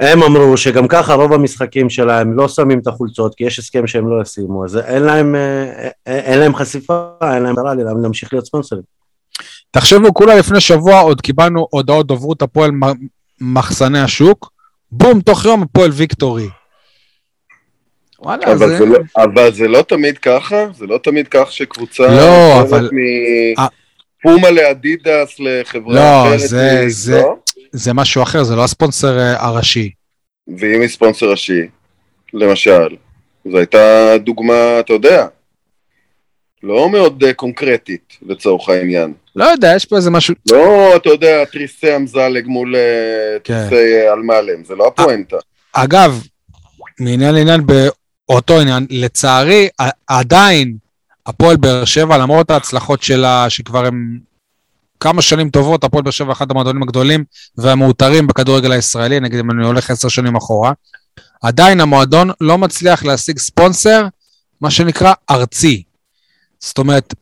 הם 0.00 0.22
אמרו 0.22 0.56
שגם 0.56 0.88
ככה 0.88 1.14
רוב 1.14 1.32
המשחקים 1.32 1.90
שלהם 1.90 2.32
לא 2.32 2.48
שמים 2.48 2.78
את 2.78 2.86
החולצות 2.86 3.34
כי 3.34 3.44
יש 3.44 3.58
הסכם 3.58 3.86
שהם 3.86 4.08
לא 4.08 4.22
ישימו, 4.22 4.64
אז 4.64 4.76
אין 4.76 5.02
להם, 5.02 5.34
אה, 5.34 5.88
אה, 6.08 6.18
אין 6.18 6.38
להם 6.38 6.54
חשיפה, 6.54 7.08
אין 7.34 7.42
להם 7.42 8.02
להמשיך 8.02 8.32
להיות 8.32 8.46
ספונסרים. 8.46 8.82
תחשבו, 9.74 10.14
כולה 10.14 10.34
לפני 10.34 10.60
שבוע 10.60 11.00
עוד 11.00 11.20
קיבלנו 11.20 11.66
הודעות 11.70 12.06
דוברות 12.06 12.42
הפועל 12.42 12.70
מחסני 13.40 14.00
השוק, 14.00 14.52
בום, 14.90 15.20
תוך 15.20 15.44
יום 15.44 15.62
הפועל 15.62 15.90
ויקטורי. 15.90 16.48
וואלה, 18.18 18.52
אבל 18.52 18.68
זה... 18.68 18.78
זה 18.78 18.84
לא- 18.86 18.98
אבל 19.16 19.52
זה 19.52 19.68
לא 19.68 19.82
תמיד 19.82 20.18
ככה? 20.18 20.56
זה 20.74 20.86
לא 20.86 20.98
תמיד 21.02 21.28
כך 21.30 21.52
שקבוצה... 21.52 22.02
לא, 22.06 22.60
אבל- 22.60 22.90
אה. 23.58 23.66
מפומה 24.24 24.50
לאדידס 24.50 25.40
לחברה 25.40 25.94
לא, 25.94 26.26
אחרת? 26.28 26.40
זה- 26.48 26.84
זה- 26.88 27.20
לא? 27.20 27.36
זה 27.72 27.92
משהו 27.92 28.22
אחר, 28.22 28.42
זה 28.44 28.56
לא 28.56 28.64
הספונסר 28.64 29.18
אה, 29.18 29.46
הראשי. 29.46 29.90
ואם 30.48 30.80
היא 30.80 30.88
ספונסר 30.88 31.30
ראשי, 31.30 31.60
למשל, 32.32 32.96
זו 33.50 33.56
הייתה 33.58 33.78
דוגמה, 34.18 34.80
אתה 34.80 34.92
יודע, 34.92 35.26
לא 36.62 36.88
מאוד 36.90 37.24
אה, 37.24 37.32
קונקרטית 37.34 38.16
לצורך 38.22 38.68
העניין. 38.68 39.12
לא 39.36 39.44
יודע, 39.44 39.72
יש 39.76 39.84
פה 39.84 39.96
איזה 39.96 40.10
משהו... 40.10 40.34
לא, 40.52 40.96
אתה 40.96 41.08
יודע, 41.08 41.44
תריסי 41.44 41.96
אמזלג 41.96 42.46
מול 42.46 42.76
אה, 42.76 43.36
כן. 43.44 43.68
תריסי 43.68 43.94
אה, 43.94 44.12
אלמלם, 44.12 44.64
זה 44.64 44.74
לא 44.74 44.86
הפואנטה. 44.86 45.36
אגב, 45.72 46.22
מעניין 47.00 47.34
לעניין 47.34 47.60
באותו 47.66 48.60
עניין, 48.60 48.86
לצערי, 48.90 49.68
עדיין 50.06 50.76
הפועל 51.26 51.56
באר 51.56 51.84
שבע, 51.84 52.18
למרות 52.18 52.50
ההצלחות 52.50 53.02
שלה, 53.02 53.50
שכבר 53.50 53.86
הם 53.86 54.18
כמה 55.00 55.22
שנים 55.22 55.50
טובות, 55.50 55.84
הפועל 55.84 56.02
באר 56.02 56.10
שבע 56.10 56.32
אחד 56.32 56.50
המועדונים 56.50 56.82
הגדולים 56.82 57.24
והמעוטרים 57.58 58.26
בכדורגל 58.26 58.72
הישראלי, 58.72 59.20
נגיד 59.20 59.38
אם 59.38 59.50
אני 59.50 59.66
הולך 59.66 59.90
עשר 59.90 60.08
שנים 60.08 60.36
אחורה, 60.36 60.72
עדיין 61.42 61.80
המועדון 61.80 62.30
לא 62.40 62.58
מצליח 62.58 63.04
להשיג 63.04 63.38
ספונסר, 63.38 64.06
מה 64.60 64.70
שנקרא 64.70 65.12
ארצי. 65.30 65.82
זאת 66.60 66.78
אומרת, 66.78 67.14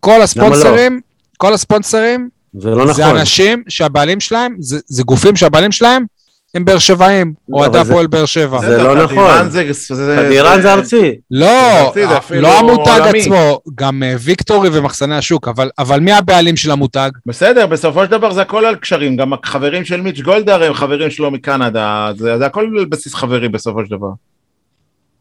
כל 0.00 0.22
הספונסרים, 0.22 1.00
כל 1.40 1.54
הספונסרים, 1.54 2.28
זה 2.58 2.70
לא 2.70 2.92
זה 2.92 3.02
נכון. 3.04 3.16
אנשים 3.16 3.62
שהבעלים 3.68 4.20
שלהם, 4.20 4.56
זה, 4.58 4.78
זה 4.86 5.02
גופים 5.02 5.36
שהבעלים 5.36 5.72
שלהם 5.72 6.04
הם 6.54 6.64
באר 6.64 6.78
שבעים, 6.78 7.32
לא, 7.48 7.56
אוהדי 7.56 7.72
זה- 7.72 7.80
הפועל 7.80 8.06
באר 8.06 8.24
שבע. 8.26 8.58
זה 8.60 8.82
לא 8.82 8.94
בסדר, 8.94 9.04
נכון. 9.04 9.14
תדיראן 9.14 9.50
זה- 9.50 9.72
זה- 10.56 10.62
זה 10.62 10.72
ארצי. 10.72 11.14
לא, 11.30 11.78
ארצי, 11.86 12.06
זה 12.08 12.16
אפילו 12.18 12.40
לא 12.42 12.58
המותג 12.58 13.00
עולמי. 13.04 13.20
עצמו, 13.20 13.60
גם 13.74 14.02
אה, 14.02 14.14
ויקטורי 14.18 14.68
ומחסני 14.72 15.16
השוק, 15.16 15.48
אבל, 15.48 15.70
אבל 15.78 16.00
מי 16.00 16.12
הבעלים 16.12 16.56
של 16.56 16.70
המותג? 16.70 17.10
בסדר, 17.26 17.66
בסופו 17.66 18.04
של 18.04 18.10
דבר 18.10 18.32
זה 18.32 18.42
הכל 18.42 18.64
על 18.64 18.76
קשרים, 18.76 19.16
גם 19.16 19.32
החברים 19.32 19.84
של 19.84 20.00
מיץ' 20.00 20.20
גולדהר 20.20 20.62
הם 20.64 20.74
חברים 20.74 21.10
שלו 21.10 21.30
מקנדה, 21.30 22.10
זה, 22.16 22.38
זה 22.38 22.46
הכל 22.46 22.66
על 22.78 22.84
בסיס 22.84 23.14
חברי 23.14 23.48
בסופו 23.48 23.84
של 23.84 23.90
דבר. 23.96 24.10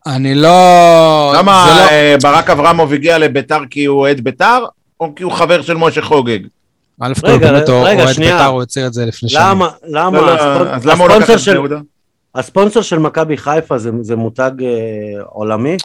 אני 0.08 0.36
לא... 0.36 1.34
למה 1.38 1.66
זה 1.70 1.82
לא... 1.82 1.90
אה, 1.92 2.16
ברק 2.24 2.50
אברמוב 2.50 2.94
הגיע 2.94 3.18
לביתר 3.18 3.60
כי 3.70 3.86
הוא 3.86 4.00
אוהד 4.00 4.22
ביתר, 4.22 4.64
או 5.00 5.16
כי 5.16 5.24
הוא 5.24 5.32
חבר 5.32 5.62
של 5.62 5.74
משה 5.78 6.02
חוגג? 6.02 6.40
א' 7.02 7.14
כל 7.22 7.28
רגע, 7.28 7.52
באמת, 7.52 7.70
אוהד. 7.70 7.98
בית"ר, 8.18 8.46
הוא 8.46 8.62
הצהיר 8.62 8.88
את 8.88 8.94
זה 8.94 9.06
לפני 9.06 9.30
שנים. 9.30 9.44
למה, 9.48 9.70
למה, 9.88 10.18
לא, 10.22 10.26
לא, 10.28 10.36
הספונ- 10.36 10.68
אז 10.76 10.86
למה 10.86 11.04
הוא 11.04 11.12
לקח 11.14 11.30
את 11.30 11.40
בני 11.46 11.54
יהודה? 11.54 11.80
הספונסר 12.36 12.82
של 12.82 13.00
מכבי 13.00 13.38
חיפה 13.38 13.78
זה 13.78 13.92
זה 14.02 14.16
מותג 14.16 14.52
אה, 14.62 14.68
עולמי? 15.26 15.78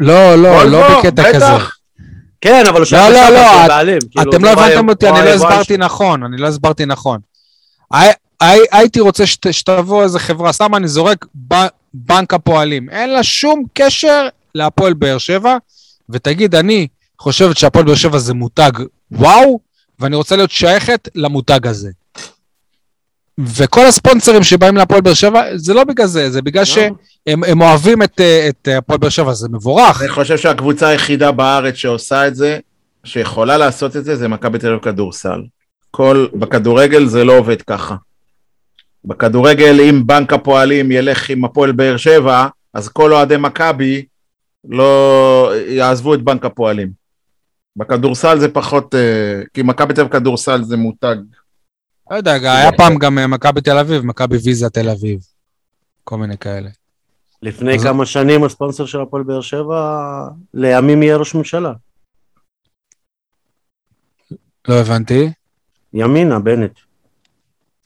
לא, 0.00 0.34
לא, 0.34 0.64
לא 0.64 0.98
בקטע 1.00 1.32
כזה. 1.34 1.44
כן, 2.40 2.60
אבל 2.64 2.72
הוא 2.72 2.78
לא, 2.78 2.84
שייך 2.84 3.02
לא, 3.14 3.28
לא, 3.30 3.44
שהוא 3.48 3.62
את- 3.64 3.68
בעלים. 3.68 3.98
כאילו, 4.10 4.30
אתם 4.30 4.40
זה 4.40 4.46
לא 4.46 4.52
הבנתם 4.52 4.88
אותי, 4.88 5.08
אני 5.08 5.24
לא 5.24 5.30
הסברתי 5.30 5.76
נכון, 5.76 6.22
אני 6.22 6.36
לא 6.36 6.46
הסברתי 6.48 6.86
נכון. 6.86 7.20
הי- 7.92 8.08
הי- 8.40 8.66
הייתי 8.72 9.00
רוצה 9.00 9.26
שת- 9.26 9.52
שתבוא 9.52 10.02
איזה 10.02 10.18
חברה, 10.18 10.52
סתם 10.52 10.74
אני 10.74 10.88
זורק 10.88 11.26
ב- 11.48 11.54
בנק 11.94 12.34
הפועלים. 12.34 12.90
אין 12.90 13.10
לה 13.10 13.22
שום 13.22 13.64
קשר 13.74 14.28
להפועל 14.54 14.92
באר 14.92 15.18
שבע, 15.18 15.56
ותגיד, 16.10 16.54
אני 16.54 16.86
חושבת 17.18 17.56
שהפועל 17.56 17.84
באר 17.84 17.94
שבע 17.94 18.18
זה 18.18 18.34
מותג 18.34 18.70
וואו, 19.10 19.60
ואני 19.98 20.16
רוצה 20.16 20.36
להיות 20.36 20.50
שייכת 20.50 21.08
למותג 21.14 21.66
הזה. 21.66 21.90
וכל 23.38 23.86
הספונסרים 23.86 24.42
שבאים 24.42 24.76
להפועל 24.76 25.00
באר 25.00 25.14
שבע, 25.14 25.42
זה 25.54 25.74
לא 25.74 25.84
בגלל 25.84 26.06
זה, 26.06 26.30
זה 26.30 26.42
בגלל 26.42 26.64
שהם 26.64 26.94
הם 27.26 27.60
אוהבים 27.60 28.02
את, 28.02 28.20
אה, 28.20 28.48
אה, 28.68 28.78
הפועל 28.78 28.98
באר 28.98 29.08
שבע, 29.08 29.32
זה 29.32 29.48
מבורך. 29.48 30.02
אני 30.02 30.08
חושב 30.08 30.38
שהקבוצה 30.38 30.88
היחידה 30.88 31.32
בארץ 31.32 31.74
שעושה 31.74 32.26
את 32.26 32.34
זה, 32.34 32.58
שיכולה 33.04 33.56
לעשות 33.56 33.96
את 33.96 34.04
זה, 34.04 34.16
זה 34.16 34.28
מכבי 34.28 34.58
תל 34.58 34.68
אביב 34.68 34.82
כדורסל. 34.82 35.42
כל, 35.90 36.26
בכדורגל 36.34 37.06
זה 37.06 37.24
לא 37.24 37.38
עובד 37.38 37.62
ככה. 37.62 37.94
בכדורגל, 39.04 39.80
אם 39.80 40.06
בנק 40.06 40.32
הפועלים 40.32 40.92
ילך 40.92 41.30
עם 41.30 41.44
הפועל 41.44 41.72
באר 41.72 41.96
שבע, 41.96 42.46
אז 42.74 42.88
כל 42.88 43.12
אוהדי 43.12 43.36
מכבי 43.36 44.04
לא 44.68 45.52
יעזבו 45.68 46.14
את 46.14 46.22
בנק 46.22 46.44
הפועלים. 46.44 47.01
בכדורסל 47.76 48.38
זה 48.38 48.48
פחות, 48.48 48.94
אה, 48.94 49.42
כי 49.54 49.62
מכבי 49.62 49.94
תל 49.94 50.00
אביב 50.00 50.12
כדורסל 50.12 50.64
זה 50.64 50.76
מותג. 50.76 51.16
לא 52.10 52.16
יודע, 52.16 52.32
היה 52.32 52.72
פעם 52.72 52.98
גם 52.98 53.18
אה, 53.18 53.26
מכבי 53.26 53.60
תל 53.60 53.78
אביב, 53.78 54.02
מכבי 54.04 54.36
ויזה 54.44 54.70
תל 54.70 54.88
אביב. 54.90 55.20
כל 56.04 56.16
מיני 56.18 56.38
כאלה. 56.38 56.70
לפני 57.42 57.74
אז- 57.74 57.82
כמה 57.82 58.06
שנים 58.06 58.44
הספונסר 58.44 58.86
של 58.86 59.00
הפועל 59.00 59.22
באר 59.22 59.40
שבע 59.40 60.08
לימים 60.54 61.02
יהיה 61.02 61.16
ראש 61.16 61.34
ממשלה. 61.34 61.72
לא 64.68 64.74
הבנתי. 64.80 65.30
ימינה, 65.94 66.38
בנט. 66.38 66.78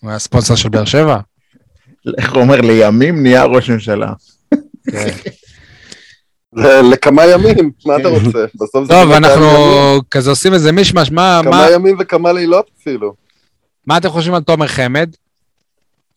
הוא 0.01 0.11
היה 0.11 0.19
ספונסר 0.19 0.55
של 0.55 0.69
באר 0.69 0.85
שבע? 0.85 1.19
איך 2.19 2.33
הוא 2.33 2.43
אומר, 2.43 2.61
לימים 2.61 3.23
נהיה 3.23 3.45
ראש 3.45 3.71
ממשלה. 3.71 4.13
כן. 6.63 6.91
לכמה 6.91 7.27
ימים, 7.27 7.71
מה 7.87 7.97
אתה 7.97 8.09
רוצה? 8.09 8.45
בסוף 8.55 8.85
זה 8.87 8.93
טוב, 8.93 9.11
אנחנו 9.11 9.47
כזה 10.11 10.31
עושים 10.31 10.55
איזה 10.55 10.73
מישמש, 10.73 11.11
מה- 11.11 11.41
מה- 11.45 11.51
כמה 11.51 11.71
ימים 11.71 11.97
וכמה 12.01 12.33
לילות 12.33 12.71
אפילו. 12.83 13.15
מה 13.87 13.97
אתם 13.97 14.09
חושבים 14.09 14.35
על 14.35 14.43
תומר 14.43 14.67
חמד? 14.67 15.11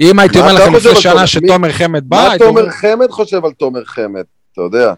אם 0.01 0.19
הייתי 0.19 0.39
אומר 0.39 0.53
לכם 0.53 0.73
לפני 0.75 0.95
שנה 0.95 1.11
תומר? 1.13 1.25
שתומר 1.25 1.71
חמד 1.71 2.09
בא, 2.09 2.27
מה 2.31 2.37
תומר 2.37 2.69
חמד 2.69 3.09
חושב 3.11 3.45
על 3.45 3.51
תומר 3.51 3.85
חמד? 3.85 4.23
אתה 4.53 4.61
יודע. 4.61 4.93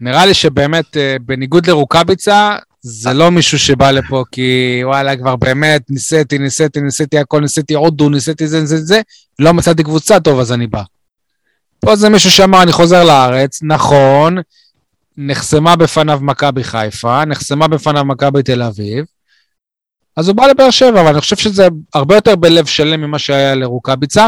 נראה 0.00 0.26
לי 0.26 0.34
שבאמת, 0.34 0.96
אה, 0.96 1.16
בניגוד 1.20 1.66
לרוקאביצה, 1.66 2.56
זה 2.80 3.12
לא 3.12 3.30
מישהו 3.30 3.58
שבא 3.58 3.90
לפה 3.90 4.24
כי 4.32 4.80
וואלה, 4.84 5.16
כבר 5.16 5.36
באמת 5.36 5.82
ניסיתי, 5.90 6.38
ניסיתי, 6.38 6.80
ניסיתי 6.80 7.18
הכל, 7.18 7.40
ניסיתי 7.40 7.74
הודו, 7.74 8.08
ניסיתי 8.08 8.46
זה, 8.46 8.66
זה, 8.66 8.76
זה, 8.76 9.00
לא 9.38 9.54
מצאתי 9.54 9.82
קבוצה 9.82 10.20
טוב, 10.20 10.40
אז 10.40 10.52
אני 10.52 10.66
בא. 10.66 10.82
פה 11.80 11.96
זה 11.96 12.08
מישהו 12.08 12.30
שאמר, 12.30 12.62
אני 12.62 12.72
חוזר 12.72 13.04
לארץ, 13.04 13.60
נכון, 13.62 14.36
נחסמה 15.18 15.76
בפניו 15.76 16.18
מכבי 16.22 16.64
חיפה, 16.64 17.24
נחסמה 17.24 17.68
בפניו 17.68 18.04
מכבי 18.04 18.42
תל 18.42 18.62
אביב, 18.62 19.04
אז 20.16 20.28
הוא 20.28 20.36
בא 20.36 20.46
לבאר 20.46 20.70
שבע, 20.70 21.00
אבל 21.00 21.08
אני 21.10 21.20
חושב 21.20 21.36
שזה 21.36 21.68
הרבה 21.94 22.14
יותר 22.14 22.36
בלב 22.36 22.66
שלם 22.66 23.00
ממה 23.00 23.18
שהיה 23.18 23.54
לרוקאביצה. 23.54 24.26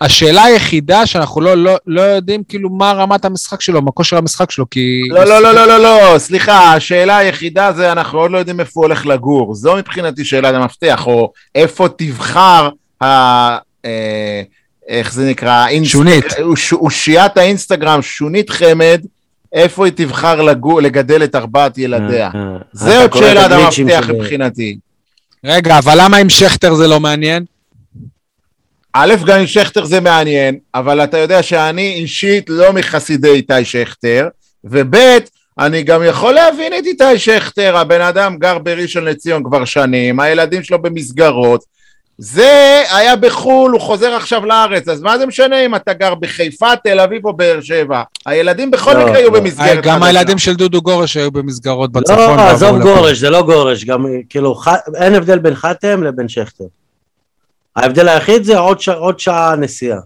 השאלה 0.00 0.44
היחידה 0.44 1.06
שאנחנו 1.06 1.40
לא, 1.40 1.54
לא, 1.56 1.76
לא 1.86 2.00
יודעים 2.02 2.42
כאילו 2.48 2.70
מה 2.70 2.92
רמת 2.92 3.24
המשחק 3.24 3.60
שלו, 3.60 3.82
מה 3.82 3.90
כושר 3.90 4.16
המשחק 4.16 4.50
שלו, 4.50 4.70
כי... 4.70 5.00
לא, 5.10 5.24
לא, 5.24 5.42
לא, 5.42 5.52
לא, 5.52 5.66
לא, 5.66 5.78
לא, 5.78 6.18
סליחה, 6.18 6.74
השאלה 6.74 7.16
היחידה 7.16 7.72
זה 7.72 7.92
אנחנו 7.92 8.18
עוד 8.18 8.30
לא 8.30 8.38
יודעים 8.38 8.60
איפה 8.60 8.80
הוא 8.80 8.84
הולך 8.84 9.06
לגור. 9.06 9.54
זו 9.54 9.76
מבחינתי 9.76 10.24
שאלת 10.24 10.54
המפתח, 10.54 11.02
או 11.06 11.32
איפה 11.54 11.88
תבחר 11.96 12.68
ה... 13.02 13.06
אה, 13.84 14.42
איך 14.88 15.12
זה 15.12 15.30
נקרא? 15.30 15.66
שונית. 15.84 16.24
אוש- 16.42 16.72
אושיית 16.72 17.36
האינסטגרם, 17.36 18.02
שונית 18.02 18.50
חמד, 18.50 19.00
איפה 19.52 19.84
היא 19.84 19.92
תבחר 19.96 20.42
לגור, 20.42 20.82
לגדל 20.82 21.24
את 21.24 21.34
ארבעת 21.34 21.78
ילדיה. 21.78 22.30
זה 22.72 23.02
עוד 23.02 23.14
שאלת 23.14 23.52
המפתח 23.52 24.10
מבחינתי. 24.10 24.78
רגע, 25.44 25.78
אבל 25.78 25.94
למה 26.00 26.16
עם 26.16 26.28
שכטר 26.28 26.74
זה 26.74 26.86
לא 26.88 27.00
מעניין? 27.00 27.44
א', 28.92 29.14
גם 29.26 29.38
עם 29.40 29.46
שכטר 29.46 29.84
זה 29.84 30.00
מעניין, 30.00 30.58
אבל 30.74 31.04
אתה 31.04 31.18
יודע 31.18 31.42
שאני 31.42 31.92
אישית 31.94 32.44
לא 32.48 32.72
מחסידי 32.72 33.30
איתי 33.30 33.64
שכטר, 33.64 34.28
וב', 34.64 34.96
אני 35.58 35.82
גם 35.82 36.02
יכול 36.04 36.34
להבין 36.34 36.72
את 36.78 36.86
איתי 36.86 37.18
שכטר, 37.18 37.76
הבן 37.76 38.00
אדם 38.00 38.36
גר 38.38 38.58
בראשון 38.58 39.04
לציון 39.04 39.42
כבר 39.44 39.64
שנים, 39.64 40.20
הילדים 40.20 40.62
שלו 40.62 40.82
במסגרות, 40.82 41.64
זה 42.24 42.82
היה 42.90 43.16
בחו"ל, 43.16 43.72
הוא 43.72 43.80
חוזר 43.80 44.14
עכשיו 44.14 44.46
לארץ, 44.46 44.88
אז 44.88 45.02
מה 45.02 45.18
זה 45.18 45.26
משנה 45.26 45.66
אם 45.66 45.74
אתה 45.74 45.92
גר 45.92 46.14
בחיפה, 46.14 46.76
תל 46.84 47.00
אביב 47.00 47.26
או 47.26 47.32
באר 47.32 47.60
שבע? 47.60 48.02
הילדים 48.26 48.70
בכל 48.70 48.92
לא, 48.92 49.04
מקרה 49.04 49.18
יהיו 49.18 49.30
לא. 49.30 49.40
במסגרת 49.40 49.84
גם 49.84 49.94
חדשה. 50.00 50.06
הילדים 50.06 50.38
של 50.38 50.54
דודו 50.54 50.82
גורש 50.82 51.16
היו 51.16 51.30
במסגרות 51.30 51.92
בצפון. 51.92 52.16
לא, 52.36 52.42
עזוב. 52.42 52.82
גורש, 52.82 53.18
זה 53.18 53.30
לא 53.30 53.42
גורש, 53.42 53.84
גם 53.84 54.06
כאילו, 54.28 54.54
ח- 54.54 54.68
אין 54.94 55.14
הבדל 55.14 55.38
בין 55.38 55.54
חתם 55.54 56.02
לבין 56.02 56.28
שכטר. 56.28 56.64
ההבדל 57.76 58.08
היחיד 58.08 58.44
זה 58.44 58.58
עוד, 58.58 58.80
ש... 58.80 58.88
עוד 58.88 59.20
שעה 59.20 59.56
נסיעה. 59.56 59.98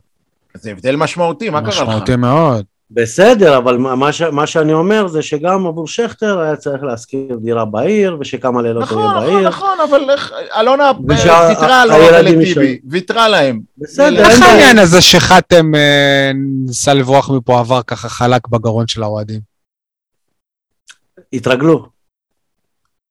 זה 0.54 0.70
הבדל 0.70 0.96
משמעותי, 0.96 1.50
מה 1.50 1.60
קרה 1.60 1.68
לך? 1.70 1.82
משמעותי 1.82 2.16
מאוד. 2.16 2.64
בסדר, 2.90 3.58
אבל 3.58 3.76
מה, 3.76 3.94
מה, 3.96 4.12
ש... 4.12 4.22
מה 4.22 4.46
שאני 4.46 4.72
אומר 4.72 5.06
זה 5.08 5.22
שגם 5.22 5.66
עבור 5.66 5.88
שכטר 5.88 6.40
היה 6.40 6.56
צריך 6.56 6.82
להשכיר 6.82 7.38
דירה 7.42 7.64
בעיר, 7.64 8.16
ושכמה 8.20 8.62
לילות 8.62 8.82
נכון, 8.82 8.98
יהיה 9.02 9.10
נכון, 9.14 9.26
בעיר. 9.34 9.48
נכון, 9.48 9.78
אבל 9.90 10.10
איך- 10.10 10.32
אלונה 10.60 10.90
ושה- 11.08 11.46
ויתרה 11.48 11.82
על 11.82 11.90
הילדים 11.90 12.14
אורן 12.34 12.40
יישארו. 12.40 12.62
לטיבי, 12.64 12.78
ויתרה 12.90 13.28
להם. 13.28 13.60
בסדר, 13.78 14.18
איך 14.18 14.30
אין 14.30 14.40
בעיה. 14.40 14.52
העניין 14.52 14.78
הזה 14.78 15.00
שחתם 15.02 15.74
אה, 15.74 16.30
ניסה 16.66 16.94
לברוח 16.94 17.30
מפה 17.30 17.58
עבר 17.58 17.82
ככה 17.82 18.08
חלק 18.08 18.48
בגרון 18.48 18.86
של 18.88 19.02
האוהדים? 19.02 19.40
התרגלו. 21.32 21.86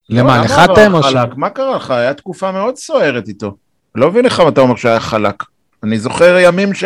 למה, 0.09 0.37
לא, 0.37 0.43
עבר 0.63 0.93
או 0.97 1.03
ש... 1.03 1.13
מה 1.37 1.49
קרה 1.49 1.75
לך? 1.75 1.91
היה 1.91 2.13
תקופה 2.13 2.51
מאוד 2.51 2.75
סוערת 2.77 3.27
איתו. 3.27 3.55
לא 3.95 4.09
מבין 4.09 4.25
איך 4.25 4.41
אתה 4.47 4.61
אומר 4.61 4.75
שהיה 4.75 4.99
חלק. 4.99 5.43
אני 5.83 5.99
זוכר 5.99 6.37
ימים 6.41 6.73
ש... 6.73 6.83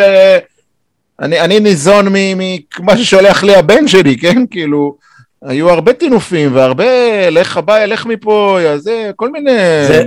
אני, 1.22 1.39
אני 1.41 1.59
ניזון 1.59 2.05
ממה 2.09 2.97
ששולח 2.97 3.43
לי 3.43 3.55
הבן 3.55 3.88
שלי, 3.88 4.17
כן? 4.17 4.43
כאילו, 4.51 4.95
היו 5.41 5.70
הרבה 5.70 5.93
טינופים 5.93 6.55
והרבה, 6.55 6.86
לך 7.30 7.57
הבא, 7.57 7.86
לך 7.86 8.05
מפה, 8.05 8.57
יא 8.61 8.78
זה, 8.78 9.11
כל 9.15 9.32
מיני... 9.32 9.51
זה- 9.88 10.05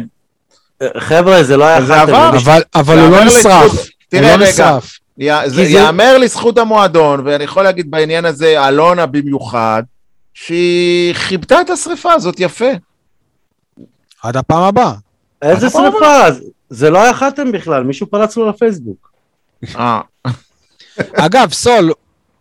חבר'ה, 0.99 1.43
זה 1.43 1.57
לא 1.57 1.65
היה. 1.65 1.77
עבר. 2.03 2.31
מישהו- 2.33 2.51
אבל- 2.53 2.63
אבל 2.75 2.99
הוא 2.99 3.11
לא 3.11 3.25
נשרף. 3.25 3.73
תראה 4.09 4.23
לא 4.37 4.43
רגע, 4.43 4.51
נשרף. 4.51 4.99
י- 5.19 5.29
זה 5.47 5.63
כי 5.63 5.73
זה- 5.73 5.79
יאמר 5.79 6.19
לזכות 6.19 6.59
המועדון, 6.59 7.23
ואני 7.27 7.45
יכול 7.45 7.63
להגיד 7.63 7.91
בעניין 7.91 8.25
הזה, 8.25 8.69
אלונה 8.69 9.07
במיוחד, 9.07 9.83
שהיא 10.35 11.15
כיבתה 11.15 11.61
את 11.61 11.71
השריפה 11.71 12.13
הזאת 12.13 12.35
יפה. 12.41 12.71
עד 14.23 14.37
הפעם 14.37 14.63
הבאה. 14.63 14.93
איזה 15.43 15.67
אבל- 15.67 15.91
שרפה? 15.93 16.27
זה 16.71 16.91
לא 16.91 17.03
היה 17.03 17.15
חתם 17.15 17.53
בכלל, 17.53 17.83
מישהו 17.83 18.07
פרץ 18.07 18.37
לו 18.37 18.49
לפייסבוק. 18.49 19.13
אגב, 21.17 21.53
סול, 21.53 21.93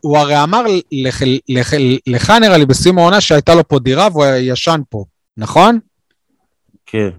הוא 0.01 0.17
הרי 0.17 0.43
אמר 0.43 0.63
לך, 0.91 1.23
לך, 1.49 1.73
לך 2.07 2.29
נראה 2.29 2.57
לי 2.57 2.65
בסיום 2.65 2.97
העונה 2.97 3.21
שהייתה 3.21 3.55
לו 3.55 3.67
פה 3.67 3.79
דירה 3.79 4.07
והוא 4.11 4.25
ישן 4.25 4.81
פה, 4.89 5.03
נכון? 5.37 5.79
כן. 6.85 7.09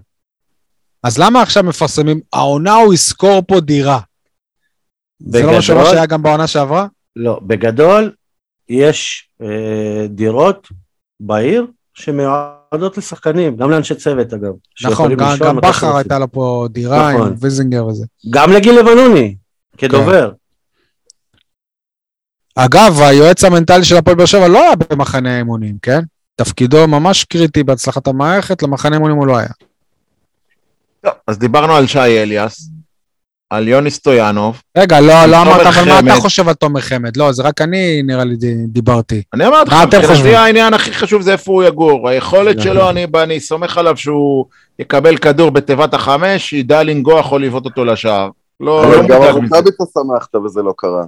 אז 1.03 1.17
למה 1.17 1.41
עכשיו 1.41 1.63
מפרסמים, 1.63 2.19
העונה 2.33 2.75
הוא 2.75 2.93
ישכור 2.93 3.41
פה 3.47 3.59
דירה? 3.59 3.99
זה 5.19 5.43
לא 5.43 5.57
משהו 5.57 5.75
בגדול- 5.75 5.91
שהיה 5.91 6.05
גם 6.05 6.23
בעונה 6.23 6.47
שעברה? 6.47 6.87
לא, 7.15 7.39
בגדול, 7.47 8.11
יש 8.69 9.29
אה, 9.41 10.07
דירות 10.09 10.67
בעיר 11.19 11.65
שמיועדות 11.93 12.97
לשחקנים, 12.97 13.55
גם 13.57 13.69
לאנשי 13.71 13.95
צוות 13.95 14.33
אגב. 14.33 14.53
נכון, 14.83 15.15
גם, 15.15 15.35
גם 15.39 15.55
בכר. 15.55 15.95
הייתה 15.97 16.19
לו 16.19 16.31
פה 16.31 16.67
דירה 16.71 17.13
נכון. 17.13 17.27
עם 17.27 17.35
ויזינגר 17.39 17.85
וזה. 17.87 18.05
גם 18.29 18.51
לגיל 18.51 18.79
לבנוני, 18.79 19.35
כדובר. 19.77 20.31
אגב, 22.55 23.01
היועץ 23.01 23.43
המנטלי 23.43 23.83
של 23.83 23.97
הפועל 23.97 24.15
באר 24.15 24.25
שבע 24.25 24.47
לא 24.47 24.61
היה 24.63 24.71
במחנה 24.75 25.33
האימונים, 25.35 25.75
כן? 25.81 25.99
תפקידו 26.35 26.87
ממש 26.87 27.23
קריטי 27.23 27.63
בהצלחת 27.63 28.07
המערכת, 28.07 28.63
למחנה 28.63 28.95
האימונים 28.95 29.17
הוא 29.17 29.27
לא 29.27 29.37
היה. 29.37 29.47
טוב, 31.01 31.13
אז 31.27 31.37
דיברנו 31.39 31.73
על 31.75 31.87
שי 31.87 31.99
אליאס, 31.99 32.69
על 33.49 33.67
יוני 33.67 33.91
סטויאנוב. 33.91 34.61
רגע, 34.77 34.99
לא, 35.01 35.25
לא 35.25 35.41
אמרת, 35.41 35.65
אבל 35.65 36.01
מה. 36.01 36.13
אתה 36.13 36.21
חושב 36.21 36.47
על 36.47 36.53
תומר 36.53 36.81
חמד? 36.81 37.17
לא, 37.17 37.31
זה 37.31 37.43
רק 37.43 37.61
אני, 37.61 38.03
נראה 38.03 38.23
לי, 38.23 38.35
די- 38.35 38.65
דיברתי. 38.67 39.21
אני 39.33 39.47
אמרתי 39.47 39.69
לך, 39.71 39.75
מבחינתי? 39.95 40.35
העניין 40.35 40.73
הכי 40.73 40.93
חשוב 40.93 41.21
זה 41.21 41.31
איפה 41.31 41.51
הוא 41.51 41.63
יגור. 41.63 42.09
היכולת. 42.09 42.61
שלו, 42.61 42.89
אני, 42.89 43.05
אני 43.23 43.39
סומך 43.39 43.77
עליו 43.77 43.97
שהוא 43.97 44.45
יקבל 44.79 45.17
כדור 45.17 45.49
בתיבת 45.51 45.93
החמש, 45.93 46.53
ידע 46.53 46.83
לנגוח 46.83 47.31
או 47.31 47.39
לבעוט 47.39 47.65
אותו 47.65 47.85
לשער. 47.85 48.29
לא, 48.59 48.91
לא 48.91 48.95
גם 48.97 49.01
מודאג 49.01 49.19
מזה. 49.19 49.27
הרוקאביצה 49.29 49.83
שמחת 49.93 50.35
וזה 50.35 50.61
לא 50.61 50.73
קרה. 50.77 51.03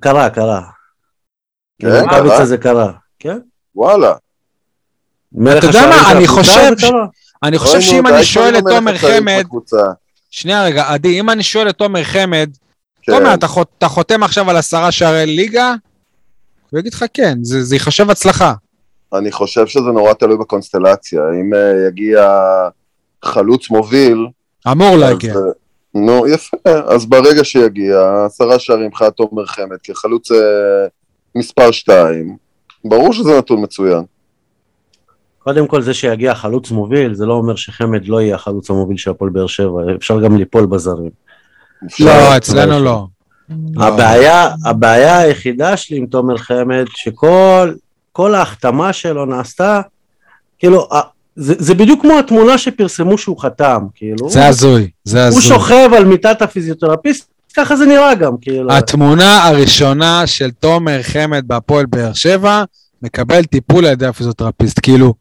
קרה, 0.00 0.30
קרה. 0.30 0.62
כן, 1.78 1.88
במכביצה 1.88 2.36
קרה? 2.36 2.46
זה 2.46 2.58
קרה. 2.58 2.92
כן? 3.18 3.38
וואלה. 3.74 4.14
אתה 5.58 5.66
יודע 5.66 5.86
מה, 5.88 6.12
אני 6.12 6.26
חושב. 6.26 6.72
אני 7.42 7.58
חושב 7.58 7.80
שאם 7.80 8.06
אני 8.06 8.24
שואל 8.24 8.58
את 8.58 8.64
תומר 8.70 8.98
חמד. 8.98 9.44
שנייה 10.30 10.64
רגע, 10.64 10.84
עדי, 10.88 11.20
אם 11.20 11.30
אני 11.30 11.42
שואל 11.42 11.68
את 11.68 11.74
תומר 11.76 12.04
חמד, 12.04 12.50
כן. 13.02 13.12
תומר, 13.18 13.34
אתה 13.34 13.46
חות- 13.46 13.70
אתה 13.78 13.88
חותם 13.88 14.22
עכשיו 14.22 14.50
על 14.50 14.56
עשרה 14.56 14.92
שערי 14.92 15.26
ליגה? 15.26 15.74
הוא 16.70 16.80
יגיד 16.80 16.94
לך 16.94 17.04
כן, 17.14 17.38
זה 17.42 17.62
זה 17.62 17.76
ייחשב 17.76 18.10
הצלחה. 18.10 18.54
אני 19.14 19.32
חושב 19.32 19.66
שזה 19.66 19.84
נורא 19.94 20.12
תלוי 20.12 20.36
בקונסטלציה. 20.36 21.20
אם 21.40 21.54
אה, 21.54 21.88
יגיע 21.88 22.28
חלוץ 23.24 23.70
מוביל, 23.70 24.26
אמור 24.72 24.96
להגיע. 24.96 25.34
נו, 25.96 26.26
יפה. 26.26 26.56
אז 26.94 27.06
ברגע 27.06 27.44
שיגיע, 27.44 28.24
עשרה 28.26 28.58
שערים 28.58 28.86
מבחינת 28.86 29.12
תומר 29.12 29.46
חמד 29.46 29.76
כחלוץ 29.82 30.32
אה, 30.32 30.38
מספר 31.34 31.70
שתיים, 31.70 32.36
ברור 32.84 33.12
שזה 33.12 33.38
נתון 33.38 33.62
מצוין. 33.62 34.02
קודם 35.38 35.66
כל 35.66 35.82
זה 35.82 35.94
שיגיע 35.94 36.34
חלוץ 36.34 36.70
מוביל, 36.70 37.14
זה 37.14 37.26
לא 37.26 37.32
אומר 37.34 37.56
שחמד 37.56 38.06
לא 38.06 38.20
יהיה 38.20 38.34
החלוץ 38.34 38.70
המוביל 38.70 38.96
של 38.96 39.10
הפועל 39.10 39.30
באר 39.30 39.46
שבע, 39.46 39.80
אפשר 39.96 40.20
גם 40.20 40.36
ליפול 40.36 40.66
בזרים. 40.66 41.10
לא, 42.00 42.36
אצלנו 42.36 42.84
לא. 42.84 43.06
לא. 43.74 43.84
הבעיה, 43.84 44.48
הבעיה 44.64 45.18
היחידה 45.18 45.76
שלי 45.76 45.96
עם 45.96 46.06
תומר 46.06 46.36
חמד, 46.36 46.84
שכל 46.88 47.72
כל 48.12 48.34
ההחתמה 48.34 48.92
שלו 48.92 49.24
נעשתה, 49.24 49.80
כאילו, 50.58 50.88
זה, 51.36 51.54
זה 51.58 51.74
בדיוק 51.74 52.00
כמו 52.00 52.18
התמונה 52.18 52.58
שפרסמו 52.58 53.18
שהוא 53.18 53.38
חתם, 53.40 53.86
כאילו, 53.94 54.30
זה 54.30 54.46
הזוי, 54.46 54.90
זה 55.04 55.18
הוא 55.18 55.28
הזוי. 55.28 55.42
שוכב 55.42 55.90
על 55.96 56.04
מיטת 56.04 56.42
הפיזיותרפיסט, 56.42 57.28
ככה 57.56 57.76
זה 57.76 57.86
נראה 57.86 58.14
גם, 58.14 58.32
כאילו, 58.40 58.72
התמונה 58.72 59.44
הראשונה 59.44 60.26
של 60.26 60.50
תומר 60.50 61.02
חמד 61.02 61.48
בהפועל 61.48 61.86
באר 61.86 62.12
שבע, 62.12 62.64
מקבל 63.02 63.44
טיפול 63.44 63.86
על 63.86 63.92
ידי 63.92 64.06
הפיזיותרפיסט. 64.06 64.80
כאילו, 64.82 65.14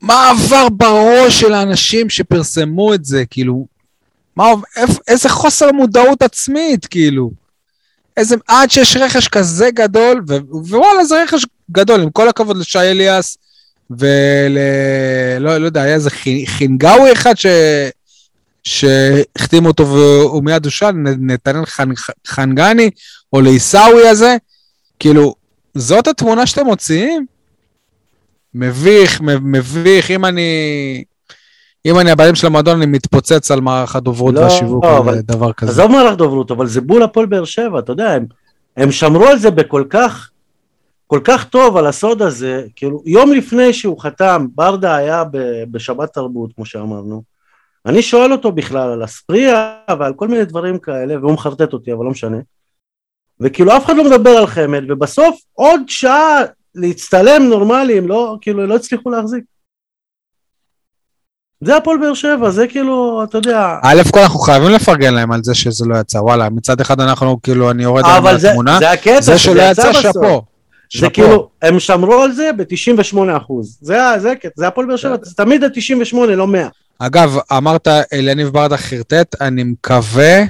מה 0.00 0.30
עבר 0.30 0.68
בראש 0.68 1.40
של 1.40 1.52
האנשים 1.52 2.10
שפרסמו 2.10 2.94
את 2.94 3.04
זה? 3.04 3.24
כאילו, 3.30 3.66
מה, 4.36 4.44
איזה 5.08 5.28
חוסר 5.28 5.72
מודעות 5.72 6.22
עצמית, 6.22 6.86
כאילו. 6.86 7.30
איזה, 8.16 8.36
עד 8.48 8.70
שיש 8.70 8.96
רכש 8.96 9.28
כזה 9.28 9.70
גדול, 9.70 10.24
ו- 10.28 10.36
ווואלה, 10.50 11.04
זה 11.04 11.22
רכש 11.22 11.46
גדול, 11.70 12.00
עם 12.00 12.10
כל 12.10 12.28
הכבוד 12.28 12.56
לשי 12.56 12.78
אליאס, 12.78 13.38
ול... 13.98 14.58
לא, 15.40 15.58
לא 15.58 15.64
יודע, 15.66 15.82
היה 15.82 15.94
איזה 15.94 16.10
חי- 16.10 16.46
חינגאווי 16.46 17.12
אחד 17.12 17.34
ש... 17.36 17.46
שהחתים 18.64 19.66
אותו 19.66 19.86
והוא 19.88 20.44
מיד 20.44 20.64
הושל, 20.64 20.90
נתנאל 21.20 21.64
חנ- 21.64 22.12
חנגני, 22.26 22.90
או 23.32 23.40
לעיסאווי 23.40 24.08
הזה, 24.08 24.36
כאילו, 24.98 25.34
זאת 25.74 26.06
התמונה 26.08 26.46
שאתם 26.46 26.66
מוציאים? 26.66 27.26
מביך, 28.54 29.20
מביך, 29.42 30.10
אם 30.10 30.24
אני... 30.24 31.04
אם 31.86 31.98
אני 31.98 32.10
הבעלים 32.10 32.34
של 32.34 32.46
המועדון, 32.46 32.76
אני 32.76 32.86
מתפוצץ 32.86 33.50
על 33.50 33.60
מערך 33.60 33.96
הדוברות 33.96 34.34
לא, 34.34 34.40
והשיווק, 34.40 34.84
לא, 34.84 34.98
אבל- 34.98 35.20
דבר 35.20 35.52
כזה. 35.52 35.70
עזוב 35.72 35.90
מערך 35.90 36.16
דוברות, 36.16 36.50
אבל 36.50 36.66
זה 36.66 36.80
בול 36.80 37.02
הפועל 37.02 37.26
באר 37.26 37.44
שבע, 37.44 37.78
אתה 37.78 37.92
יודע, 37.92 38.10
הם, 38.12 38.26
הם 38.76 38.92
שמרו 38.92 39.26
על 39.26 39.38
זה 39.38 39.50
בכל 39.50 39.84
כך, 39.90 40.30
כל 41.12 41.20
כך 41.24 41.44
טוב 41.44 41.76
על 41.76 41.86
הסוד 41.86 42.22
הזה, 42.22 42.62
כאילו, 42.76 43.02
יום 43.06 43.32
לפני 43.32 43.72
שהוא 43.72 44.00
חתם, 44.00 44.46
ברדה 44.54 44.96
היה 44.96 45.24
בשבת 45.70 46.12
תרבות, 46.12 46.50
כמו 46.54 46.66
שאמרנו, 46.66 47.22
אני 47.86 48.02
שואל 48.02 48.32
אותו 48.32 48.52
בכלל 48.52 48.90
על 48.92 49.04
אספריה 49.04 49.76
ועל 49.98 50.12
כל 50.14 50.28
מיני 50.28 50.44
דברים 50.44 50.78
כאלה, 50.78 51.18
והוא 51.18 51.32
מחרטט 51.32 51.72
אותי, 51.72 51.92
אבל 51.92 52.04
לא 52.04 52.10
משנה. 52.10 52.36
וכאילו 53.40 53.76
אף 53.76 53.84
אחד 53.84 53.96
לא 53.96 54.04
מדבר 54.04 54.30
על 54.30 54.46
חמד, 54.46 54.90
ובסוף 54.90 55.40
עוד 55.52 55.80
שעה 55.88 56.40
להצטלם 56.74 57.42
נורמלי, 57.42 57.98
הם 57.98 58.08
לא, 58.08 58.36
כאילו, 58.40 58.66
לא 58.66 58.76
הצליחו 58.76 59.10
להחזיק. 59.10 59.44
זה 61.60 61.76
הפועל 61.76 61.98
באר 61.98 62.14
שבע, 62.14 62.50
זה 62.50 62.68
כאילו, 62.68 63.24
אתה 63.24 63.38
יודע, 63.38 63.78
א' 63.82 64.02
כל 64.12 64.20
אנחנו 64.20 64.40
חייבים 64.40 64.70
לפרגן 64.70 65.14
להם 65.14 65.32
על 65.32 65.40
זה 65.42 65.54
שזה 65.54 65.86
לא 65.86 65.96
יצא, 65.96 66.18
וואלה, 66.18 66.50
מצד 66.50 66.80
אחד 66.80 67.00
אנחנו, 67.00 67.42
כאילו, 67.42 67.70
אני 67.70 67.82
יורד 67.82 68.04
עליהם 68.04 68.26
אבל 68.26 68.38
זה, 68.38 68.52
זה 68.78 68.90
הקטע, 68.90 69.20
זה 69.20 69.38
שלא 69.38 69.62
יצא. 69.62 69.92
שאפו. 69.92 70.51
זה. 70.94 71.10
כאילו, 71.10 71.50
הם 71.62 71.80
שמרו 71.80 72.22
על 72.22 72.32
זה 72.32 72.50
ב-98 72.56 73.36
אחוז. 73.36 73.78
זה 73.80 74.66
הפועל 74.66 74.86
באר 74.86 74.96
שבע, 74.96 75.16
זה 75.22 75.34
תמיד 75.34 75.64
ה-98, 75.64 76.16
לא 76.16 76.46
100. 76.46 76.68
אגב, 76.98 77.36
אמרת 77.56 77.88
אליניב 78.12 78.48
ברדה 78.48 78.76
חרטט, 78.76 79.40
אני 79.40 79.64
מקווה 79.64 80.42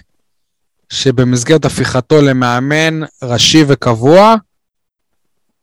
שבמסגרת 0.88 1.64
הפיכתו 1.64 2.22
למאמן 2.22 3.00
ראשי 3.22 3.64
וקבוע, 3.68 4.34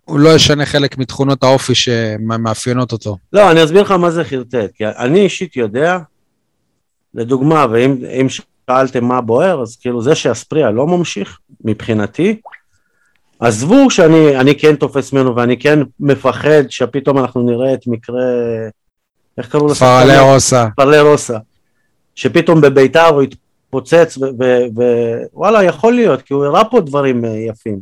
הוא 0.06 0.20
לא 0.20 0.30
ישנה 0.36 0.66
חלק 0.66 0.98
מתכונות 0.98 1.44
האופי 1.44 1.76
שמאפיינות 1.76 2.92
אותו. 2.92 3.18
לא, 3.34 3.52
אני 3.52 3.64
אסביר 3.64 3.82
לך 3.82 3.92
מה 3.92 4.12
זה 4.12 4.24
חרטט, 4.24 4.72
כי 4.76 4.86
אני 4.86 5.20
אישית 5.20 5.56
יודע, 5.56 5.98
לדוגמה, 7.14 7.66
ואם 7.72 7.96
אם 8.22 8.28
שאלתם 8.30 9.06
מה 9.06 9.22
בוער, 9.22 9.62
אז 9.62 9.78
כאילו 9.82 10.02
זה 10.02 10.16
שאספריה 10.16 10.72
לא 10.72 10.88
ממשיך, 10.88 11.40
מבחינתי, 11.66 12.42
עזבו 13.40 13.90
שאני 13.90 14.38
אני 14.38 14.60
כן 14.60 14.76
תופס 14.76 15.14
ממנו 15.14 15.36
ואני 15.36 15.60
כן 15.60 15.80
מפחד 16.00 16.64
שפתאום 16.70 17.18
אנחנו 17.18 17.42
נראה 17.42 17.74
את 17.74 17.88
מקרה, 17.88 18.24
איך 19.38 19.52
קראו 19.52 19.68
לשחקן? 19.68 19.86
פרלה 19.86 20.22
רוסה. 20.22 20.68
פרלה 20.76 21.02
רוסה, 21.02 21.38
שפתאום 22.16 22.62
בביתר 22.62 23.06
הוא 23.06 23.22
התפוצץ, 23.22 24.18
ווואלה, 25.34 25.64
יכול 25.64 25.94
להיות, 25.94 26.22
כי 26.22 26.34
הוא 26.34 26.46
הראה 26.46 26.66
פה 26.66 26.82
דברים 26.82 27.26
אה, 27.26 27.30
יפים. 27.30 27.80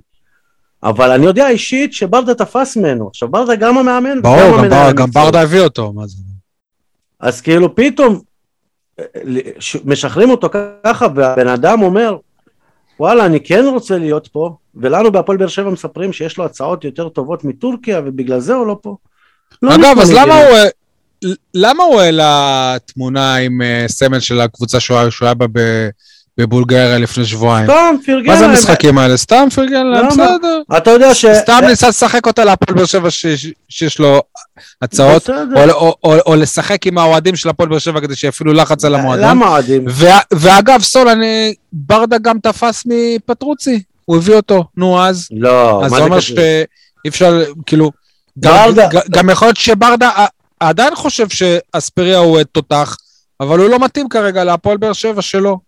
אבל 0.84 1.12
אני 1.12 1.26
יודע 1.26 1.50
אישית 1.50 1.94
שברדה 1.94 2.36
תפס 2.36 2.78
ממנו. 2.78 3.08
עכשיו, 3.08 3.30
ברדה 3.30 3.56
גם 3.56 3.78
המאמן, 3.78 4.22
ברור, 4.22 4.38
וגם 4.38 4.54
גם, 4.54 4.60
המנהל 4.60 4.94
בר, 4.94 5.02
גם. 5.02 5.12
ברדה 5.12 5.42
הביא 5.42 5.62
אותו, 5.62 5.94
מה 5.94 6.08
זה? 6.08 6.18
אז 7.20 7.42
כאילו 7.42 7.76
פתאום 7.76 8.20
אה, 9.00 9.06
משחררים 9.86 10.30
אותו 10.30 10.50
ככה, 10.84 11.08
והבן 11.16 11.48
אדם 11.48 11.82
אומר, 11.82 12.18
וואלה, 13.00 13.26
אני 13.26 13.40
כן 13.40 13.66
רוצה 13.74 13.98
להיות 13.98 14.28
פה, 14.28 14.56
ולנו 14.76 15.12
בהפועל 15.12 15.38
באר 15.38 15.48
שבע 15.48 15.70
מספרים 15.70 16.14
שיש 16.14 16.38
לו 16.38 16.46
הצעות 16.46 16.84
יותר 16.84 17.10
טובות 17.10 17.44
מטורקיה, 17.44 18.02
ובגלל 18.06 18.40
זה 18.40 18.54
הוא 18.54 18.68
לא 18.68 18.78
פה. 18.82 18.96
לא 19.62 19.76
אגב, 19.76 20.00
אז 20.02 20.12
למה. 20.14 20.36
הוא... 20.48 20.58
למה 21.54 21.84
הוא 21.84 22.02
העלה 22.02 22.76
תמונה 22.86 23.36
עם 23.36 23.62
אה, 23.62 23.86
סמל 23.88 24.20
של 24.20 24.40
הקבוצה 24.42 24.80
שהוא 24.80 24.98
היה- 25.22 25.34
בה 25.34 25.46
בבולגריה 26.38 26.98
לפני 26.98 27.26
שבועיים? 27.26 27.66
סתם, 27.68 27.96
פרגן 28.06 28.28
מה 28.32 28.38
זה. 28.38 28.46
המשחקים 28.46 28.98
האלה? 28.98 29.18
סתם 29.18 29.48
פרגן 29.56 29.86
להם? 29.88 30.08
בסדר. 30.08 30.62
אתה 30.78 30.92
יודע 30.92 31.14
ש... 31.16 31.26
סתם 31.26 31.60
ניסה 31.68 31.88
לשחק 31.90 32.26
אותה 32.28 32.46
להפועל 32.46 32.78
באר 32.78 32.86
שבע 32.86 33.10
שיש 33.70 34.00
לו 34.00 34.22
הצעות. 34.82 35.30
או- 36.06 36.36
לשחק 36.36 36.88
עם 36.88 36.98
האוהדים 36.98 37.36
של 37.36 37.50
הפועל 37.50 37.70
באר 37.70 37.80
שבע 37.80 38.02
כדי 38.02 38.16
שיפעילו 38.16 38.54
לחץ 38.54 38.86
על 38.86 38.96
המועדון. 38.96 39.26
למה 39.30 39.48
אוהדים? 39.48 39.86
וה- 39.90 40.20
ואגב, 40.34 40.82
סול, 40.82 41.08
אני... 41.10 41.54
ברדה 41.74 42.18
גם 42.18 42.40
תפס 42.44 42.84
מפטרוצי, 42.86 43.82
הוא 44.06 44.18
הביא 44.18 44.36
אותו, 44.36 44.64
נו 44.78 45.02
אז. 45.04 45.28
לא, 45.32 45.86
אז 45.86 45.92
מה 45.92 45.98
זה 45.98 46.04
זה 46.04 46.04
אומר 46.10 46.18
קשור? 46.18 46.36
שאי 46.38 47.10
אפשר, 47.10 47.44
כאילו... 47.66 47.92
גם- 49.10 49.30
יכול 49.30 49.48
להיות 49.48 49.58
שברדה 49.58 50.10
עדיין 50.60 50.96
חושב 50.96 51.28
שאספריה 51.30 52.18
הוא 52.18 52.38
אה, 52.40 52.44
תותח, 52.44 52.98
אבל 53.40 53.60
הוא 53.60 53.70
לא 53.70 53.80
מתאים 53.80 54.10
כרגע 54.10 54.44
להפועל 54.44 54.78
באר 54.78 54.94
שבע 54.94 55.22
שלו. 55.22 55.67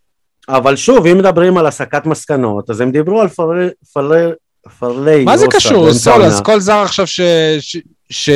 אבל 0.49 0.75
שוב, 0.75 1.05
אם 1.05 1.17
מדברים 1.17 1.57
על 1.57 1.65
הסקת 1.65 2.05
מסקנות, 2.05 2.69
אז 2.69 2.81
הם 2.81 2.91
דיברו 2.91 3.21
על 3.21 3.27
פרלי... 3.27 3.67
פרלי... 3.93 4.31
פרלי 4.79 5.23
מה 5.23 5.37
זה 5.37 5.47
קשור, 5.51 5.93
סול? 5.93 6.23
אז 6.23 6.41
כל 6.41 6.59
זר 6.59 6.77
עכשיו 6.77 7.07
ש... 7.07 7.21
ש... 7.59 7.77
ש... 8.09 8.29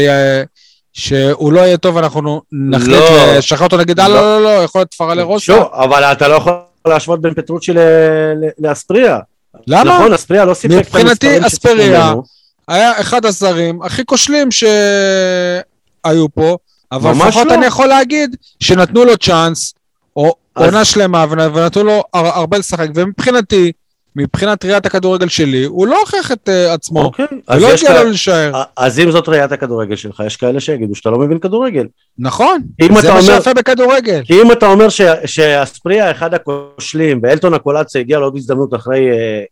שהוא 0.94 1.54
לא 1.54 1.60
יהיה 1.60 1.78
טוב, 1.78 1.98
אנחנו 1.98 2.42
נחליט 2.52 3.00
לא. 3.00 3.38
לשחרר 3.38 3.66
אותו, 3.66 3.78
נגיד, 3.78 4.00
אה, 4.00 4.10
לא. 4.10 4.16
לא, 4.16 4.22
לא, 4.22 4.44
לא, 4.44 4.64
יכול 4.64 4.80
להיות 4.80 4.94
פרלה 4.94 5.24
רוסה. 5.24 5.46
שוב, 5.46 5.64
אבל 5.74 6.04
אתה 6.04 6.28
לא 6.28 6.34
יכול 6.34 6.54
להשוות 6.88 7.22
בין 7.22 7.34
פטרוצ'י 7.34 7.72
לאספריה. 8.60 9.20
למה? 9.68 9.98
נכון, 9.98 10.14
אספריה 10.14 10.46
לא 10.46 10.54
סיפק 10.54 10.74
את 10.74 10.80
מבחינתי, 10.80 11.38
המספרים 11.38 11.50
שציפו 11.50 11.70
אספריה-. 11.70 12.14
היה 12.68 13.00
אחד 13.02 13.26
הזרים 13.26 13.82
הכי 13.82 14.06
כושלים 14.06 14.52
שהיו 14.52 16.30
פה, 16.34 16.58
אבל 16.92 17.12
לפחות 17.12 17.48
לא. 17.48 17.54
אני 17.54 17.66
יכול 17.66 17.88
להגיד 17.88 18.36
שנתנו 18.60 19.06
לו 19.06 19.18
צ'אנס, 19.18 19.74
או 20.16 20.36
עונה 20.58 20.86
שלמה, 20.86 21.26
ונ- 21.30 21.56
ונתנו 21.58 21.84
לו 21.84 22.04
הר- 22.14 22.28
הרבה 22.40 22.58
לשחק, 22.58 22.88
ומבחינתי, 22.96 23.72
מבחינת 24.16 24.66
ראיית 24.66 24.86
הכדורגל 24.86 25.28
שלי, 25.28 25.64
הוא 25.64 25.88
לא 25.88 26.00
הוכיח 26.00 26.32
את 26.32 26.50
אה, 26.50 26.74
עצמו, 26.74 27.02
אוקיי, 27.02 27.26
אז 27.48 27.64
ולא 27.64 27.74
הגיע 27.74 28.04
לו 28.04 28.10
להישאר. 28.10 28.64
אז 28.78 29.00
אם 29.00 29.12
זאת 29.12 29.30
ראיית 29.30 29.52
הכדורגל 29.52 29.96
שלך, 29.96 30.24
יש 30.26 30.38
כאלה 30.38 30.60
שיגידו 30.60 30.96
שאתה 30.96 31.10
לא 31.10 31.18
מבין 31.20 31.40
כדורגל. 31.40 31.86
נכון, 32.20 32.62
זה 32.82 32.90
מה 32.90 33.00
אומר- 33.10 33.22
שיפה 33.22 33.54
בכדורגל. 33.54 34.22
כי 34.26 34.42
אם 34.42 34.52
אתה 34.52 34.68
אומר 34.68 34.90
ש- 34.90 35.02
שאספריה 35.26 36.12
אחד 36.12 36.34
הכושלים, 36.34 37.20
ואלטון 37.24 37.54
הקולציה 37.54 38.02
הגיע 38.02 38.20
לעוד 38.20 38.36
הזדמנות 38.36 38.74
אחרי 38.74 39.10
אה, 39.12 39.44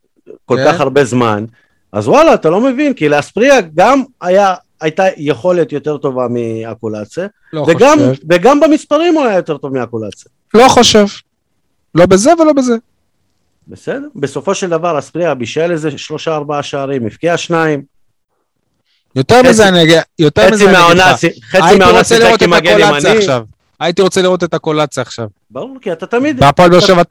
כל 0.45 0.58
כן. 0.58 0.72
כך 0.74 0.82
הרבה 0.82 1.04
זמן, 1.06 1.45
אז 1.93 2.08
וואלה, 2.08 2.34
אתה 2.34 2.49
לא 2.49 2.62
מבין, 2.62 2.93
כי 2.93 3.10
לאספריה 3.10 3.56
גם 3.76 4.04
היה, 4.22 4.54
הייתה 4.82 5.03
יכולת 5.17 5.71
יותר 5.71 5.97
טובה 5.97 6.27
מהקולציה, 6.29 7.27
לא 7.53 7.65
וגם, 7.67 7.97
חושב. 7.99 8.21
וגם 8.29 8.59
במספרים 8.59 9.15
הוא 9.15 9.25
היה 9.25 9.36
יותר 9.36 9.57
טוב 9.57 9.73
מהקולציה. 9.73 10.32
לא 10.53 10.67
חושב. 10.69 11.05
לא 11.95 12.05
בזה 12.05 12.32
ולא 12.39 12.53
בזה. 12.53 12.75
בסדר? 13.67 14.07
בסופו 14.15 14.55
של 14.55 14.69
דבר 14.69 14.99
אספריה 14.99 15.34
בישל 15.34 15.71
איזה 15.71 15.97
שלושה 15.97 16.36
ארבעה 16.36 16.63
שערים, 16.63 17.05
הבקיע 17.05 17.38
שניים, 17.38 17.84
יותר 19.15 19.41
מזה 19.49 19.67
אני 19.67 19.84
אגיד, 19.84 19.97
יותר 20.19 20.49
מזה 20.51 20.69
אני 20.69 20.86
אגיד 20.86 20.97
לך. 20.97 21.15
חצי 21.43 21.77
מהעונה 21.77 21.97
רוצה 21.99 22.15
שיחק 22.15 22.43
עם 22.43 22.49
מגן 22.49 22.79
ימני. 22.79 23.17
עכשיו. 23.17 23.43
הייתי 23.79 24.01
רוצה 24.01 24.21
לראות 24.21 24.43
את 24.43 24.53
הקולציה 24.53 25.03
עכשיו. 25.03 25.27
ברור, 25.51 25.77
כי 25.82 25.91
אתה 25.91 26.05
תמיד, 26.05 26.39
בהפועל 26.39 26.69
באר 26.69 26.79
שבע 26.79 27.01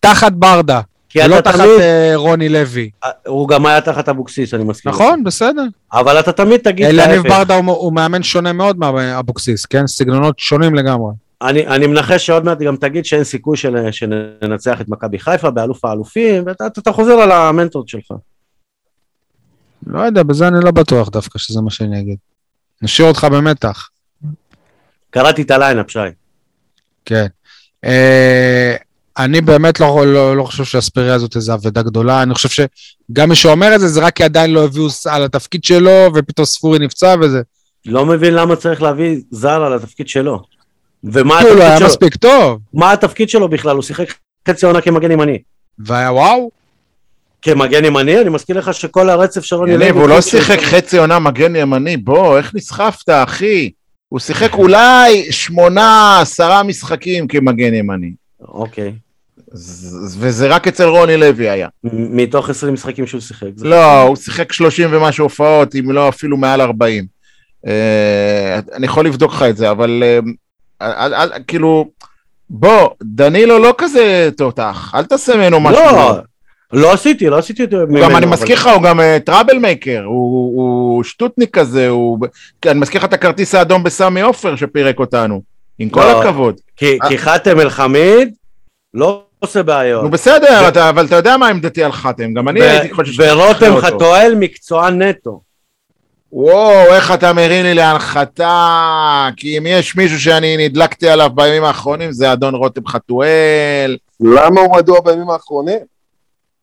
תחת 0.00 0.32
ברדה. 0.32 0.80
כי 1.10 1.24
אתה 1.26 1.42
תחת 1.42 1.54
תמיד, 1.54 1.80
אה, 1.80 2.12
רוני 2.14 2.48
לוי. 2.48 2.90
הוא 3.26 3.48
גם 3.48 3.66
היה 3.66 3.80
תחת 3.80 4.08
אבוקסיס, 4.08 4.54
אני 4.54 4.64
מסכים. 4.64 4.92
נכון, 4.92 5.24
בסדר. 5.24 5.62
אבל 5.92 6.20
אתה 6.20 6.32
תמיד 6.32 6.60
תגיד 6.60 6.86
את 6.86 6.98
ההפך. 6.98 7.28
ברדה 7.28 7.56
הוא- 7.56 7.70
הוא 7.76 7.92
מאמן 7.92 8.22
שונה 8.22 8.52
מאוד 8.52 8.78
מאבוקסיס, 8.78 9.66
כן? 9.66 9.86
סגנונות 9.86 10.38
שונים 10.38 10.74
לגמרי. 10.74 11.12
אני, 11.42 11.66
אני 11.66 11.86
מנחש 11.86 12.26
שעוד 12.26 12.44
מעט 12.44 12.58
גם 12.58 12.76
תגיד 12.76 13.04
שאין 13.04 13.24
סיכוי 13.24 13.56
של, 13.56 13.76
שננצח 13.90 14.80
את 14.80 14.88
מכבי 14.88 15.18
חיפה 15.18 15.50
באלוף 15.50 15.84
האלופים, 15.84 16.42
ואתה 16.46 16.66
אתה, 16.66 16.80
אתה 16.80 16.92
חוזר 16.92 17.12
על 17.12 17.32
המנטור 17.32 17.84
שלך. 17.86 18.12
לא 19.86 20.00
יודע, 20.00 20.22
בזה 20.22 20.48
אני 20.48 20.64
לא 20.64 20.70
בטוח 20.70 21.08
דווקא 21.08 21.38
שזה 21.38 21.60
מה 21.60 21.70
שאני 21.70 22.00
אגיד. 22.00 22.16
נשאיר 22.82 23.08
אותך 23.08 23.24
במתח. 23.24 23.88
קראתי 25.10 25.42
את 25.42 25.50
ה 25.50 25.55
lineup, 25.55 25.90
שי. 25.90 25.98
כן. 27.04 27.26
אה, 27.84 28.76
אני 29.24 29.40
באמת 29.40 29.80
לא, 29.80 30.06
לא, 30.06 30.36
לא 30.36 30.42
חושב 30.42 30.64
שהאספריה 30.64 31.14
הזאת 31.14 31.36
איזו 31.36 31.54
אבדה 31.54 31.82
גדולה, 31.82 32.22
אני 32.22 32.34
חושב 32.34 32.48
שגם 32.48 33.28
מי 33.28 33.34
שאומר 33.34 33.74
את 33.74 33.80
זה, 33.80 33.88
זה 33.88 34.00
רק 34.00 34.16
כי 34.16 34.24
עדיין 34.24 34.50
לא 34.50 34.64
הביאו 34.64 34.86
על 35.10 35.24
התפקיד 35.24 35.64
שלו, 35.64 36.10
ופתאום 36.14 36.44
ספורי 36.44 36.78
נפצע 36.78 37.14
וזה. 37.20 37.40
לא 37.86 38.06
מבין 38.06 38.34
למה 38.34 38.56
צריך 38.56 38.82
להביא 38.82 39.16
זר 39.30 39.64
על 39.64 39.72
התפקיד 39.72 40.08
שלו. 40.08 40.42
ומה 41.04 41.38
כי 41.40 41.48
הוא 41.48 41.56
לא 41.56 41.62
היה 41.62 41.76
התפקיד 41.76 41.78
שלו? 41.78 41.88
מספיק 41.88 42.16
טוב, 42.16 42.58
מה 42.74 42.92
התפקיד 42.92 43.28
שלו 43.28 43.48
בכלל? 43.48 43.74
הוא 43.74 43.82
שיחק 43.82 44.14
חצי 44.48 44.66
עונה 44.66 44.80
כמגן 44.80 45.10
ימני. 45.10 45.38
והיה 45.78 46.12
וואו. 46.12 46.50
כמגן 47.42 47.84
ימני, 47.84 48.20
אני 48.20 48.30
מזכיר 48.30 48.58
לך 48.58 48.74
שכל 48.74 49.10
הרצף 49.10 49.44
של 49.44 49.56
רוני 49.56 49.72
יניב, 49.72 49.96
הוא 49.96 50.08
לא 50.08 50.20
שיחק 50.20 50.58
חצי 50.60 50.98
עונה 50.98 51.18
מגן 51.18 51.56
ימני, 51.56 51.96
בוא, 51.96 52.38
איך 52.38 52.54
נסחפת, 52.54 53.08
אחי? 53.08 53.70
הוא 54.08 54.20
שיחק 54.20 54.54
אולי 54.54 55.32
שמונה, 55.32 56.18
עשרה 56.20 56.62
משחקים 56.62 57.28
כמגן 57.28 57.74
ימני. 57.74 58.12
אוקיי. 58.40 58.92
וזה 60.18 60.48
רק 60.48 60.68
אצל 60.68 60.84
רוני 60.84 61.16
לוי 61.16 61.50
היה. 61.50 61.68
מתוך 61.92 62.50
20 62.50 62.74
משחקים 62.74 63.06
שהוא 63.06 63.20
שיחק. 63.20 63.46
לא, 63.60 64.02
הוא 64.02 64.16
שיחק 64.16 64.52
30 64.52 64.88
ומשהו 64.92 65.24
הופעות, 65.24 65.74
אם 65.74 65.92
לא 65.92 66.08
אפילו 66.08 66.36
מעל 66.36 66.60
40. 66.60 67.06
אה, 67.66 68.60
אני 68.72 68.86
יכול 68.86 69.06
לבדוק 69.06 69.32
לך 69.32 69.42
את 69.42 69.56
זה, 69.56 69.70
אבל 69.70 70.02
אה, 70.82 71.26
כאילו, 71.46 71.90
בוא, 72.50 72.88
דנילו 73.02 73.58
לא 73.58 73.74
כזה 73.78 74.30
תותח, 74.36 74.92
אל 74.94 75.04
תעשה 75.04 75.36
ממנו 75.36 75.60
משהו. 75.60 75.84
לא, 75.84 76.18
לא 76.72 76.92
עשיתי, 76.92 77.28
לא 77.28 77.38
עשיתי 77.38 77.64
את 77.64 77.70
זה 77.70 77.76
ממנו. 77.76 78.04
גם, 78.04 78.16
אני 78.16 78.26
מזכיר 78.26 78.56
לך, 78.56 78.66
הוא 78.66 78.82
גם 78.82 79.00
טראבל 79.24 79.58
מייקר, 79.58 80.02
הוא, 80.04 81.04
שטוטניק 81.04 81.58
כזה. 81.58 81.90
אני 82.66 82.80
מזכיר 82.80 83.00
לך 83.00 83.04
את 83.04 83.12
הכרטיס 83.12 83.54
האדום 83.54 83.82
בסמי 83.82 84.20
עופר 84.20 84.56
שפירק 84.56 84.98
אותנו, 84.98 85.42
עם 85.78 85.88
כל 85.88 86.00
לא. 86.00 86.22
הכבוד. 86.22 86.60
כי 86.76 86.98
כי 87.08 87.18
חאתם 87.18 87.60
אל 87.60 87.70
חמיד 87.70 88.34
לא 88.94 89.22
עושה 89.40 89.62
בעיות. 89.62 90.02
נו 90.04 90.10
בסדר, 90.10 90.68
אתה, 90.68 90.88
אבל 90.88 91.06
אתה 91.06 91.16
יודע 91.16 91.36
מה 91.36 91.48
עמדתי 91.48 91.84
על 91.84 91.92
חתם, 91.92 92.34
גם 92.34 92.48
אני 92.48 92.60
הייתי 92.62 92.94
חושב 92.94 93.12
שצריך 93.12 93.32
ורותם. 93.36 93.80
חתואל 93.80 94.34
מקצוען 94.38 95.02
נטו. 95.02 95.40
וואו, 96.32 96.94
איך 96.94 97.14
אתה 97.14 97.32
מרים 97.32 97.64
לי 97.64 97.74
להנחתה, 97.74 98.58
כי 99.36 99.58
אם 99.58 99.66
יש 99.66 99.96
מישהו 99.96 100.20
שאני 100.20 100.68
נדלקתי 100.68 101.08
עליו 101.08 101.30
בימים 101.34 101.64
האחרונים 101.64 102.12
זה 102.12 102.32
אדון 102.32 102.54
רותם 102.54 102.86
חתואל. 102.86 103.96
למה 104.20 104.60
הוא 104.60 104.76
מדוע 104.76 105.00
בימים 105.00 105.30
האחרונים? 105.30 105.78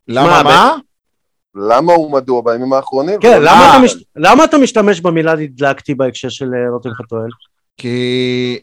למה 0.07 0.27
מה, 0.27 0.43
מה? 0.43 0.75
למה 1.69 1.93
הוא 1.93 2.11
מדוע 2.11 2.41
בימים 2.45 2.73
האחרונים? 2.73 3.19
כן, 3.19 3.37
למה. 3.41 3.69
אתה 3.75 3.83
מש- 3.83 4.03
למה 4.15 4.43
אתה 4.43 4.57
משתמש 4.57 5.01
במילה 5.01 5.35
נדלקתי 5.35 5.93
בהקשר 5.95 6.29
של 6.29 6.45
אה, 6.53 6.69
רותם 6.73 6.89
חתואל? 6.93 7.29
כי 7.77 8.59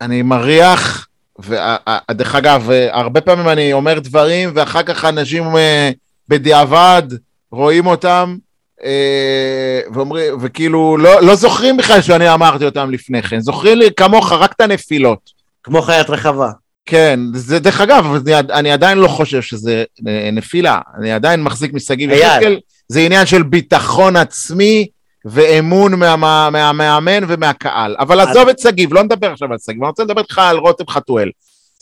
אני 0.00 0.22
מריח, 0.22 1.07
ודרך 1.40 2.34
אגב, 2.34 2.70
הרבה 2.90 3.20
פעמים 3.20 3.48
אני 3.48 3.72
אומר 3.72 3.98
דברים 3.98 4.50
ואחר 4.54 4.82
כך 4.82 5.04
אנשים 5.04 5.56
אה, 5.56 5.90
בדיעבד 6.28 7.02
רואים 7.50 7.86
אותם 7.86 8.36
אה, 8.84 9.80
ואומרים, 9.94 10.34
וכאילו 10.40 10.96
לא, 10.96 11.22
לא 11.22 11.34
זוכרים 11.34 11.76
בכלל 11.76 12.02
שאני 12.02 12.34
אמרתי 12.34 12.64
אותם 12.64 12.90
לפני 12.90 13.22
כן, 13.22 13.40
זוכרים 13.40 13.78
לי 13.78 13.88
כמוך 13.96 14.32
רק 14.32 14.52
את 14.52 14.60
הנפילות. 14.60 15.30
כמו 15.62 15.82
חיית 15.82 16.10
רחבה. 16.10 16.50
כן, 16.86 17.20
זה 17.34 17.58
דרך 17.58 17.80
אגב, 17.80 18.06
אני, 18.26 18.34
אני 18.52 18.72
עדיין 18.72 18.98
לא 18.98 19.08
חושב 19.08 19.42
שזה 19.42 19.84
אה, 20.08 20.30
נפילה, 20.32 20.80
אני 20.98 21.12
עדיין 21.12 21.42
מחזיק 21.42 21.72
אייל. 21.90 22.12
יחזקאל, 22.12 22.58
זה 22.88 23.00
עניין 23.00 23.26
של 23.26 23.42
ביטחון 23.42 24.16
עצמי 24.16 24.86
ואמון 25.24 25.94
מה, 25.94 26.50
מהמאמן 26.50 27.24
ומהקהל. 27.28 27.96
אבל 27.98 28.20
עזוב 28.20 28.48
את 28.48 28.58
שגיב, 28.58 28.94
לא 28.94 29.02
נדבר 29.02 29.32
עכשיו 29.32 29.52
על 29.52 29.58
שגיב, 29.58 29.82
אני 29.82 29.88
רוצה 29.88 30.02
לדבר 30.02 30.20
איתך 30.20 30.38
על 30.38 30.58
רותם 30.58 30.84
חתואל. 30.88 31.30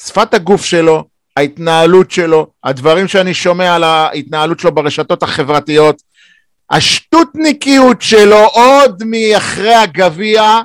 שפת 0.07 0.35
הגוף 0.35 0.65
שלו, 0.65 1.05
ההתנהלות 1.37 2.11
שלו, 2.11 2.47
הדברים 2.65 3.09
שאני 3.09 3.35
שומע 3.35 3.75
על 3.75 3.85
ההתנהלות 3.85 4.61
שלו 4.61 4.75
ברשתות 4.75 5.23
החברתיות, 5.23 6.03
השטותניקיות 6.71 8.03
שלו 8.03 8.45
עוד 8.47 9.03
מאחרי 9.07 9.75
הגביע, 9.75 10.61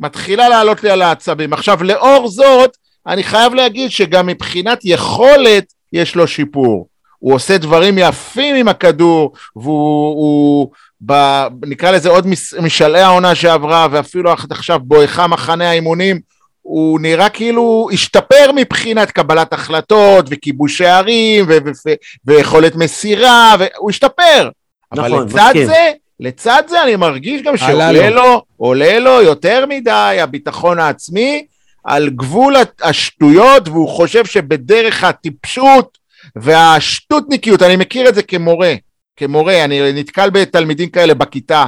מתחילה 0.00 0.48
לעלות 0.48 0.82
לי 0.82 0.90
על 0.90 1.02
העצבים. 1.02 1.52
עכשיו, 1.52 1.84
לאור 1.84 2.28
זאת, 2.28 2.76
אני 3.06 3.22
חייב 3.22 3.54
להגיד 3.54 3.90
שגם 3.90 4.26
מבחינת 4.26 4.80
יכולת 4.84 5.72
יש 5.92 6.16
לו 6.16 6.28
שיפור. 6.28 6.88
הוא 7.18 7.34
עושה 7.34 7.58
דברים 7.58 7.98
יפים 7.98 8.56
עם 8.56 8.68
הכדור, 8.68 9.32
והוא, 9.56 10.08
הוא, 10.08 10.70
ב, 11.06 11.42
נקרא 11.66 11.90
לזה 11.90 12.08
עוד 12.08 12.26
מש- 12.26 12.54
משלהי 12.54 13.02
העונה 13.02 13.34
שעברה, 13.34 13.86
ואפילו 13.90 14.32
עכשיו 14.50 14.78
בואכה 14.82 15.26
מחנה 15.26 15.70
האימונים, 15.70 16.20
הוא 16.62 17.00
נראה 17.00 17.28
כאילו 17.28 17.62
הוא 17.62 17.90
השתפר 17.90 18.50
מבחינת 18.56 19.10
קבלת 19.10 19.52
החלטות 19.52 20.26
וכיבוש 20.28 20.78
שערים 20.78 21.44
ו- 21.48 21.52
ו- 21.64 21.88
ו- 21.88 21.94
ויכולת 22.24 22.76
מסירה, 22.76 23.54
והוא 23.58 23.90
השתפר. 23.90 24.50
אבל 24.92 25.06
נכון, 25.08 25.26
לצד 25.26 25.46
מסכים. 25.48 25.66
זה, 25.66 25.90
לצד 26.20 26.62
זה 26.68 26.82
אני 26.82 26.96
מרגיש 26.96 27.42
גם 27.42 27.56
שעולה 27.56 27.92
לו. 28.10 28.16
לו, 28.16 28.42
עולה 28.56 28.98
לו 28.98 29.22
יותר 29.22 29.64
מדי 29.68 30.18
הביטחון 30.20 30.78
העצמי 30.78 31.46
על 31.84 32.08
גבול 32.10 32.56
השטויות, 32.82 33.68
והוא 33.68 33.88
חושב 33.88 34.24
שבדרך 34.26 35.04
הטיפשות 35.04 35.98
והשטותניקיות, 36.36 37.62
אני 37.62 37.76
מכיר 37.76 38.08
את 38.08 38.14
זה 38.14 38.22
כמורה, 38.22 38.74
כמורה, 39.18 39.64
אני 39.64 39.92
נתקל 39.92 40.30
בתלמידים 40.30 40.88
כאלה 40.88 41.14
בכיתה, 41.14 41.64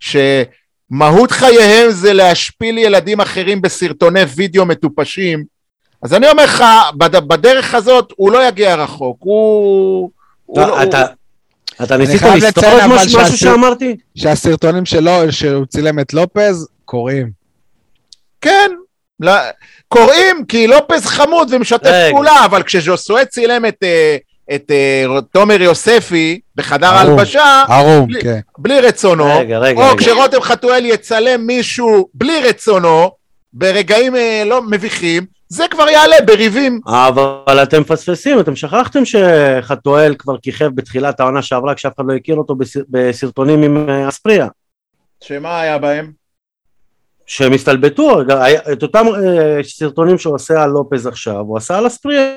שמהות 0.00 1.30
חייהם 1.30 1.90
זה 1.90 2.12
להשפיל 2.12 2.78
ילדים 2.78 3.20
אחרים 3.20 3.62
בסרטוני 3.62 4.20
וידאו 4.36 4.64
מטופשים, 4.66 5.44
אז 6.02 6.14
אני 6.14 6.30
אומר 6.30 6.44
לך, 6.44 6.64
בד- 6.96 7.16
בדרך 7.28 7.74
הזאת 7.74 8.08
הוא 8.16 8.32
לא 8.32 8.48
יגיע 8.48 8.74
רחוק, 8.74 9.16
הוא... 9.20 10.10
הוא 10.46 10.62
אתה- 10.62 10.66
לא- 10.70 10.82
אתה- 10.82 11.06
אתה 11.82 11.96
ניסית 11.96 12.22
לסתור 12.22 12.64
את 12.64 12.82
משהו 12.88 12.94
משהו 12.96 13.10
שהסרט- 13.10 13.36
שאמרתי? 13.36 13.96
שהסרטונים 14.16 14.84
שלו, 14.86 15.12
שהוא 15.32 15.66
צילם 15.66 16.00
את 16.00 16.14
לופז, 16.14 16.68
קוראים. 16.84 17.30
כן, 18.40 18.70
לא, 19.20 19.32
קוראים 19.88 20.44
כי 20.48 20.66
לופז 20.66 21.06
חמוד 21.06 21.48
ומשתף 21.52 21.86
רגע. 21.86 22.10
פעולה, 22.10 22.44
אבל 22.44 22.62
כשז'וסואט 22.62 23.28
צילם 23.28 23.66
את, 23.66 23.76
אה, 23.82 24.16
את 24.54 24.70
אה, 24.70 25.04
תומר 25.32 25.62
יוספי 25.62 26.40
בחדר. 26.56 26.86
ההלבשה, 26.86 27.64
ערום, 27.68 28.06
בלי- 28.06 28.22
כן. 28.22 28.38
בלי 28.58 28.80
רצונו, 28.80 29.24
רגע, 29.38 29.58
רגע, 29.58 29.80
או 29.82 29.88
רגע. 29.88 29.98
כשרותם 29.98 30.40
חתואל 30.40 30.84
יצלם 30.84 31.46
מישהו 31.46 32.08
בלי 32.14 32.40
רצונו, 32.48 33.10
ברגעים 33.52 34.16
אה, 34.16 34.42
לא 34.46 34.62
מביכים, 34.62 35.26
זה 35.48 35.64
כבר 35.70 35.88
יעלה 35.88 36.16
בריבים. 36.26 36.80
אבל 36.86 37.62
אתם 37.62 37.80
מפספסים, 37.80 38.40
אתם 38.40 38.56
שכחתם 38.56 39.00
שחתואל 39.04 40.14
כבר 40.18 40.38
כיכב 40.42 40.70
בתחילת 40.74 41.20
העונה 41.20 41.42
שעברה 41.42 41.74
כשאף 41.74 41.92
אחד 41.96 42.04
לא 42.08 42.14
הכיר 42.14 42.36
אותו 42.36 42.54
בסר- 42.54 42.84
בסרטונים 42.88 43.62
עם 43.62 43.88
אה, 43.90 44.08
אספריה. 44.08 44.46
שמה 45.24 45.60
היה 45.60 45.78
בהם? 45.78 46.23
שהם 47.26 47.52
הסתלבטו, 47.52 48.20
את 48.72 48.82
אותם 48.82 49.06
אה, 49.24 49.58
סרטונים 49.62 50.18
שהוא 50.18 50.34
עושה 50.34 50.62
על 50.62 50.70
לופז 50.70 51.06
עכשיו, 51.06 51.36
הוא 51.38 51.56
עשה 51.56 51.78
על 51.78 51.86
אספריה, 51.86 52.34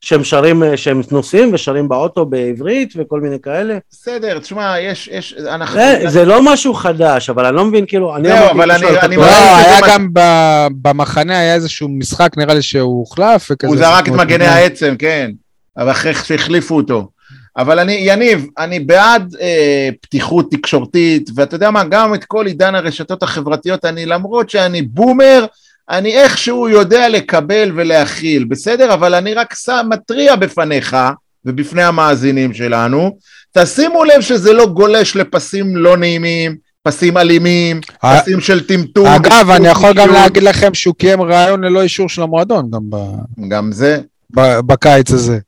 שהם 0.00 0.24
שרים, 0.24 0.62
אה, 0.62 0.76
שהם 0.76 1.00
נוסעים 1.10 1.54
ושרים 1.54 1.88
באוטו 1.88 2.26
בעברית 2.26 2.92
וכל 2.96 3.20
מיני 3.20 3.36
כאלה. 3.42 3.78
בסדר, 3.90 4.38
תשמע, 4.38 4.80
יש, 4.80 5.08
יש, 5.12 5.34
אנחנו... 5.48 5.74
זה, 5.76 5.98
זה 6.06 6.24
לא 6.24 6.52
משהו 6.52 6.74
חדש, 6.74 7.30
אבל 7.30 7.46
אני 7.46 7.56
לא 7.56 7.64
מבין, 7.64 7.84
כאילו, 7.86 8.16
אני 8.16 8.32
אמרתי 8.32 8.50
אבל 8.52 8.70
אני- 8.70 8.86
על 8.86 8.96
אני 9.02 9.16
לא, 9.16 9.24
היה 9.24 9.80
מה- 9.80 9.88
גם 9.88 10.08
ב- 10.12 10.66
במחנה, 10.82 11.38
היה 11.38 11.54
איזשהו 11.54 11.88
משחק, 11.88 12.30
נראה 12.36 12.54
לי 12.54 12.62
שהוא 12.62 12.98
הוחלף. 12.98 13.48
וכזה 13.50 13.68
הוא 13.68 13.76
זרק 13.76 14.08
את 14.08 14.12
מגני. 14.12 14.44
העצם, 14.46 14.94
כן. 14.98 15.30
אבל 15.78 15.90
אחרי 15.90 16.14
שהחליפו 16.14 16.76
אותו. 16.76 17.08
אבל 17.56 17.78
אני, 17.78 17.92
יניב, 17.92 18.46
אני 18.58 18.80
בעד 18.80 19.34
אה, 19.40 19.88
פתיחות 20.00 20.50
תקשורתית, 20.50 21.30
ואתה 21.34 21.54
יודע 21.54 21.70
מה, 21.70 21.84
גם 21.84 22.14
את 22.14 22.24
כל 22.24 22.46
עידן 22.46 22.74
הרשתות 22.74 23.22
החברתיות, 23.22 23.84
אני 23.84 24.06
למרות 24.06 24.50
שאני 24.50 24.82
בומר, 24.82 25.46
אני 25.90 26.14
איכשהו 26.14 26.68
יודע 26.68 27.08
לקבל 27.08 27.72
ולהכיל, 27.74 28.44
בסדר? 28.44 28.94
אבל 28.94 29.14
אני 29.14 29.34
רק 29.34 29.54
שם, 29.54 29.86
מתריע 29.90 30.36
בפניך 30.36 30.96
ובפני 31.44 31.82
המאזינים 31.82 32.54
שלנו, 32.54 33.18
תשימו 33.52 34.04
לב 34.04 34.20
שזה 34.20 34.52
לא 34.52 34.66
גולש 34.66 35.16
לפסים 35.16 35.76
לא 35.76 35.96
נעימים, 35.96 36.56
פסים 36.82 37.16
אלימים, 37.16 37.80
אה, 38.04 38.20
פסים 38.20 38.40
של 38.40 38.66
טמטום. 38.66 39.06
אגב, 39.06 39.50
אני 39.50 39.68
יכול 39.68 39.92
גם. 39.92 40.12
להגיד 40.12 40.42
לכם 40.42 40.74
שהוא 40.74 40.94
קיים 40.94 41.22
ראיון 41.22 41.64
ללא 41.64 41.82
אישור 41.82 42.08
של 42.08 42.22
המועדון, 42.22 42.70
גם 42.70 42.80
ב- 42.90 43.48
גם 43.48 43.72
זה. 43.72 43.98
בקיץ 44.30 45.10
הזה. 45.10 45.38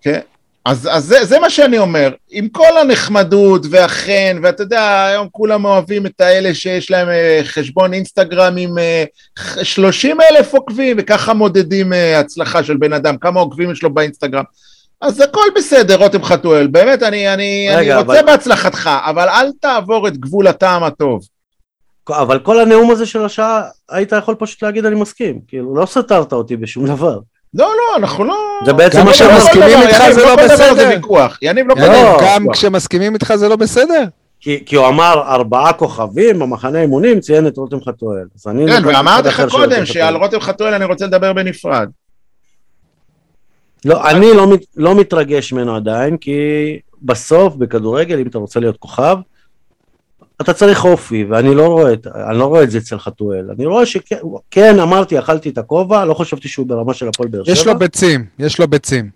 כן. 0.00 0.20
אז, 0.64 0.88
אז 0.92 1.04
זה, 1.04 1.24
זה 1.24 1.38
מה 1.38 1.50
שאני 1.50 1.78
אומר, 1.78 2.12
עם 2.30 2.48
כל 2.48 2.78
הנחמדות 2.80 3.66
והחן, 3.70 4.38
ואתה 4.42 4.62
יודע, 4.62 5.04
היום 5.04 5.28
כולם 5.32 5.64
אוהבים 5.64 6.06
את 6.06 6.20
האלה 6.20 6.54
שיש 6.54 6.90
להם 6.90 7.08
אה, 7.08 7.40
חשבון 7.44 7.94
אינסטגרם 7.94 8.56
עם 8.56 8.78
אה, 8.78 9.04
30 9.62 10.20
אלף 10.20 10.54
עוקבים, 10.54 10.96
וככה 11.00 11.34
מודדים 11.34 11.92
אה, 11.92 12.20
הצלחה 12.20 12.64
של 12.64 12.76
בן 12.76 12.92
אדם, 12.92 13.16
כמה 13.16 13.40
עוקבים 13.40 13.70
יש 13.70 13.82
לו 13.82 13.94
באינסטגרם. 13.94 14.44
אז 15.00 15.20
הכל 15.20 15.46
בסדר, 15.56 15.96
רותם 15.96 16.22
חתואל, 16.24 16.66
באמת, 16.66 17.02
אני, 17.02 17.34
אני, 17.34 17.68
רגע, 17.76 17.92
אני 17.94 18.02
רוצה 18.02 18.20
אבל- 18.20 18.26
בהצלחתך, 18.26 18.90
אבל 19.04 19.28
אל 19.28 19.52
תעבור 19.60 20.08
את 20.08 20.16
גבול 20.16 20.46
הטעם 20.46 20.82
הטוב. 20.82 21.20
אבל 22.08 22.38
כל 22.38 22.60
הנאום 22.60 22.90
הזה 22.90 23.06
של 23.06 23.24
השעה, 23.24 23.62
היית 23.90 24.12
יכול 24.12 24.34
פשוט 24.38 24.62
להגיד 24.62 24.84
אני 24.86 24.94
מסכים. 24.94 25.40
כאילו, 25.48 25.74
לא 25.76 25.86
סתרת 25.86 26.32
אותי 26.32 26.56
בשום 26.56 26.86
דבר. 26.86 27.18
לא, 27.54 27.66
לא, 27.76 27.96
אנחנו 27.96 28.24
לא... 28.24 28.53
זה 28.64 28.72
בעצם 28.72 29.04
מה 29.04 29.12
כשהם 29.12 29.28
לא 29.60 29.66
איתך 29.82 30.02
זה 30.12 30.22
לא 30.22 30.34
דבר 30.34 30.44
בסדר. 30.44 30.90
יניב, 31.42 31.66
לא 31.68 31.74
דבר 31.74 32.18
זה 32.20 32.24
גם. 32.26 32.46
כשמסכימים 32.52 33.14
איתך 33.14 33.34
זה 33.34 33.48
לא 33.48 33.56
בסדר. 33.56 34.04
כי, 34.40 34.62
כי 34.66 34.76
הוא 34.76 34.88
אמר 34.88 35.22
ארבעה 35.26 35.72
כוכבים 35.72 36.38
במחנה 36.38 36.80
אימונים, 36.80 37.20
ציין 37.20 37.46
את 37.46 37.56
רותם 37.56 37.80
חתואל. 37.80 38.24
אז 38.36 38.46
אני 38.46 38.66
כן, 38.68 38.82
ואמרתי 38.86 39.28
לך 39.28 39.42
קודם 39.50 39.86
שעל. 39.86 40.16
רותם 40.16 40.40
חתואל 40.40 40.74
אני 40.74 40.84
רוצה 40.84 41.06
לדבר 41.06 41.32
בנפרד. 41.32 41.88
לא, 43.84 44.10
אני 44.10 44.34
לא, 44.34 44.46
מת- 44.46 44.64
לא 44.76 44.94
מתרגש 44.94 45.52
ממנו 45.52 45.76
עדיין, 45.76 46.16
כי 46.16 46.32
בסוף 47.02 47.54
בכדורגל, 47.54 48.18
אם 48.18 48.26
אתה 48.26 48.38
רוצה 48.38 48.60
להיות 48.60 48.76
כוכב, 48.76 49.16
אתה 50.40 50.52
צריך 50.52 50.84
אופי, 50.84 51.24
ואני 51.30 51.54
לא 51.54 51.66
רואה, 51.66 51.92
אני 52.30 52.38
לא 52.38 52.44
רואה 52.46 52.62
את 52.62 52.70
זה 52.70 52.78
אצל 52.78 52.98
חתואל. 52.98 53.50
אני 53.56 53.66
רואה 53.66 53.86
שכן, 53.86 54.16
כן, 54.50 54.80
אמרתי, 54.80 55.18
אכלתי 55.18 55.48
את 55.48 55.58
הכובע, 55.58 56.04
לא 56.04 56.14
חשבתי 56.14 56.48
שהוא 56.48 56.66
ברמה 56.66 56.94
של 56.94 57.08
הפועל 57.08 57.28
באר 57.28 57.44
שבע. 57.44 57.52
יש 57.52 57.66
לו 57.66 57.78
ביצים, 57.78 58.24
יש 58.38 58.58
לו 58.60 58.68
ביצים. 58.68 59.10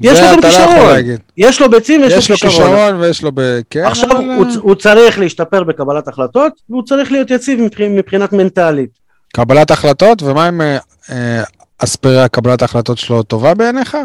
יש 0.00 0.20
לו 0.20 0.26
גם 0.26 0.36
לא 0.36 0.42
כישרון. 0.42 1.16
יש 1.36 1.60
לו 1.60 1.70
ביצים 1.70 2.02
ויש 2.02 2.12
יש 2.12 2.30
לו 2.30 2.36
כישרון. 2.36 2.66
כישרון 2.70 3.00
ויש 3.00 3.22
לו 3.22 3.30
ב... 3.34 3.60
כן, 3.70 3.84
עכשיו 3.84 4.10
אבל, 4.10 4.24
הוא, 4.24 4.46
הוא 4.60 4.74
צריך 4.74 5.18
להשתפר 5.18 5.64
בקבלת 5.64 6.08
החלטות, 6.08 6.52
והוא 6.70 6.82
צריך 6.82 7.12
להיות 7.12 7.30
יציב 7.30 7.60
מבח- 7.60 7.80
מבחינת 7.90 8.32
מנטלית. 8.32 8.90
קבלת 9.34 9.70
החלטות, 9.70 10.22
ומה 10.22 10.46
עם 10.46 10.60
אה, 10.60 10.78
אה, 11.10 11.42
אספריה, 11.78 12.28
קבלת 12.28 12.62
ההחלטות 12.62 12.98
שלו 12.98 13.22
טובה 13.22 13.54
בעיניך? 13.54 13.96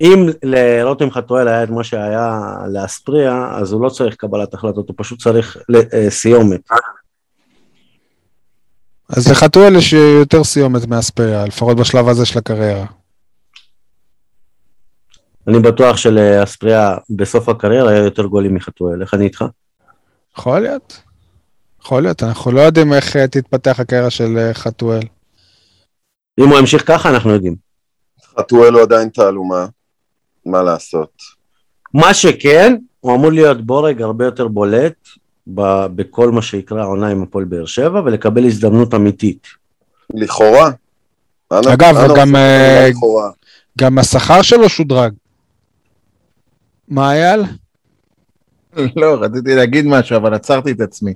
אם 0.00 0.26
לרותם 0.42 1.10
חתואל 1.10 1.48
היה 1.48 1.62
את 1.62 1.70
מה 1.70 1.84
שהיה 1.84 2.40
לאספריה, 2.72 3.48
אז 3.52 3.72
הוא 3.72 3.82
לא 3.82 3.88
צריך 3.88 4.14
קבלת 4.14 4.54
החלטות, 4.54 4.88
הוא 4.88 4.94
פשוט 4.98 5.22
צריך 5.22 5.56
אה, 5.94 6.10
סיומת. 6.10 6.60
אז 9.08 9.30
לחתואל 9.30 9.76
יש 9.76 9.92
יותר 9.92 10.44
סיומת 10.44 10.86
מאספריה, 10.86 11.44
לפחות 11.44 11.76
בשלב 11.76 12.08
הזה 12.08 12.26
של 12.26 12.38
הקריירה. 12.38 12.86
אני 15.48 15.58
בטוח 15.58 15.96
שלאספריה 15.96 16.96
בסוף 17.10 17.48
הקריירה 17.48 17.90
היה 17.90 18.04
יותר 18.04 18.26
גולים 18.26 18.54
מחתואל, 18.54 19.02
איך 19.02 19.14
אני 19.14 19.24
איתך? 19.24 19.44
יכול 20.38 20.60
להיות. 20.60 21.02
יכול 21.82 22.02
להיות, 22.02 22.22
אנחנו 22.22 22.52
לא 22.52 22.60
יודעים 22.60 22.92
איך 22.92 23.16
אה, 23.16 23.28
תתפתח 23.28 23.80
הקריירה 23.80 24.10
של 24.10 24.38
אה, 24.38 24.54
חתואל. 24.54 25.02
אם 26.40 26.48
הוא 26.48 26.58
ימשיך 26.58 26.88
ככה 26.88 27.10
אנחנו 27.10 27.30
יודעים. 27.30 27.65
חתואל 28.38 28.74
הוא 28.74 28.82
עדיין 28.82 29.08
תעלומה, 29.08 29.66
מה 30.46 30.62
לעשות? 30.62 31.10
מה 31.94 32.14
שכן, 32.14 32.76
הוא 33.00 33.14
אמור 33.14 33.32
להיות 33.32 33.66
בורג 33.66 34.02
הרבה 34.02 34.24
יותר 34.24 34.48
בולט 34.48 35.08
ב- 35.54 35.86
בכל 35.86 36.30
מה 36.30 36.42
שיקרה 36.42 36.82
העונה 36.82 37.08
עם 37.08 37.22
הפועל 37.22 37.44
באר 37.44 37.66
שבע 37.66 38.00
ולקבל 38.04 38.44
הזדמנות 38.46 38.94
אמיתית. 38.94 39.46
לכאורה. 40.14 40.70
אגב, 41.50 41.96
אנא 41.96 42.14
גם, 42.16 42.36
אה, 42.36 42.88
לכאורה. 42.90 43.30
גם 43.78 43.98
השכר 43.98 44.42
שלו 44.42 44.68
שודרג. 44.68 45.12
מה 46.88 47.12
אייל? 47.12 47.42
לא, 48.96 49.18
רציתי 49.20 49.54
להגיד 49.54 49.86
משהו, 49.86 50.16
אבל 50.16 50.34
עצרתי 50.34 50.70
את 50.70 50.80
עצמי. 50.80 51.14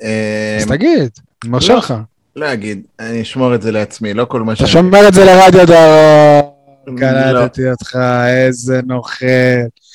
אז 0.00 0.66
תגיד, 0.68 1.10
אני 1.44 1.50
מרשה 1.50 1.72
לא. 1.72 1.78
לך. 1.78 1.94
לא 2.36 2.52
אגיד, 2.52 2.82
אני 3.00 3.22
אשמור 3.22 3.54
את 3.54 3.62
זה 3.62 3.72
לעצמי, 3.72 4.14
לא 4.14 4.24
כל 4.24 4.42
מה 4.42 4.52
אתה 4.52 4.58
שאני... 4.60 4.70
שומר 4.70 5.08
את 5.08 5.14
זה 5.14 5.24
לרדיו 5.24 5.66
דרום. 5.66 6.54
לא. 6.86 6.98
קלטתי 6.98 7.70
אותך, 7.70 7.98
איזה 8.26 8.80
נוכל. 8.86 9.26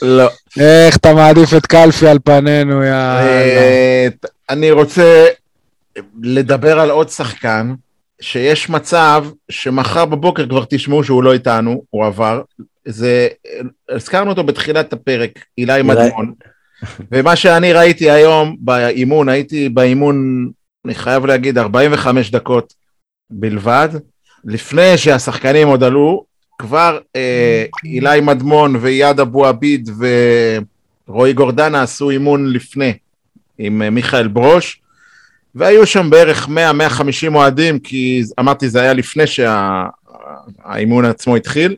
לא. 0.02 0.30
איך 0.60 0.98
אתה 0.98 1.14
מעדיף 1.14 1.54
את 1.54 1.66
קלפי 1.66 2.08
על 2.08 2.20
פנינו, 2.24 2.84
יאללה. 2.84 3.22
אה, 3.22 4.08
אני 4.50 4.72
רוצה 4.72 5.26
לדבר 6.24 6.80
על 6.80 6.90
עוד 6.90 7.10
שחקן, 7.10 7.74
שיש 8.22 8.70
מצב 8.70 9.26
שמחר 9.50 10.06
בבוקר 10.06 10.48
כבר 10.50 10.64
תשמעו 10.70 11.04
שהוא 11.04 11.24
לא 11.24 11.34
איתנו, 11.34 11.84
הוא 11.90 12.06
עבר. 12.06 12.42
זה, 12.86 13.28
הזכרנו 13.90 14.30
אותו 14.30 14.44
בתחילת 14.44 14.94
הפרק, 14.94 15.32
אילי 15.58 15.82
מדמון. 15.84 16.34
ומה 17.12 17.36
שאני 17.36 17.74
ראיתי 17.74 18.12
היום 18.12 18.56
באימון, 18.60 19.30
הייתי 19.30 19.70
באימון, 19.70 20.50
אני 20.86 20.96
חייב 20.96 21.26
להגיד, 21.26 21.58
45 21.58 22.32
דקות 22.32 22.74
בלבד. 23.30 23.90
לפני 24.46 24.98
שהשחקנים 24.98 25.68
עוד 25.68 25.84
עלו, 25.84 26.26
כבר 26.60 27.00
אה, 27.16 27.66
אילי 27.86 28.22
מדמון 28.22 28.76
ואייד 28.76 29.20
אבו 29.20 29.46
עביד 29.46 29.90
ורועי 31.08 31.34
גורדנה 31.34 31.82
עשו 31.82 32.10
אימון 32.10 32.54
לפני 32.54 32.94
עם 33.58 33.82
אה, 33.82 33.90
מיכאל 33.90 34.28
ברוש, 34.28 34.82
והיו 35.56 35.88
שם 35.88 36.10
בערך 36.10 36.48
100-150 36.48 36.52
אוהדים, 37.36 37.80
כי 37.80 38.24
אמרתי 38.40 38.70
זה 38.70 38.82
היה 38.82 38.94
לפני 38.94 39.24
שהאימון 39.28 41.06
עצמו 41.06 41.36
התחיל, 41.36 41.76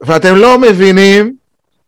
ואתם 0.00 0.36
לא 0.36 0.58
מבינים 0.58 1.36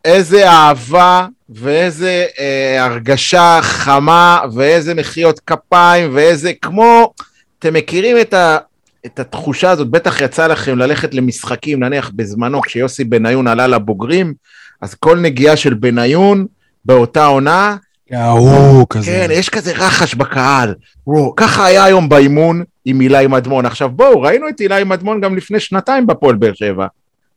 איזה 0.05 0.49
אהבה 0.49 1.27
ואיזה 1.51 2.25
אה, 2.39 2.83
הרגשה 2.85 3.59
חמה 3.61 4.41
ואיזה 4.53 4.93
מחיאות 4.93 5.39
כפיים 5.39 6.09
ואיזה 6.13 6.51
כמו, 6.61 7.13
אתם 7.59 7.73
מכירים 7.73 8.17
את, 8.21 8.33
ה, 8.33 8.57
את 9.05 9.19
התחושה 9.19 9.71
הזאת, 9.71 9.89
בטח 9.89 10.21
יצא 10.21 10.47
לכם 10.47 10.77
ללכת 10.77 11.13
למשחקים, 11.13 11.83
נניח 11.83 12.11
בזמנו 12.15 12.61
כשיוסי 12.61 13.03
בניון 13.03 13.47
עלה 13.47 13.67
לבוגרים, 13.67 14.33
אז 14.81 14.95
כל 14.95 15.19
נגיעה 15.19 15.55
של 15.55 15.73
בניון 15.73 16.45
באותה 16.85 17.25
עונה, 17.25 17.75
ההוא 18.11 18.85
כזה. 18.89 19.05
כן, 19.05 19.27
יש 19.31 19.49
כזה 19.49 19.71
רחש 19.71 20.15
בקהל. 20.15 20.75
וואו, 21.07 21.33
ככה 21.35 21.65
היה 21.65 21.83
היום 21.83 22.09
באימון 22.09 22.63
עם 22.85 23.01
אילי 23.01 23.27
מדמון. 23.27 23.65
עכשיו 23.65 23.89
בואו, 23.89 24.21
ראינו 24.21 24.49
את 24.49 24.61
אילי 24.61 24.83
מדמון 24.83 25.21
גם 25.21 25.37
לפני 25.37 25.59
שנתיים 25.59 26.07
בפועל 26.07 26.35
באר 26.35 26.53
שבע. 26.53 26.87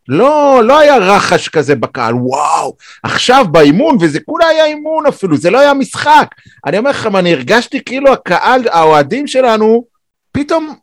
לא, 0.09 0.61
לא 0.65 0.79
היה 0.79 0.97
רחש 0.97 1.49
כזה 1.49 1.75
בקהל, 1.75 2.15
וואו, 2.15 2.77
עכשיו 3.03 3.45
באימון, 3.51 3.97
וזה 4.01 4.21
כולה 4.21 4.47
היה 4.47 4.65
אימון 4.65 5.07
אפילו, 5.07 5.37
זה 5.37 5.51
לא 5.51 5.59
היה 5.59 5.75
משחק. 5.75 6.29
אני 6.67 6.79
אומר 6.79 6.91
לכם, 6.91 7.17
אני 7.17 7.33
הרגשתי 7.33 7.85
כאילו 7.85 8.13
הקהל, 8.13 8.69
האוהדים 8.69 9.27
שלנו, 9.27 9.85
פתאום 10.33 10.75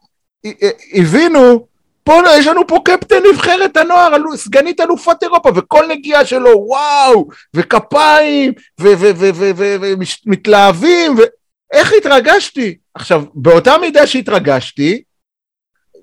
ה- 0.46 0.50
ה- 0.66 1.00
הבינו, 1.00 1.68
פה 2.04 2.22
יש 2.38 2.48
לנו 2.48 2.68
פה 2.68 2.80
קפטן 2.86 3.16
נבחרת 3.34 3.78
הנוער, 3.78 4.14
סגנית 4.36 4.80
אלופת 4.82 5.24
אירופה, 5.24 5.50
וכל 5.56 5.86
נגיעה 5.90 6.26
שלו, 6.26 6.50
וואו, 6.68 7.28
וכפיים, 7.54 8.54
ומתלהבים, 9.82 11.16
ואיך 11.18 11.94
התרגשתי? 11.98 12.78
עכשיו, 12.96 13.24
באותה 13.34 13.78
מידה 13.78 14.08
שהתרגשתי, 14.08 15.02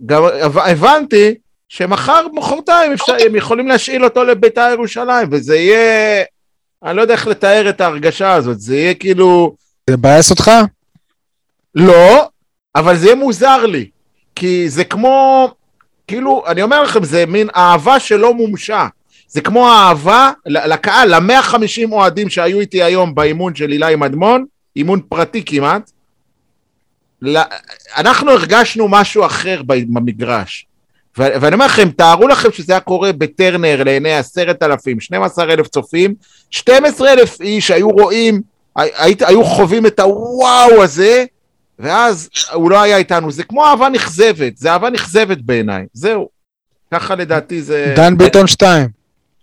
גם 0.07 0.25
הב- 0.25 0.59
הבנתי 0.59 1.35
שמחר, 1.69 2.27
מחרתיים, 2.33 2.93
אפשר- 2.93 3.17
הם 3.27 3.37
יכולים 3.37 3.69
להשאיל 3.69 4.05
אותו 4.05 4.25
לביתר 4.25 4.69
ירושלים, 4.73 5.29
וזה 5.31 5.57
יהיה, 5.57 6.25
אני 6.85 6.97
לא 6.97 7.03
יודע 7.03 7.15
איך 7.15 7.27
לתאר 7.27 7.69
את 7.69 7.81
ההרגשה 7.81 8.33
הזאת, 8.33 8.61
זה 8.61 8.77
יהיה 8.77 8.95
כאילו, 8.95 9.57
זה 9.91 9.97
מבאס 9.97 10.31
אותך? 10.31 10.51
לא, 11.75 12.29
אבל 12.75 12.97
זה 12.97 13.07
יהיה 13.07 13.17
מוזר 13.17 13.67
לי, 13.67 13.89
כי 14.35 14.69
זה 14.69 14.85
כמו, 14.85 15.49
כאילו, 16.07 16.45
אני 16.47 16.63
אומר 16.63 16.83
לכם, 16.83 17.05
זה 17.05 17.27
מין 17.27 17.49
אהבה 17.57 18.01
שלא 18.01 18.35
מומשה. 18.35 18.87
זה 19.29 19.41
כמו 19.41 19.69
האהבה 19.69 20.31
ל- 20.47 20.73
לקהל, 20.73 21.15
ל-150 21.15 21.93
אוהדים 21.93 22.29
שהיו 22.31 22.61
איתי 22.61 22.83
היום 22.83 23.15
באימון 23.15 23.55
של 23.55 23.73
אילי 23.73 23.97
מדמון, 23.97 24.45
אימון 24.77 25.01
פרטי 25.09 25.43
כמעט. 25.45 25.91
אנחנו 27.97 28.31
הרגשנו 28.31 28.89
משהו 28.89 29.27
אחר 29.27 29.63
במגרש. 29.67 30.67
ואני 31.19 31.55
אומר 31.55 31.67
לכם, 31.67 31.89
תארו 31.91 32.29
לכם 32.29 32.53
שזה 32.53 32.73
היה 32.73 32.81
קורה 32.81 33.13
בטרנר 33.13 33.83
לעיני 33.85 34.15
עשרת 34.15 34.63
אלפים, 34.63 35.01
12 35.01 35.45
אלף 35.53 35.69
צופים, 35.69 36.15
12 36.51 37.13
אלף 37.13 37.41
איש 37.41 37.71
היו 37.71 37.89
רואים, 37.91 38.41
הי- 38.77 38.91
היו 39.27 39.45
חווים 39.45 39.87
את 39.87 40.01
הוואו 40.01 40.83
הזה, 40.83 41.25
ואז 41.79 42.29
הוא 42.53 42.71
לא 42.71 42.81
היה 42.83 42.97
איתנו. 42.97 43.31
זה 43.33 43.43
כמו 43.45 43.65
אהבה 43.67 43.89
נכזבת, 43.89 44.57
זה 44.57 44.73
אהבה 44.73 44.91
נכזבת 44.91 45.39
בעיניי, 45.39 45.85
זהו. 45.93 46.29
ככה 46.95 47.15
לדעתי 47.15 47.63
זה... 47.63 47.93
דן 47.97 48.19
ביטון 48.19 48.47
2. 48.47 48.89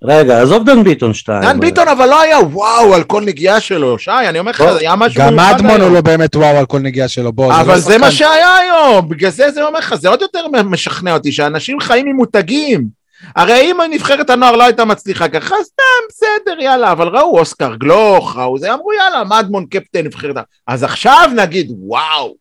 רגע, 0.07 0.41
עזוב 0.41 0.65
דן 0.65 0.83
ביטון 0.83 1.13
שתיים. 1.13 1.41
דן 1.41 1.59
ביטון 1.59 1.87
אבל 1.87 2.05
לא 2.09 2.21
היה 2.21 2.39
וואו 2.39 2.93
על 2.93 3.03
כל 3.03 3.21
נגיעה 3.21 3.59
שלו, 3.59 3.99
שי, 3.99 4.11
אני 4.11 4.39
אומר 4.39 4.51
לך, 4.51 4.63
זה 4.63 4.79
היה 4.79 4.95
משהו 4.95 5.21
גם 5.21 5.39
אדמון 5.39 5.81
הוא. 5.81 5.93
לא 5.93 6.01
באמת 6.01 6.35
וואו 6.35 6.57
על 6.57 6.65
כל 6.65 6.79
נגיעה 6.79 7.07
שלו, 7.07 7.33
בוא. 7.33 7.53
אבל 7.53 7.73
לא 7.73 7.79
זה 7.79 7.97
מה 7.97 8.11
שהיה 8.11 8.55
היום, 8.55 9.09
בגלל 9.09 9.29
זה 9.29 9.51
זה 9.51 9.65
אומר 9.65 9.79
לך, 9.79 9.95
זה 9.95 10.09
עוד 10.09 10.21
יותר 10.21 10.47
משכנע 10.47 11.13
אותי, 11.13 11.31
שאנשים 11.31 11.79
חיים 11.79 12.07
עם 12.07 12.15
מותגים. 12.15 13.05
הרי 13.35 13.71
אם 13.71 13.77
נבחרת 13.91 14.29
הנוער 14.29 14.55
לא 14.55 14.63
הייתה 14.63 14.85
מצליחה 14.85 15.27
ככה, 15.27 15.55
סתם, 15.63 15.83
בסדר, 16.09 16.61
יאללה, 16.61 16.91
אבל 16.91 17.07
ראו 17.07 17.39
אוסקר 17.39 17.75
גלוך, 17.75 18.37
ראו 18.37 18.57
זה, 18.57 18.73
אמרו 18.73 18.93
יאללה, 18.93 19.23
מדמון 19.23 19.65
קפטן 19.65 20.05
נבחרת. 20.05 20.37
ה-" 20.37 20.41
אז 20.67 20.83
עכשיו 20.83 21.29
נגיד, 21.35 21.71
וואו. 21.79 22.35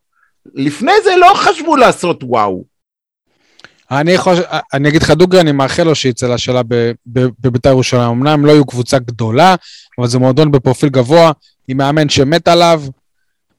לפני 0.55 0.91
זה 1.03 1.15
לא 1.15 1.31
חשבו 1.35 1.75
לעשות 1.75 2.19
וואו. 2.23 2.74
אני 3.91 4.17
חושב, 4.17 4.41
אני 4.73 4.89
אגיד 4.89 5.01
לך 5.01 5.11
דוגרי, 5.11 5.41
אני 5.41 5.51
מאחל 5.51 5.83
לו 5.83 5.95
שיצא 5.95 6.27
לשאלה 6.27 6.61
בבית"ר 7.07 7.69
ירושלים. 7.69 8.09
אמנם 8.09 8.45
לא 8.45 8.51
יהיו 8.51 8.65
קבוצה 8.65 8.99
גדולה, 8.99 9.55
אבל 9.99 10.07
זה 10.07 10.19
מועדון 10.19 10.51
בפרופיל 10.51 10.89
גבוה, 10.89 11.31
עם 11.67 11.77
מאמן 11.77 12.09
שמת 12.09 12.47
עליו, 12.47 12.81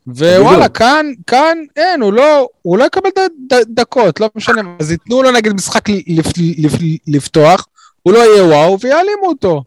ווואלה. 0.07 0.69
כאן, 0.69 1.07
כאן 1.27 1.59
אין, 1.77 2.03
הוא 2.03 2.13
לא, 2.13 2.49
הוא 2.63 2.79
לא 2.79 2.85
יקבל 2.85 3.11
ד- 3.19 3.55
ד- 3.55 3.75
דקות, 3.75 4.21
לא 4.21 4.31
משנה, 4.35 4.63
אז 4.81 4.91
ייתנו 4.91 5.23
לו 5.23 5.31
נגיד 5.31 5.53
משחק 5.53 5.89
לפ, 5.89 6.27
לפ, 6.59 6.73
לפתוח, 7.07 7.67
הוא 8.03 8.13
לא 8.13 8.19
יהיה 8.19 8.45
וואו, 8.45 8.79
ויעלימו 8.81 9.27
אותו. 9.27 9.63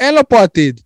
אין 0.00 0.14
לו 0.14 0.20
פה 0.28 0.42
עתיד. 0.42 0.80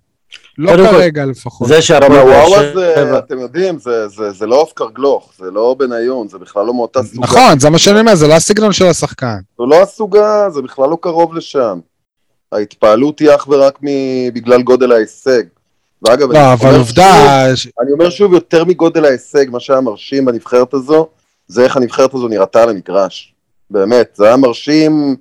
לא 0.58 0.72
כרגע 0.90 1.24
לפחות. 1.24 1.68
זה 1.68 1.80
הוואו 2.06 2.26
באר 2.26 2.54
הזה, 2.54 2.92
שבע- 2.96 3.18
אתם 3.18 3.38
יודעים, 3.38 3.78
זה- 3.78 4.46
לא 4.46 4.60
אוסקר 4.60 4.88
גלוך, 4.94 5.32
זה 5.38 5.50
לא 5.50 5.76
בניון, 5.78 6.28
זה 6.28 6.38
בכלל 6.38 6.66
לא 6.66 6.74
מאותה 6.74 7.02
סוגה. 7.02 7.22
נכון, 7.26 7.58
זה 7.60 7.70
מה 7.70 7.78
שאני 7.78 8.00
אומר, 8.00 8.14
זה 8.14 8.26
לא 8.26 8.34
הסגנון 8.34 8.72
של 8.72 8.86
השחקן. 8.86 9.38
זה 9.58 9.64
לא 9.68 9.82
הסוגה, 9.82 10.50
זה 10.50 10.62
בכלל 10.62 10.88
לא 10.90 10.98
קרוב 11.00 11.34
לשם. 11.34 11.78
ההתפעלות 12.52 13.18
היא 13.18 13.30
אך 13.34 13.48
ורק 13.48 13.78
בגלל 14.34 14.62
גודל 14.62 14.92
ההישג. 14.92 15.42
ואגב, 16.02 16.32
לא, 16.32 16.52
אבל 16.52 16.74
עובדה, 16.74 17.44
אני 17.82 17.92
אומר 17.92 18.10
שוב, 18.10 18.32
יותר 18.32 18.64
מגודל 18.64 19.04
ההישג, 19.04 19.46
מה 19.50 19.60
שהיה 19.60 19.80
מרשים 19.80 20.24
בנבחרת 20.24 20.74
הזו, 20.74 21.08
זה 21.48 21.64
איך 21.64 21.76
הנבחרת 21.76 22.14
הזו 22.14 22.28
נראתה 22.28 22.62
על 22.62 22.68
המגרש. 22.68 23.34
באמת, 23.70 24.08
זה 24.14 24.26
היה 24.26 24.36
מרשים 24.36 25.16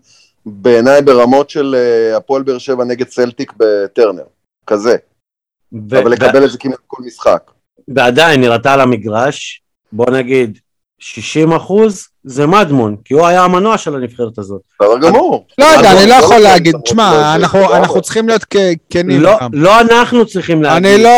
בעיניי 0.46 1.02
ברמות 1.02 1.50
של 1.50 1.76
אה, 1.78 2.18
הפועל 2.18 2.44
באר 2.44 2.58
שבע 2.58 2.84
נגד 2.84 3.10
סלטיק 3.10 3.54
בטרנר. 3.58 4.24
כזה. 4.68 4.96
ו- 5.74 6.00
אבל 6.02 6.12
לקבל 6.12 6.46
את 6.46 6.52
זה 6.52 6.58
כמעט 6.58 6.78
כל 6.88 7.04
משחק. 7.06 7.52
ועדיין 7.96 8.42
נראתה 8.42 8.74
על 8.74 8.82
המגרש, 8.82 9.62
בוא 9.92 10.10
נגיד 10.12 10.58
60 11.00 11.54
אחוז, 11.54 12.08
זה 12.24 12.46
מדמון, 12.48 12.96
כי 13.06 13.14
הוא 13.14 13.26
היה 13.28 13.44
המנוע 13.44 13.78
של 13.78 13.96
הנבחרת 13.96 14.38
הזאת. 14.38 14.62
בסדר 14.82 14.98
גמור. 15.10 15.46
לא 15.58 15.66
יודע, 15.66 15.92
אני 15.92 16.10
לא 16.10 16.18
לא 16.18 16.24
יכול 16.24 16.38
להגיד, 16.38 16.76
תשמע, 16.86 17.12
שזה- 17.12 17.78
אנחנו. 17.78 18.02
צריכים 18.02 18.28
להיות 18.28 18.46
כנים 18.90 19.22
לא. 19.22 19.38
לא 19.54 19.82
אנחנו 19.82 20.26
צריכים 20.26 20.64
להגיד. 20.64 20.86
אני 20.94 21.04
לא. 21.04 21.10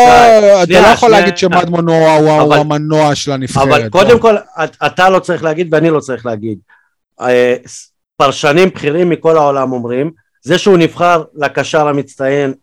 אתה 0.62 0.80
לא 0.80 0.86
יכול. 0.86 1.10
להגיד 1.10 1.38
שמדמון 1.38 1.88
הוא 1.88 2.54
המנוע 2.54 3.14
של 3.14 3.32
הנבחרת. 3.32 3.62
אבל 3.68 3.82
לא. 3.84 3.88
קודם 3.88 4.18
כל, 4.18 4.36
את- 4.64 4.76
אתה 4.86 5.08
לא 5.10 5.18
צריך 5.18 5.44
להגיד 5.44 5.74
ואני 5.74 5.90
לא 5.90 6.00
צריך 6.00 6.26
להגיד. 6.26 6.58
אה, 7.20 7.54
פרשנים 8.16 8.68
בכירים 8.68 9.08
מכל 9.10 9.36
העולם 9.36 9.72
אומרים, 9.72 10.10
זה 10.42 10.58
שהוא 10.58 10.78
נבחר 10.78 11.22
לקשר 11.34 11.88
המצטיין 11.88 12.54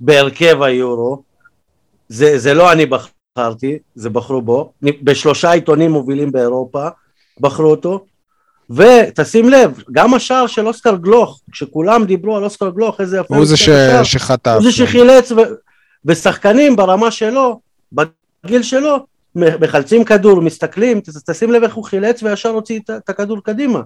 בהרכב 0.00 0.62
היורו, 0.62 1.22
זה, 2.08 2.38
זה 2.38 2.54
לא 2.54 2.72
אני 2.72 2.86
בחרתי, 2.86 3.78
זה 3.94 4.10
בחרו 4.10 4.42
בו, 4.42 4.72
בשלושה 4.82 5.52
עיתונים 5.52 5.90
מובילים 5.90 6.32
באירופה 6.32 6.88
בחרו 7.40 7.70
אותו, 7.70 8.04
ותשים 8.70 9.48
לב, 9.48 9.82
גם 9.92 10.14
השער 10.14 10.46
של 10.46 10.66
אוסקר 10.66 10.96
גלוך, 10.96 11.40
כשכולם 11.52 12.04
דיברו 12.04 12.36
על 12.36 12.44
אוסקר 12.44 12.70
גלוך, 12.70 13.00
איזה 13.00 13.18
יפה, 13.18 13.36
הוא 13.36 13.44
זה 13.44 13.56
ש- 13.56 13.70
שחטף. 14.02 14.52
הוא 14.54 14.62
זה 14.62 14.72
שחילץ, 14.72 15.32
ו... 15.32 15.36
ושחקנים 16.04 16.76
ברמה 16.76 17.10
שלו, 17.10 17.60
בגיל 17.92 18.62
שלו, 18.62 19.06
מחלצים 19.34 20.04
כדור, 20.04 20.40
מסתכלים, 20.40 21.00
תשים 21.26 21.52
לב 21.52 21.62
איך 21.62 21.74
הוא 21.74 21.84
חילץ 21.84 22.22
וישר 22.22 22.48
הוציא 22.48 22.80
את 22.80 23.08
הכדור 23.08 23.42
קדימה. 23.42 23.80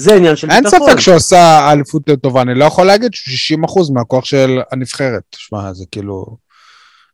זה 0.00 0.14
עניין 0.14 0.36
של 0.36 0.50
אין 0.50 0.64
ביטחון. 0.64 0.88
ספק 0.88 1.00
שהוא 1.00 1.14
עשה 1.16 1.72
אליפות 1.72 2.02
טובה, 2.22 2.42
אני 2.42 2.54
לא 2.54 2.64
יכול 2.64 2.86
להגיד 2.86 3.14
שהוא 3.14 3.58
60% 3.66 3.92
מהכוח 3.94 4.24
של 4.24 4.58
הנבחרת. 4.72 5.22
שמע, 5.36 5.72
זה 5.72 5.84
כאילו... 5.92 6.36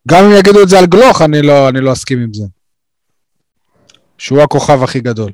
גם 0.09 0.25
אם 0.25 0.31
יגידו 0.39 0.63
את 0.63 0.69
זה 0.69 0.79
על 0.79 0.87
גלוך, 0.87 1.23
אני 1.23 1.43
לא 1.43 1.69
אני 1.69 1.81
לא 1.81 1.93
אסכים 1.93 2.19
עם 2.23 2.35
זה. 2.35 2.45
שהוא 4.19 4.43
הכוכב 4.43 4.83
הכי 4.83 5.01
גדול. 5.01 5.33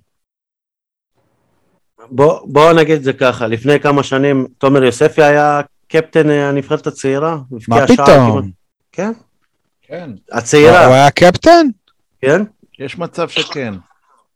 בוא, 2.10 2.40
בוא 2.44 2.72
נגיד 2.72 2.94
את 2.96 3.04
זה 3.04 3.12
ככה, 3.12 3.46
לפני 3.46 3.80
כמה 3.80 4.02
שנים 4.02 4.46
תומר 4.58 4.84
יוספי 4.84 5.22
היה 5.22 5.60
קפטן 5.88 6.30
אה, 6.30 6.48
הנבחרת 6.48 6.86
הצעירה. 6.86 7.38
מה 7.68 7.86
פתאום? 7.86 8.06
כמעט- 8.32 8.44
כן, 8.92 9.12
כן, 9.82 10.10
הצעירה, 10.32 10.86
הוא 10.86 10.94
היה 10.94 11.10
קפטן? 11.10 11.66
כן. 12.20 12.42
יש 12.78 12.98
מצב 12.98 13.28
שכן. 13.28 13.74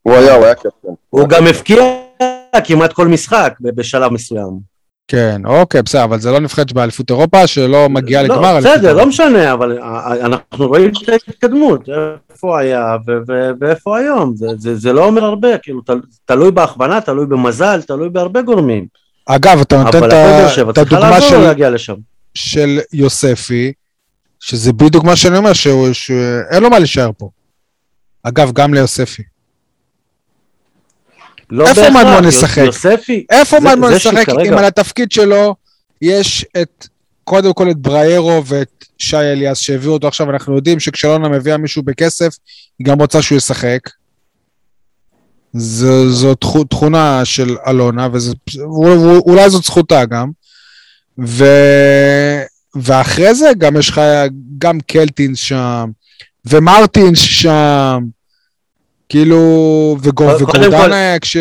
הוא 0.02 0.14
היה, 0.14 0.34
הוא 0.34 0.44
היה 0.44 0.54
קפטן. 0.54 0.88
הוא 1.10 1.28
גם 1.28 1.46
הבקיע 1.46 1.82
כמעט 2.64 2.92
כל 2.92 3.08
משחק 3.08 3.54
בשלב 3.60 4.12
מסוים. 4.12 4.76
כן, 5.08 5.42
אוקיי, 5.44 5.82
בסדר, 5.82 6.04
אבל 6.04 6.20
זה 6.20 6.30
לא 6.30 6.40
נבחרת 6.40 6.72
באליפות 6.72 7.10
אירופה 7.10 7.46
שלא 7.46 7.88
מגיעה 7.88 8.22
לא, 8.22 8.34
לגמר. 8.34 8.56
אליפות 8.56 8.72
בסדר. 8.72 8.94
לא 8.94 9.06
משנה, 9.06 9.52
אבל 9.52 9.78
אנחנו 10.20 10.68
רואים 10.68 10.90
את 11.02 11.08
ההתקדמות, 11.08 11.88
איפה 12.30 12.58
היה 12.58 12.96
ואיפה 13.60 13.98
היום, 13.98 14.36
זה, 14.36 14.46
זה, 14.58 14.76
זה 14.76 14.92
לא 14.92 15.04
אומר 15.04 15.24
הרבה, 15.24 15.58
כאילו, 15.58 15.80
תל, 15.80 16.00
תלוי 16.24 16.50
בהכוונה, 16.50 17.00
תלוי 17.00 17.26
במזל, 17.26 17.82
תלוי 17.82 18.08
בהרבה 18.08 18.42
גורמים. 18.42 18.86
אגב, 19.26 19.60
אתה 19.60 19.82
נותן 19.82 19.98
את 20.70 20.78
הדוגמה 20.78 21.20
של-. 21.20 21.94
של 22.34 22.80
יוספי, 22.92 23.72
שזה 24.40 24.72
בדיוק 24.72 25.04
מה 25.04 25.16
שאני 25.16 25.38
אומר, 25.38 25.52
שאין 25.52 26.62
לו 26.62 26.70
מה 26.70 26.78
להישאר 26.78 27.10
פה. 27.18 27.28
אגב, 28.22 28.52
גם 28.52 28.74
ליוספי. 28.74 29.22
לא 31.50 31.68
איפה 31.68 31.90
מדמון 31.90 32.28
ישחק? 32.28 32.62
יוספי, 32.66 33.26
איפה 33.30 33.60
מדמון 33.60 33.92
ישחק 33.92 34.28
אם 34.48 34.58
על 34.58 34.64
התפקיד 34.64 35.12
שלו 35.12 35.54
יש 36.02 36.46
את, 36.62 36.86
קודם 37.24 37.52
כל 37.52 37.70
את 37.70 37.76
בריירו 37.78 38.42
ואת 38.46 38.84
שי 38.98 39.16
אליאס 39.16 39.58
שהביאו 39.58 39.92
אותו 39.92 40.08
עכשיו, 40.08 40.30
אנחנו 40.30 40.56
יודעים 40.56 40.80
שכשאלונה 40.80 41.28
מביאה 41.28 41.56
מישהו 41.56 41.82
בכסף, 41.82 42.36
היא 42.78 42.86
גם 42.86 42.98
רוצה 43.00 43.22
שהוא 43.22 43.36
ישחק. 43.38 43.80
זו, 45.52 46.10
זו 46.10 46.34
תכו- 46.34 46.64
תכונה 46.64 47.24
של 47.24 47.56
אלונה, 47.66 48.08
ואולי 48.12 49.50
זאת 49.50 49.64
זכותה 49.64 50.04
גם. 50.04 50.30
ו... 51.26 51.44
ואחרי 52.74 53.34
זה 53.34 53.50
גם 53.58 53.76
יש 53.76 53.88
לך 53.88 54.00
גם 54.58 54.80
קלטינס 54.80 55.38
שם, 55.38 55.90
ומרטינס 56.44 57.18
שם, 57.18 58.02
כאילו, 59.08 59.96
וגורדנה 60.02 61.18
כש, 61.20 61.36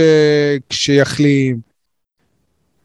כשיחלים. 0.69 1.57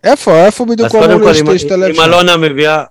איפה, 0.05 0.47
איפה 0.47 0.64
בדיוק 0.64 0.93
הוא 0.93 1.05
אמור 1.05 1.31
להשתלב 1.53 1.95
אם? 1.95 2.01
אלונה 2.01 2.37
מביאה... 2.37 2.85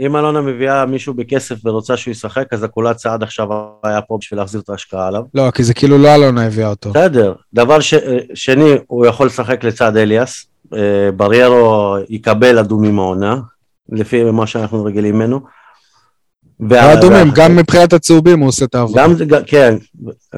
אם 0.00 0.16
אלונה 0.16 0.40
מביאה 0.40 0.86
מישהו 0.86 1.14
בכסף 1.14 1.56
ורוצה 1.64 1.96
שהוא 1.96 2.12
ישחק, 2.12 2.52
אז 2.52 2.62
הקולת 2.62 2.96
צעד 2.96 3.22
עכשיו 3.22 3.48
היה 3.84 4.00
פה 4.02 4.18
בשביל 4.20 4.40
להחזיר 4.40 4.60
את 4.60 4.68
ההשקעה 4.68 5.06
עליו. 5.06 5.22
לא, 5.34 5.50
כי 5.50 5.64
זה 5.64 5.74
כאילו 5.74 5.98
לא 5.98 6.14
אלונה 6.14 6.46
הביאה 6.46 6.68
אותו. 6.68 6.90
בסדר. 6.90 7.34
דבר 7.54 7.80
ש... 7.80 7.94
שני, 8.34 8.70
הוא 8.86 9.06
יכול 9.06 9.26
לשחק 9.26 9.64
לצד 9.64 9.96
אליאס. 9.96 10.46
אה, 10.74 11.10
בריירו 11.16 11.96
יקבל 12.08 12.58
אדומים 12.58 12.98
העונה, 12.98 13.36
לפי 13.92 14.24
מה 14.24 14.46
שאנחנו 14.46 14.84
רגילים 14.84 15.14
ממנו. 15.14 15.40
האדומים, 16.70 17.30
גם 17.34 17.56
מבחינת 17.56 17.92
הצהובים 17.92 18.40
הוא 18.40 18.48
עושה 18.48 18.64
את 18.64 18.74
העבודה. 18.74 19.06
גם, 19.26 19.40
כן. 19.46 19.74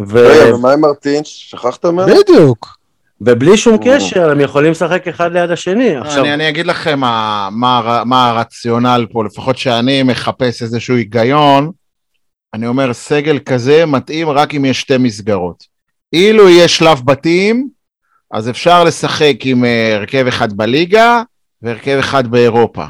ו... 0.06 0.18
רגע, 0.18 0.54
ומה 0.54 0.72
עם 0.72 0.80
מרטינש? 0.80 1.50
שכחת 1.50 1.84
ממנו? 1.84 2.06
בדיוק. 2.06 2.76
ובלי 3.20 3.56
שום. 3.56 3.76
קשר, 3.84 4.30
הם 4.30 4.40
יכולים 4.40 4.70
לשחק 4.70 5.08
אחד 5.08 5.32
ליד 5.32 5.50
השני. 5.50 5.96
עכשיו, 5.96 6.24
אני, 6.24 6.34
אני 6.34 6.48
אגיד 6.48 6.66
לכם 6.66 7.00
מה, 7.00 7.48
מה, 7.52 7.78
הר- 7.78 8.04
מה 8.04 8.28
הרציונל 8.30 9.06
פה, 9.12 9.24
לפחות 9.24 9.58
שאני 9.58 10.02
מחפש 10.02 10.62
איזשהו 10.62 10.96
היגיון, 10.96 11.70
אני 12.54 12.66
אומר, 12.66 12.92
סגל 12.92 13.38
כזה 13.38 13.86
מתאים 13.86 14.28
רק 14.28 14.54
אם 14.54 14.64
יש 14.64 14.80
שתי 14.80 14.96
מסגרות. 14.98 15.64
אילו 16.12 16.48
יהיה 16.48 16.68
שלב 16.68 17.00
בתים, 17.04 17.68
אז 18.30 18.48
אפשר 18.48 18.84
לשחק 18.84 19.36
עם 19.44 19.64
אה, 19.64 19.94
הרכב 19.96 20.26
אחד 20.26 20.52
בליגה 20.52 21.22
והרכב 21.62 21.96
אחד 22.00 22.26
באירופה. 22.26 22.84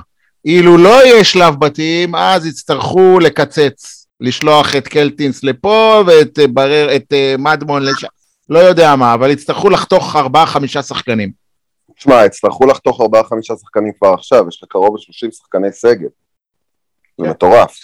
אילו 0.44 0.76
לא 0.76 1.04
יהיה 1.06 1.24
שלב 1.24 1.54
בתים, 1.54 2.14
אז 2.14 2.46
יצטרכו 2.46 3.18
לקצץ, 3.20 4.06
לשלוח 4.20 4.76
את 4.76 4.88
קלטינס 4.88 5.44
לפה 5.44 6.02
ואת 6.06 6.38
אה, 6.38 6.46
ברר, 6.46 6.96
את 6.96 7.12
אה, 7.12 7.34
מדמון 7.38 7.82
לשם, 7.82 8.06
לא 8.48 8.58
יודע 8.58 8.96
מה, 8.96 9.14
אבל 9.14 9.30
יצטרכו 9.30 9.70
לחתוך 9.70 10.16
ארבעה-חמישה 10.16 10.82
שחקנים. 10.82 11.30
תשמע, 11.96 12.24
יצטרכו 12.24 12.66
לחתוך 12.66 13.00
ארבעה 13.00 13.24
חמישה 13.24 13.54
שחקנים 13.60 13.92
כבר 13.98 14.14
עכשיו, 14.14 14.44
יש 14.48 14.62
לך 14.62 14.68
קרוב 14.68 14.96
ל-30 14.96 15.32
שחקני 15.32 15.72
סגל. 15.72 16.08
זה 17.18 17.24
כן. 17.24 17.30
מטורף. 17.30 17.76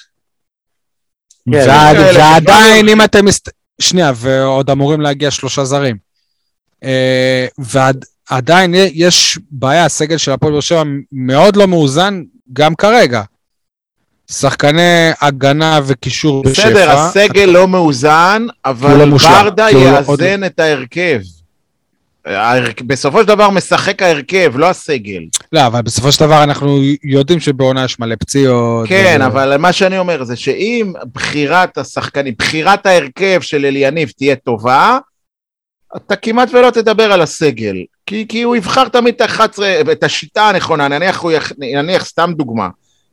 כן, 1.53 1.67
ועדיין, 1.69 2.85
שכבר- 2.87 2.93
אם 2.93 3.03
אתם... 3.05 3.25
שנייה, 3.81 4.13
ועוד 4.17 4.71
אמורים 4.71 5.01
להגיע 5.01 5.31
שלושה 5.31 5.65
זרים. 5.65 5.97
אה, 6.85 7.47
ועדיין 7.59 8.75
יש 8.75 9.39
בעיה, 9.51 9.85
הסגל 9.85 10.17
של 10.17 10.31
הפועל 10.33 10.53
באר 10.53 10.61
שבע 10.61 10.83
מאוד 11.13 11.57
לא 11.57 11.67
מאוזן, 11.67 12.23
גם 12.53 12.75
כרגע. 12.75 13.23
שחקני 14.31 15.11
הגנה 15.21 15.81
וקישור 15.87 16.43
בשפע. 16.45 16.69
בסדר, 16.71 16.91
הסגל 16.91 17.45
לא 17.45 17.69
מאוזן, 17.69 18.43
לא 18.47 18.71
אבל 18.71 19.05
מושלם, 19.05 19.31
ברדה 19.45 19.71
לא- 19.71 19.79
עוד- 20.07 20.21
יאזן 20.21 20.45
את 20.45 20.61
ההרכב. 20.61 21.21
ההרכ- 22.27 22.83
בסופו 22.87 23.21
של 23.21 23.29
דבר 23.29 23.51
משחק 23.51 24.03
ההרכב, 24.03 24.53
לא 24.57 24.67
הסגל. 24.71 25.23
לא, 25.53 25.67
אבל 25.67 25.83
בסופו 25.83 26.13
של 26.13 26.21
דבר 26.25 26.43
אנחנו 26.43 26.79
יודעים 27.05 27.41
שבעונה 27.41 27.85
יש 27.85 27.99
מלא 28.01 28.15
פציעות. 28.21 28.89
כן, 28.89 29.19
ו- 29.23 29.27
אבל 29.27 29.57
מה 29.57 29.73
שאני 29.73 29.99
אומר 29.99 30.25
זה 30.25 30.37
שאם 30.37 30.93
בחירת 31.15 31.79
השחקנים, 31.79 32.35
בחירת 32.39 32.87
ההרכב 32.87 33.41
של 33.41 33.65
אליניב 33.65 34.11
תהיה 34.17 34.37
טובה, 34.37 34.99
אתה 35.97 36.17
כמעט 36.17 36.49
ולא 36.55 36.71
תדבר 36.71 37.13
על 37.13 37.23
הסגל. 37.23 37.77
כי, 38.07 38.27
כי 38.29 38.43
הוא 38.43 38.57
יבחר 38.57 38.89
תמיד 38.89 39.15
את 39.15 39.21
ה-11, 39.21 39.63
את 39.93 40.05
השיטה 40.05 40.49
הנכונה, 40.49 40.89
נניח, 40.89 41.21
הוא 41.21 41.33
יח, 41.33 41.53
נניח 41.59 42.05
סתם 42.05 42.33
דוגמה, 42.37 42.69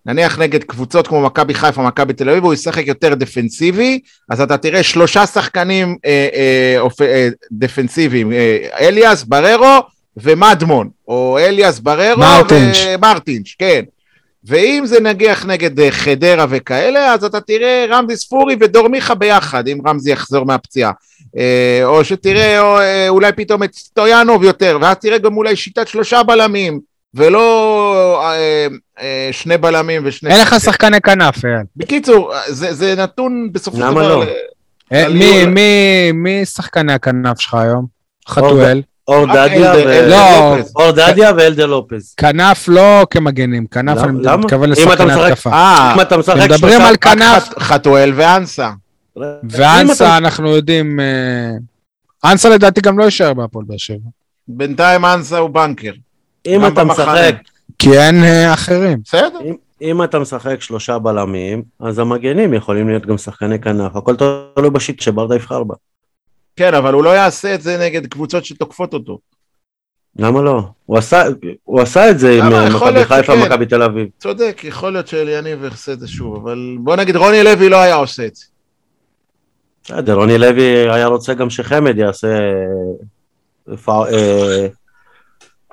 נניח 0.06 0.39
נגד 0.39 0.64
קבוצות 0.64 1.08
כמו 1.08 1.22
מכבי 1.22 1.54
חיפה, 1.54 1.82
מכבי 1.82 2.14
תל 2.14 2.30
אביב, 2.30 2.44
הוא 2.44 2.54
ישחק 2.54 2.88
יותר 2.88 3.16
דפנסיבי, 3.16 4.00
אז 4.30 4.41
אתה 4.41 4.58
תראה 4.58 4.84
שלושה 4.84 5.26
שחקנים 5.26 5.98
אה, 6.06 6.28
אה, 6.34 6.80
אופ, 6.80 7.02
אה, 7.02 7.30
דפנסיביים, 7.52 8.34
אה, 8.34 8.58
אליאס, 8.80 9.24
בררו 9.24 9.80
ומדמון, 10.18 10.89
או 11.08 11.39
אליאס, 11.39 11.80
בררו 11.80 12.20
מרטינש. 12.20 12.86
ומרטינש, 12.88 13.56
כן. 13.60 13.84
ואם 14.46 14.84
זה 14.86 15.00
נגיח 15.00 15.46
נגד 15.46 15.80
אה, 15.80 15.91
חדרה 15.91 16.46
וכאלה, 16.50 17.14
אז 17.14 17.24
אתה 17.24 17.41
תראה 17.41 17.86
רמזי 17.89 18.18
ספורי 18.18 18.56
ודור 18.60 18.88
מיכה 18.88 19.16
ביחד, 19.16 19.68
אם 19.68 19.78
רמזי 19.88 20.12
יחזור 20.12 20.46
מהפציעה. 20.46 20.91
אה, 21.38 21.82
או 21.84 22.06
שתראה 22.06 22.60
או, 22.62 22.80
אה, 22.80 23.10
אולי 23.10 23.32
פתאום 23.32 23.64
את 23.64 23.74
סטויאנוב 23.76 24.44
יותר, 24.44 24.78
ואז 24.82 24.96
תראה 24.98 25.18
גם 25.18 25.38
אולי 25.38 25.56
שיטת 25.56 25.88
שלושה 25.88 26.24
בלמים, 26.24 26.80
ולא 27.14 28.22
אה, 28.26 28.68
אה, 29.02 29.30
שני 29.32 29.58
בלמים 29.58 30.02
ושני... 30.06 30.30
אין 30.30 30.42
לך 30.42 30.56
שחקני 30.60 31.02
כנף, 31.02 31.46
אייל. 31.46 31.58
בקיצור, 31.78 32.32
זה, 32.48 32.74
זה 32.74 32.96
נתון 32.98 33.50
בסופו 33.52 33.78
של 33.78 33.84
למה 33.84 34.02
דבר... 34.04 34.16
לא? 34.16 34.24
אה, 34.94 35.06
על 35.06 35.14
מי-. 35.14 35.46
מי- 35.46 36.12
מי 36.12 36.46
שחקני 36.46 36.94
הכנף 36.94 37.40
שלך 37.40 37.54
היום? 37.54 37.86
חתואל. 38.30 38.82
אור 39.08 39.24
רק 39.30 39.30
דדיה 39.52 39.74
ו- 39.86 40.08
לא. 40.10 40.56
אור 40.76 40.92
דדיה 40.92 41.32
ואלדר 41.38 41.66
לופז. 41.66 42.14
כנף 42.18 42.68
לא 42.68 43.06
כמגנים, 43.10 43.66
כנף 43.68 43.98
למה? 43.98 44.08
אני 44.10 44.18
למה? 44.22 44.38
מתכוון 44.38 44.70
לשחקני 44.70 45.14
התקפה. 45.14 45.50
אה, 45.54 45.94
אם 45.96 46.02
אתה 46.02 46.18
משחק 46.18 46.36
מדברים 46.36 46.58
שלושה- 46.58 46.88
על 46.88 46.94
רק 46.94 47.04
כנף. 47.04 47.44
חת- 47.50 47.60
חתואל 47.60 48.12
ואנסה. 48.16 48.70
ואנסה 49.49 49.93
אתה- 50.07 50.18
אנחנו 50.18 50.47
יודעים... 50.55 50.99
אה, 50.99 51.51
אנסה 52.32 52.49
לדעתי 52.49 52.82
גם 52.82 52.99
לא 52.99 53.03
יישאר 53.03 53.34
בהפועל 53.34 53.66
באר 53.66 53.78
שבע. 53.78 54.09
בינתיים 54.47 55.05
אנסה 55.05 55.38
הוא 55.38 55.49
בנקר. 55.49 55.91
אם 56.45 56.68
אתה. 56.68 56.84
משחק 56.84 57.36
כי 57.80 57.97
אין 57.99 58.24
אה, 58.24 58.53
אחרים. 58.53 58.99
בסדר. 59.05 59.39
אם, 59.45 59.55
אם 59.82 60.03
אתה 60.03 60.20
משחק 60.20 60.61
שלושה 60.61 60.99
בלמים, 60.99 61.64
אז 61.80 61.99
המגנים 61.99 62.53
יכולים 62.53 62.89
להיות 62.89 63.05
גם 63.05 63.18
שחקני 63.18 63.59
כנף, 63.61 63.95
הכל 63.95 64.16
תלוי 64.16 64.70
בשיט 64.70 64.99
שברדה 64.99 65.36
יבחר 65.36 65.64
בה. 65.64 65.76
כן, 66.55 66.74
אבל 66.74 66.93
הוא 66.93 67.03
לא 67.03 67.09
יעשה 67.09 67.55
את 67.55 67.61
זה 67.61 67.78
נגד 67.86 68.07
קבוצות 68.07 68.45
שתוקפות 68.45 68.93
אותו. 68.93 69.20
למה 70.20 70.41
לא? 70.41 70.61
הוא 70.86 70.97
עשה, 70.97 71.24
הוא 71.64 71.82
עשה 71.82 72.09
את 72.09 72.20
זה 72.20 72.38
עם? 72.39 72.53
אה, 72.53 72.68
יכול 72.68 72.78
מכבי 72.78 72.91
להיות 72.93 73.07
חיפה, 73.07 73.34
שכן. 73.36 73.45
מכבי 73.45 73.66
תל 73.66 73.84
אביב. 73.84 74.07
צודק, 74.20 74.61
יכול 74.64 74.93
להיות 74.93 75.07
שאליניב 75.07 75.64
יעשה 75.64 75.93
את 75.93 75.99
זה 75.99 76.07
שוב, 76.07 76.36
אבל 76.36 76.76
בוא 76.80 76.95
נגיד 76.95 77.16
רוני 77.16 77.43
לוי 77.43 77.70
לא 77.70 77.78
היה 77.78 77.95
עושה 77.95 78.26
את 78.26 78.36
זה. 78.36 78.45
בסדר, 79.84 80.14
רוני 80.14 80.38
לוי 80.38 80.92
היה 80.92 81.08
רוצה 81.08 81.34
גם 81.34 81.50
שחמד 81.50 81.98
יעשה 81.98 82.28
אה, 83.70 83.76
אה, 83.90 84.68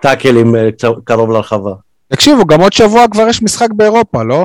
טאקלים 0.02 0.56
אה, 0.56 0.68
קרוב 1.04 1.30
לרחבה. 1.30 1.74
תקשיבו, 2.08 2.46
גם 2.46 2.60
עוד 2.60 2.72
שבוע 2.72 3.04
כבר 3.10 3.28
יש 3.28 3.42
משחק 3.42 3.68
באירופה, 3.76 4.22
לא? 4.22 4.44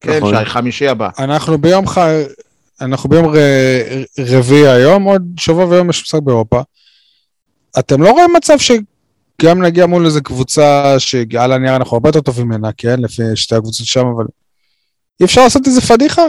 כן, 0.00 0.16
נכון. 0.16 0.34
שי, 0.38 0.44
חמישי 0.44 0.88
הבא. 0.88 1.08
אנחנו 1.18 1.58
ביום 1.58 1.86
ח... 1.86 1.98
אנחנו 2.80 3.08
ביום 3.08 3.26
ר... 3.26 3.36
רביעי 4.18 4.68
היום, 4.68 5.02
עוד 5.02 5.22
שבוע 5.36 5.64
ויום 5.64 5.90
יש 5.90 6.02
משחק 6.02 6.22
באירופה. 6.22 6.60
אתם 7.78 8.02
לא 8.02 8.10
רואים 8.10 8.30
מצב 8.36 8.56
שגם 8.58 9.62
נגיע 9.62 9.86
מול 9.86 10.06
איזה 10.06 10.20
קבוצה 10.20 10.94
שעל 10.98 11.52
הנייר 11.52 11.76
אנחנו 11.76 11.96
הרבה 11.96 12.08
יותר 12.08 12.20
טובים 12.20 12.46
ממנה, 12.46 12.70
כן? 12.76 13.00
לפי 13.00 13.22
שתי 13.34 13.54
הקבוצות 13.54 13.86
שם, 13.86 14.06
אבל 14.16 14.24
אי 15.20 15.24
אפשר 15.24 15.44
לעשות 15.44 15.66
איזה 15.66 15.80
פדיחה? 15.80 16.22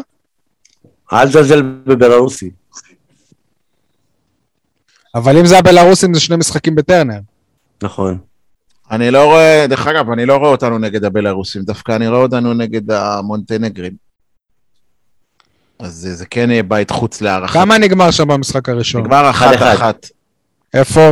אל 1.13 1.27
תזלזל 1.27 1.61
בבלארוסי. 1.61 2.49
אבל 5.15 5.37
אם 5.37 5.45
זה 5.45 5.57
הבלארוסים 5.59 6.13
זה 6.13 6.19
שני 6.19 6.35
משחקים 6.35 6.75
בטרנר. 6.75 7.19
נכון. 7.83 8.17
אני 8.91 9.11
לא 9.11 9.23
רואה, 9.25 9.65
דרך 9.69 9.87
אגב, 9.87 10.09
אני 10.11 10.25
לא 10.25 10.35
רואה 10.37 10.49
אותנו 10.49 10.77
נגד 10.79 11.03
הבלארוסים, 11.05 11.61
דווקא 11.61 11.95
אני 11.95 12.07
רואה 12.07 12.19
אותנו 12.21 12.53
נגד 12.53 12.91
המונטנגרים. 12.91 13.93
אז 15.79 15.93
זה, 15.93 16.15
זה 16.15 16.25
כן 16.25 16.51
יהיה 16.51 16.63
בית 16.63 16.91
חוץ 16.91 17.21
להערכה. 17.21 17.53
כמה 17.53 17.77
נגמר 17.77 18.11
שם 18.11 18.27
במשחק 18.27 18.69
הראשון? 18.69 19.01
נגמר 19.01 19.29
אחת 19.29 19.55
אחד. 19.55 19.73
אחת. 19.75 20.07
איפה? 20.73 21.11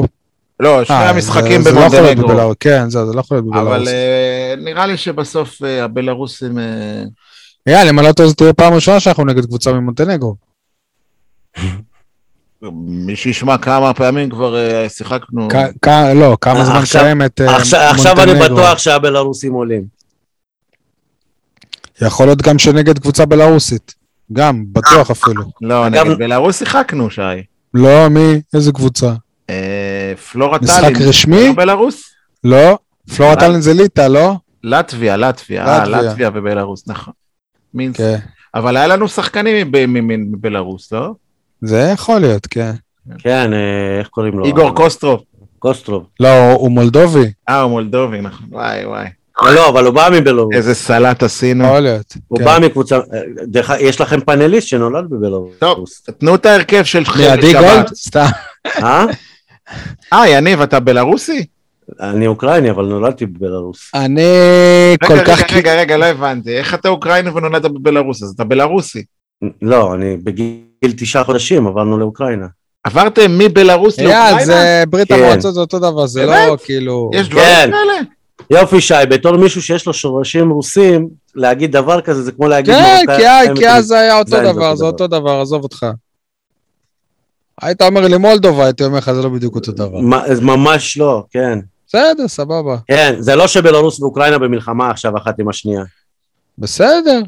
לא, 0.59 0.83
שני 0.85 0.95
אה, 0.95 1.09
המשחקים 1.09 1.61
זה- 1.61 1.69
זה 1.69 1.75
לא 1.75 1.79
יכול 1.79 1.91
להיות 1.99 2.03
במונטנגרו. 2.05 2.27
בבלארוס. 2.29 2.55
כן, 2.59 2.89
זה 2.89 3.05
זה 3.05 3.13
לא 3.13 3.19
יכול 3.19 3.37
להיות 3.37 3.45
אבל 3.53 3.61
בבלארוס. 3.63 3.87
אה, 3.87 4.53
נראה 4.57 4.85
לי 4.85 4.97
שבסוף 4.97 5.63
אה, 5.63 5.83
הבלארוסים... 5.83 6.57
יאללה, 7.68 7.89
אם 7.89 7.99
אני 7.99 8.07
לא 8.07 8.11
טועה, 8.13 8.30
זו 8.30 8.36
תהיה 8.36 8.53
פעם 8.53 8.74
ראשונה 8.74 8.99
שאנחנו 8.99 9.26
נגד 9.26 9.45
קבוצה 9.45 9.74
ממונטנגרו. 9.74 10.36
מי 12.72 13.16
שישמע 13.16 13.57
כמה 13.57 13.93
פעמים 13.93 14.30
כבר 14.30 14.57
אה, 14.57 14.89
שיחקנו. 14.89 15.47
לא, 16.16 16.38
כמה 16.41 16.66
זמן 16.66 16.76
עכשיו- 16.76 17.01
קיימת 17.01 17.41
אה, 17.41 17.57
עכשיו 17.91 18.16
אני. 18.24 18.39
בטוח 18.39 18.78
שהבלארוסים 18.78 19.53
עולים. 19.53 19.84
יכול 22.01 22.26
להיות 22.26 22.41
גם 22.41 22.59
שנגד 22.59 22.99
קבוצה 22.99 23.26
בלארוסית. 23.26 23.95
גם, 24.34 24.66
בטוח 24.72 25.11
אפילו. 25.11 25.43
לא, 25.61 25.89
נגד 25.89 26.18
בלארוס 26.18 26.59
שיחקנו, 26.59 27.09
שי. 27.09 27.22
לא, 27.74 28.07
מי? 28.09 28.41
איזה 28.53 28.72
קבוצה? 28.72 29.13
אה, 29.49 30.13
פלורה 30.32 30.57
משחק 30.61 30.82
טאלין. 30.82 31.09
רשמי? 31.09 31.47
לא 31.47 31.53
בלארוס? 31.53 32.03
לא? 32.43 32.78
פלורה. 33.16 33.36
טאלין 33.36 33.61
זה 33.61 33.74
ליטא, 33.74 34.01
לא? 34.07 34.34
לטביה, 34.63 35.18
לטביה, 35.18 35.66
אה, 35.68 35.84
לטביה. 35.89 36.01
לטביה 36.11 36.30
ובלארוס, 36.34 36.88
נכון. 36.88 37.13
מינסק. 37.76 37.97
כן. 37.97 38.17
אבל 38.55 38.78
היה 38.78 38.88
לנו 38.88 39.07
שחקנים 39.07 39.71
מבלארוס, 40.32 40.91
לא? 40.91 41.11
זה 41.61 41.91
יכול 41.93 42.19
להיות, 42.19 42.47
כן. 42.47 42.71
כן, 43.17 43.53
אה, 43.53 43.99
איך 43.99 44.07
קוראים 44.07 44.39
לו? 44.39 44.45
איגור 44.45 44.76
קוסטרוב. 44.76 45.23
קוסטרוב. 45.59 46.05
לא, 46.19 46.51
הוא 46.51 46.71
מולדובי, 46.71 47.32
אה, 47.49 47.61
הוא 47.61 47.71
מולדובי, 47.71 48.21
נכון. 48.21 48.47
וואי, 48.51 48.86
וואי. 48.86 49.07
לא, 49.43 49.69
אבל 49.69 49.86
הוא 49.86 49.93
בא 49.93 50.09
מבלארוס. 50.11 50.55
איזה 50.55 50.73
סלט 50.76 51.23
עשינו. 51.23 51.65
יכול 51.65 51.80
להיות. 51.80 52.17
הוא 52.28 52.39
כן. 52.39 52.45
בא 52.45 52.57
מקבוצה, 52.61 52.95
אה, 52.95 53.01
דרך 53.47 53.69
אגב, 53.69 53.82
יש 53.82 54.01
לכם 54.01 54.21
פאנליסט 54.21 54.67
שנולד 54.67 55.09
בבלארוס. 55.09 55.55
טוב, 55.59 55.86
תנו 56.19 56.36
את 56.36 56.45
ההרכב 56.45 56.84
של 56.84 57.03
עדי 57.30 57.51
שבת. 57.51 57.61
גולד? 57.61 57.88
סתם. 57.93 58.26
אה? 58.67 59.05
אה, 60.13 60.30
יניב, 60.30 60.61
אתה 60.61 60.80
בלארוסי? 60.80 61.45
אני 61.99 62.27
אוקראיני, 62.27 62.71
אבל 62.71 62.86
נולדתי 62.86 63.25
בבלארוס. 63.25 63.91
אני 63.93 64.21
רגע, 64.91 65.07
כל 65.07 65.13
רגע, 65.13 65.36
כך... 65.36 65.53
רגע, 65.53 65.75
רגע, 65.75 65.97
לא 65.97 66.05
הבנתי. 66.05 66.57
איך 66.57 66.73
אתה 66.73 66.89
אוקראיני 66.89 67.29
ונולדת 67.29 67.71
בבלארוס? 67.71 68.23
אז 68.23 68.29
אתה 68.29 68.43
בלארוסי. 68.43 69.03
לא, 69.61 69.93
אני 69.93 70.17
בגיל 70.17 70.91
תשעה 70.97 71.23
חודשים 71.23 71.67
עברנו 71.67 71.97
לאוקראינה. 71.97 72.47
עברתם 72.83 73.38
מבלארוס 73.38 73.99
אייל, 73.99 74.09
לאוקראינה? 74.09 74.45
זה 74.45 74.83
ברית 74.89 75.07
כן. 75.07 75.13
המועצות 75.13 75.53
זה 75.53 75.59
אותו 75.59 75.79
דבר, 75.79 76.05
זה 76.05 76.25
לא? 76.25 76.57
כאילו... 76.63 77.11
יש 77.13 77.29
דברים 77.29 77.45
כן. 77.45 77.71
כאלה? 77.71 78.59
יופי 78.61 78.81
שי, 78.81 78.93
בתור 79.09 79.38
מישהו 79.38 79.61
שיש 79.61 79.88
לו 79.88 79.93
שורשים 79.93 80.49
רוסים, 80.49 81.07
להגיד 81.36 81.71
דבר 81.71 82.01
כזה 82.01 82.23
זה 82.23 82.31
כמו 82.31 82.47
להגיד 82.47 82.73
כן, 83.07 83.53
כי 83.55 83.69
אז- 83.69 83.86
זה 83.86 83.99
היה 83.99 84.19
אותו 84.19 84.43
דבר, 84.43 84.75
זה 84.75 84.86
אותו 84.86 85.07
דבר, 85.07 85.41
עזוב 85.41 85.63
אותך. 85.63 85.86
היית 87.61 87.81
אומר 87.81 88.07
לי 88.07 88.17
מולדובה, 88.17 88.65
הייתי 88.65 88.83
אומר 88.83 88.97
לך, 88.97 89.11
זה 89.11 89.21
לא 89.21 89.29
בדיוק 89.29 89.55
אותו 89.55 89.71
דבר. 89.71 89.99
ממש 90.41 90.97
לא, 90.97 91.23
כן. 91.31 91.59
בסדר, 91.95 92.27
סבבה. 92.27 92.77
כן, 92.87 93.15
זה 93.19 93.35
לא 93.35 93.47
שבלרוס 93.47 93.99
ואוקראינה 93.99 94.37
במלחמה 94.37 94.89
עכשיו 94.89 95.17
אחת 95.17 95.39
עם 95.39 95.49
השנייה. 95.49 95.83
בסדר. 96.57 97.21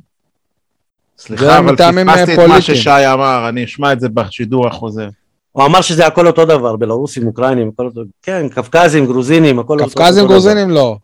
סליחה, 1.19 1.57
אבל 1.57 1.71
מטעמים, 1.73 2.07
פספסתי 2.07 2.33
את 2.33 2.39
אה, 2.39 2.47
מה. 2.47 2.61
ששי 2.61 2.89
אמר, 3.13 3.49
אני 3.49 3.63
אשמע 3.63 3.93
את 3.93 3.99
זה 3.99 4.09
בשידור 4.09 4.67
החוזר. 4.67 5.09
הוא 5.51 5.65
אמר 5.65 5.81
שזה 5.81 6.07
הכל 6.07 6.27
אותו 6.27 6.45
דבר, 6.45 6.75
בלרוסים, 6.75 7.27
אוקראינים, 7.27 7.69
הכל 7.73 7.85
אותו... 7.85 8.01
כן, 8.21 8.49
קווקזים, 8.53 9.05
גרוזינים, 9.05 9.59
הכל 9.59 9.79
אותו 9.79 9.91
קפקזים 9.91 10.23
אותו 10.23 10.33
גרוזינים 10.33 10.69
לא. 10.69 10.97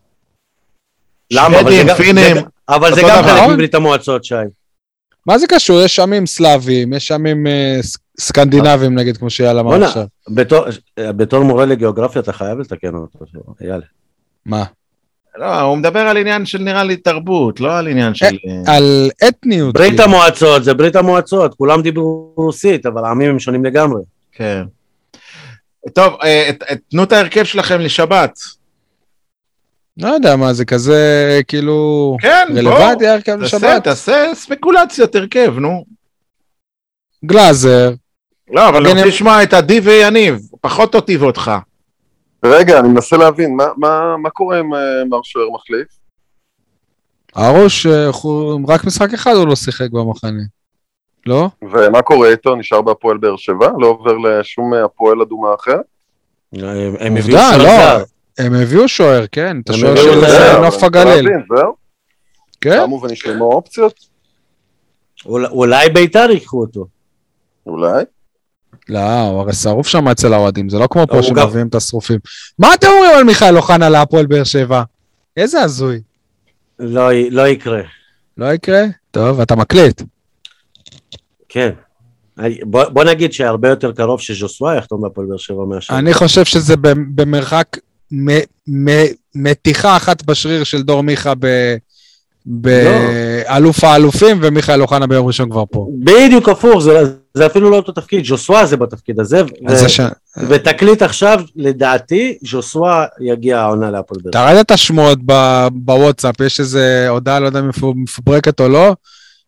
דבר. 1.32 1.42
למה? 1.42 1.58
שוודים, 1.58 1.94
פינים, 1.96 2.36
אבל 2.68 2.94
זה 2.94 3.00
גם 3.02 3.22
דבר. 3.22 3.22
חלק 3.22 3.50
מברית 3.50 3.74
המועצות, 3.74 4.24
שי. 4.24 4.34
מה 5.26 5.38
זה 5.38 5.46
קשור? 5.46 5.80
יש 5.80 6.00
עמים 6.00 6.26
סלאבים, 6.26 6.92
יש 6.92 7.12
עמים 7.12 7.46
אה, 7.46 7.78
סקנדינבים 8.20 8.94
נגיד, 8.94 9.16
כמו 9.16 9.30
שאייל 9.30 9.58
אמר. 9.58 9.84
עכשיו. 9.84 10.04
בתור- 10.28 10.64
בתור 11.00 11.42
מורה 11.44 11.64
לגיאוגרפיה 11.64 12.22
אתה 12.22 12.32
חייב 12.32 12.58
לתקן 12.58 12.94
אותו, 12.94 13.18
אייל. 13.60 13.80
מה? 14.46 14.64
לא, 15.36 15.60
הוא 15.60 15.76
מדבר 15.76 15.98
על 16.00 16.16
עניין 16.16 16.46
של 16.46 16.58
נראה 16.58 16.84
לי 16.84 16.96
תרבות, 16.96 17.60
לא 17.60 17.78
על 17.78 17.88
עניין 17.88 18.14
של... 18.14 18.36
על 18.66 19.10
אתניות. 19.28 19.74
ברית 19.74 19.88
כאילו. 19.90 20.04
המועצות 20.04 20.64
זה 20.64 20.74
ברית 20.74 20.96
המועצות, 20.96 21.54
כולם 21.54 21.82
דיברו 21.82 22.32
רוסית, 22.36 22.86
אבל 22.86 23.04
העמים 23.04 23.30
הם 23.30 23.38
שונים 23.38 23.64
לגמרי. 23.64 24.02
כן. 24.32 24.62
טוב, 25.94 26.14
אה, 26.24 26.50
תנו 26.90 27.02
את 27.02 27.12
ההרכב 27.12 27.44
שלכם 27.44 27.80
לשבת. 27.80 28.38
לא 29.96 30.08
יודע 30.08 30.36
מה, 30.36 30.52
זה 30.52 30.64
כזה, 30.64 31.40
כאילו, 31.48 32.16
כן, 32.20 32.48
בוא, 32.50 32.58
רלוונטי 32.58 33.06
הרכב 33.06 33.36
לשבת. 33.40 33.84
תעשה 33.84 34.26
ספקולציית 34.34 35.14
הרכב, 35.14 35.58
נו. 35.58 35.84
גלאזר, 37.24 37.92
לא, 38.50 38.68
אבל 38.68 38.86
אני 38.86 38.92
רוצה 38.92 39.06
לשמוע 39.06 39.42
את 39.42 39.52
עדי 39.52 39.80
ויניב, 39.80 40.40
פחות 40.60 40.94
אותי 40.94 41.16
ואותך. 41.16 41.50
רגע, 42.44 42.78
אני 42.80 42.88
מנסה 42.88 43.16
להבין, 43.16 43.56
מה, 43.56 43.64
מה, 43.76 44.16
מה 44.16 44.30
קורה 44.30 44.58
עם 44.58 44.74
אה, 44.74 45.04
מר 45.10 45.22
שוער 45.22 45.50
מחליף? 45.50 45.88
ארוש, 47.38 47.86
אה, 47.86 48.10
רק 48.68 48.84
משחק 48.84 49.14
אחד 49.14 49.32
הוא 49.32 49.46
לא 49.46 49.56
שיחק 49.56 49.90
במחנה. 49.90 50.42
לא? 51.26 51.48
ומה 51.62 52.02
קורה 52.02 52.30
איתו? 52.30 52.56
נשאר 52.56 52.82
בהפועל 52.82 53.16
באר 53.18 53.36
שבע? 53.36 53.68
לא 53.78 53.86
עובר 53.86 54.12
לשום 54.18 54.74
אה, 54.74 54.84
הפועל 54.84 55.22
אדומה 55.22 55.48
אחר? 55.54 55.76
הם 56.52 56.60
הם 57.00 57.16
הביאו 57.16 57.38
עובדה, 57.38 57.58
שוער 57.58 57.98
לא. 57.98 58.04
הם 58.38 58.54
הביאו 58.54 58.88
שוער, 58.88 59.24
כן, 59.32 59.60
את 59.60 59.70
השוער 59.70 59.96
של 59.96 60.60
נוף 60.60 60.82
הגליל. 60.82 61.28
כן, 62.60 62.84
קמו 62.84 63.02
ונשלמו 63.02 63.44
אופציות? 63.44 63.94
אולי 65.26 65.88
ביתר 65.88 66.30
ייקחו 66.30 66.60
אותו. 66.60 66.86
אולי. 67.66 68.04
לא, 68.88 69.20
הוא 69.20 69.40
הרי 69.40 69.52
שרוף 69.52 69.86
שם 69.88 70.08
אצל 70.08 70.32
האוהדים, 70.32 70.68
זה 70.68 70.78
לא 70.78 70.86
כמו 70.90 71.06
פה 71.06 71.22
שמביאים 71.22 71.66
את 71.66 71.74
השרופים. 71.74 72.18
מה 72.58 72.74
אתם 72.74 72.86
אומרים 72.96 73.16
על 73.16 73.24
מיכאל 73.24 73.56
אוחנה 73.56 73.88
להפועל 73.88 74.26
באר 74.26 74.44
שבע? 74.44 74.82
איזה 75.36 75.60
הזוי. 75.60 76.00
לא 76.78 77.08
לא 77.30 77.48
יקרה. 77.48 77.80
לא 78.38 78.52
יקרה? 78.52 78.82
טוב, 79.10 79.40
אתה 79.40 79.56
מקליט. 79.56 80.02
כן. 81.48 81.70
בוא 82.62 82.84
בוא 82.84 83.04
נגיד 83.04 83.32
שהרבה 83.32 83.68
יותר 83.68 83.92
קרוב 83.92 84.20
שז'וסווה 84.20 84.74
יחתום 84.76 85.02
בהפועל 85.02 85.26
באר 85.26 85.36
שבע 85.36 85.64
מאשר. 85.64 85.98
אני 85.98 86.14
חושב 86.14 86.44
שזה 86.44 86.76
במ- 86.76 87.06
במרחק 87.14 87.76
מתיחה 89.34 89.96
אחת 89.96 90.22
בשריר 90.24 90.64
של 90.64 90.82
דור 90.82 91.02
מיכה 91.02 91.32
ב- 91.38 91.76
באלוף 92.46 93.84
האלופים, 93.84 94.38
ומיכאל 94.42 94.82
אוחנה 94.82 95.06
ביום 95.06 95.26
ראשון 95.26 95.50
כבר 95.50 95.64
פה. 95.70 95.88
בדיוק 96.04 96.48
הפוך, 96.48 96.78
זה- 96.82 97.12
זה 97.36 97.46
אפילו 97.46 97.70
לא 97.70 97.76
אותו 97.76 97.92
תפקיד, 97.92 98.24
ז'וסווה 98.24 98.66
זה 98.66 98.76
בתפקיד 98.76 99.20
הזה, 99.20 99.42
ו- 99.44 99.88
ש- 99.88 100.00
ותקליט 100.48 101.02
עכשיו, 101.02 101.40
לדעתי, 101.56 102.38
ז'וסווה 102.42 103.06
יגיע 103.20 103.60
העונה 103.60 103.90
להפועל 103.90 104.20
באר 104.24 104.32
שבע. 104.32 104.46
ראית 104.46 104.66
את 104.66 104.70
השמועות 104.70 105.18
ב- 105.26 105.68
בוואטסאפ, 105.72 106.40
יש 106.40 106.60
איזה 106.60 107.08
הודעה, 107.08 107.40
לא 107.40 107.46
יודע 107.46 107.58
אם 107.58 107.64
היא 107.64 107.92
מפוברקת 107.96 108.60
או 108.60 108.68
לא, 108.68 108.96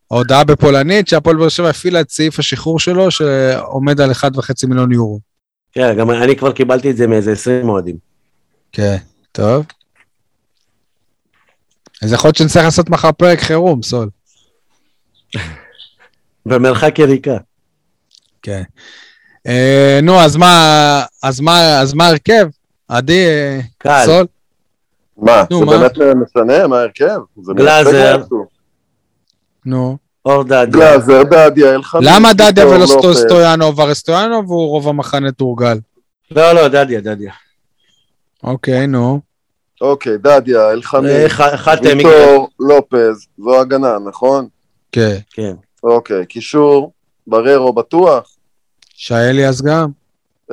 הודעה 0.07 0.45
בפולנית 0.45 1.09
שהפועל 1.09 1.37
באר 1.37 1.49
שבע 1.49 1.69
הפעילה 1.69 2.01
את 2.01 2.11
סעיף 2.11 2.39
השחרור 2.39 2.81
שלו, 2.81 3.11
שעומד 3.11 4.01
על 4.01 4.11
1.5 4.11 4.67
מיליון 4.69 4.93
יורו. 4.93 5.21
כן, 5.73 5.97
גם 5.99 6.11
אני 6.11 6.37
כבר 6.37 6.53
קיבלתי 6.53 6.91
את 6.91 6.97
זה 6.97 7.07
מאיזה 7.07 7.33
20 7.33 7.69
אוהדים. 7.69 7.97
כן, 8.73 8.97
טוב. 9.33 9.67
אז 12.03 12.13
יכול 12.13 12.29
להיות 12.29 12.37
שנצטרך 12.37 12.65
לעשות 12.65 12.91
מחר 12.91 13.13
פרק 13.13 13.41
חירום, 13.41 13.83
סול. 13.83 14.09
במרחק 16.47 16.99
יריקה. 16.99 17.37
כן. 18.47 18.63
אה, 19.47 19.99
נו, 20.03 20.21
אז 20.21 20.37
מה, 20.37 21.03
אז 21.23 21.41
מה, 21.41 21.81
אז 21.81 21.95
מה 21.95 22.07
ההרכב? 22.07 22.49
עדי, 22.89 23.27
אה, 23.27 23.61
קל. 23.79 24.03
סול? 24.05 24.27
מה, 25.19 25.45
נו, 25.51 25.59
זה 25.59 25.65
מה? 25.65 25.89
באמת 25.89 26.17
משנה? 26.17 26.67
מה 26.67 26.79
ההרכב? 26.79 27.19
זה 27.43 27.53
גלאזר. 27.57 28.23
נו. 29.67 29.97
אור 30.25 30.43
דדיה. 30.45 30.65
גלאזר, 30.67 31.23
דדיה, 31.23 31.75
אלחמיד. 31.75 32.09
למה 32.09 32.33
דדיה 32.33 32.67
ולא 32.67 32.79
לופס. 32.79 33.21
סטויאנוב? 33.21 33.81
הרי 33.81 33.95
סטויאנוב 33.95 34.51
הוא 34.51 34.69
רוב 34.69 34.89
המחנה 34.89 35.33
תורגל. 35.33 35.79
לא, 36.31 36.53
לא, 36.53 36.69
דדיה, 36.69 37.01
דדיה. 37.01 37.33
אוקיי, 38.45 38.87
נו. 38.87 39.21
אוקיי, 39.81 40.19
דדיה, 40.19 40.71
אלחמיד, 40.71 41.11
אה, 41.41 41.75
ויטור, 41.83 42.49
לופז, 42.61 43.27
זו 43.39 43.61
הגנה, 43.61 43.99
נכון? 44.09 44.49
כן. 44.93 45.17
כן. 45.31 45.53
אוקיי, 45.83 46.27
קישור, 46.27 46.93
בררו 47.27 47.73
בטוח, 47.73 48.36
שי 48.97 49.15
אליאס 49.15 49.63
גם. 49.63 49.91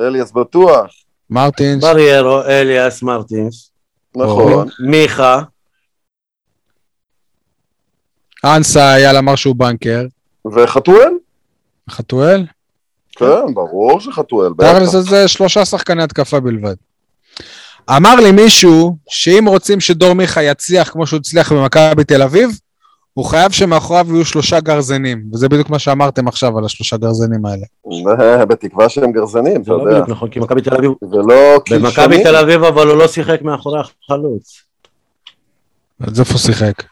אליאס 0.00 0.32
בטוח, 0.32 0.90
מרטינס. 1.30 1.84
בריירו, 1.84 2.42
אליאס, 2.42 3.02
מרטינס, 3.02 3.70
נכון. 4.16 4.68
מיכה, 4.78 5.42
אנסה, 8.44 8.96
אייל 8.96 9.16
אמר 9.16 9.36
שהוא 9.36 9.56
בנקר. 9.56 10.04
וחתואל? 10.54 11.12
חתואל? 11.90 12.46
כן, 13.12 13.54
ברור 13.54 14.00
שחתואל. 14.00 14.52
תכלס 14.58 14.90
זה 14.90 15.28
שלושה 15.28 15.64
שחקני 15.64 16.02
התקפה 16.02 16.40
בלבד. 16.40 16.74
אמר 17.90 18.14
לי 18.14 18.32
מישהו 18.32 18.96
שאם 19.08 19.44
רוצים 19.48 19.80
שדור 19.80 20.12
מיכה 20.12 20.42
יצליח 20.42 20.90
כמו 20.90 21.06
שהוא 21.06 21.18
הצליח 21.20 21.52
במכבי 21.52 22.04
תל 22.04 22.22
אביב, 22.22 22.50
הוא 23.14 23.24
חייב 23.24 23.52
שמאחוריו 23.52 24.06
יהיו 24.14 24.24
שלושה 24.24 24.60
גרזנים, 24.60 25.24
וזה 25.32 25.48
בדיוק 25.48 25.70
מה 25.70 25.78
שאמרתם 25.78 26.28
עכשיו 26.28 26.58
על 26.58 26.64
השלושה 26.64 26.96
גרזנים 26.96 27.46
האלה. 27.46 27.66
זה 28.38 28.46
בתקווה 28.46 28.88
שהם 28.88 29.12
גרזנים, 29.12 29.56
אתה 29.56 29.64
זה 29.64 29.70
לא 29.70 29.76
יודע. 29.76 29.90
בדיוק 29.92 30.08
נכון, 30.08 30.30
כי 30.30 30.40
מכבי 30.40 30.62
תל 30.62 30.74
אביב, 30.74 30.92
ולא 31.02 31.34
במכבי 31.70 31.94
קלשונים. 31.94 32.22
תל 32.22 32.36
אביב 32.36 32.64
אבל 32.64 32.86
הוא 32.86 32.96
לא 32.96 33.08
שיחק 33.08 33.42
מאחורי 33.42 33.80
החלוץ. 33.80 34.62
אז 36.00 36.20
איפה 36.20 36.32
הוא 36.32 36.40
שיחק? 36.40 36.82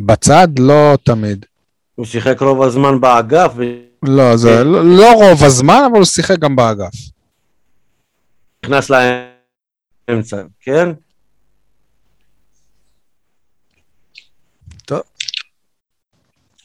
בצד? 0.00 0.48
לא 0.58 0.96
תמיד. 1.02 1.46
הוא 1.94 2.06
שיחק 2.06 2.42
רוב 2.42 2.62
הזמן 2.62 3.00
באגף, 3.00 3.52
לא, 4.02 4.36
זה 4.36 4.64
לא, 4.64 4.84
לא 4.84 5.12
רוב 5.12 5.44
הזמן, 5.44 5.82
אבל 5.90 5.96
הוא 5.96 6.04
שיחק 6.04 6.38
גם 6.38 6.56
באגף. 6.56 6.92
ונכנס 8.64 8.90
לאמצע, 10.08 10.42
כן? 10.60 10.88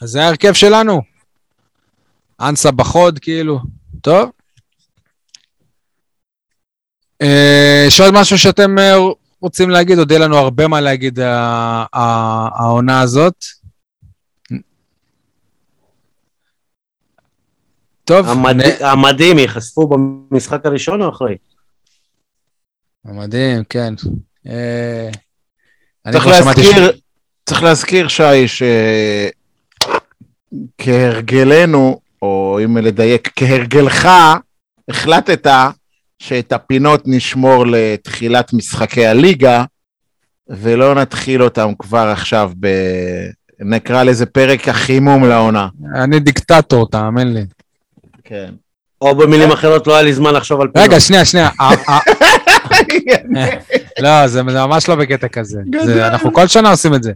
אז 0.04 0.10
זה 0.10 0.24
ההרכב 0.24 0.54
שלנו. 0.54 1.01
אנסה 2.41 2.72
בחוד, 2.72 3.20
כאילו. 3.20 3.60
טוב. 4.01 4.30
אה, 7.22 7.84
יש 7.88 7.99
עוד 8.01 8.14
משהו 8.14 8.38
שאתם 8.38 8.80
אה, 8.80 8.93
רוצים 9.41 9.70
להגיד? 9.70 9.97
עוד 9.97 10.12
יהיה 10.12 10.20
לנו 10.20 10.38
הרבה 10.38 10.68
מה 10.68 10.82
להגיד 10.82 11.20
אה, 11.20 11.86
העונה 12.60 13.01
הזאת. 13.01 13.36
טוב, 18.06 18.28
המד- 18.28 18.56
נ- 18.56 18.86
המדים 18.86 19.39
ייחשפו 19.39 19.88
במשחק 19.88 20.66
הראשון 20.66 21.01
או 21.01 21.10
אחרי? 21.10 21.38
מדהים, 23.06 23.64
כן. 23.70 23.93
צריך 26.12 26.28
להזכיר, 26.28 26.91
צריך 27.45 27.64
להזכיר, 27.64 28.08
שי, 28.08 28.47
שכהרגלנו, 30.82 31.99
או 32.22 32.60
אם 32.66 32.78
לדייק, 32.78 33.30
כהרגלך, 33.36 34.10
החלטת 34.89 35.47
שאת 36.20 36.51
הפינות 36.51 37.01
נשמור 37.05 37.66
לתחילת 37.67 38.54
משחקי 38.54 39.05
הליגה, 39.05 39.63
ולא 40.50 40.96
נתחיל 40.96 41.43
אותם 41.43 41.71
כבר 41.80 42.08
עכשיו 42.08 42.51
ב... 42.59 42.67
נקרא 43.59 44.04
לזה 44.04 44.25
פרק 44.25 44.70
החימום 44.70 45.25
לעונה. 45.25 45.67
אני 45.96 46.20
דיקטטור, 46.20 46.89
תאמין 46.89 47.34
לי. 47.34 47.46
כן. 48.24 48.54
או 49.01 49.16
במילים 49.16 49.51
אחרות, 49.51 49.88
לא 49.88 49.93
היה 49.93 50.04
לי 50.04 50.13
זמן 50.13 50.34
לחשוב 50.34 50.62
על 50.62 50.67
פינות. 50.67 50.88
רגע, 50.88 51.00
שנייה, 51.00 51.25
שנייה. 51.25 51.50
לא, 54.04 54.28
זה 54.28 54.41
זה 54.50 54.66
ממש 54.66 54.89
לא 54.89 54.95
בקטע 54.95 55.28
כזה. 55.28 55.59
זה- 55.86 56.08
אנחנו 56.08 56.33
כל 56.33 56.47
שנה 56.47 56.70
עושים 56.71 56.93
את 56.93 57.04
זה. 57.04 57.12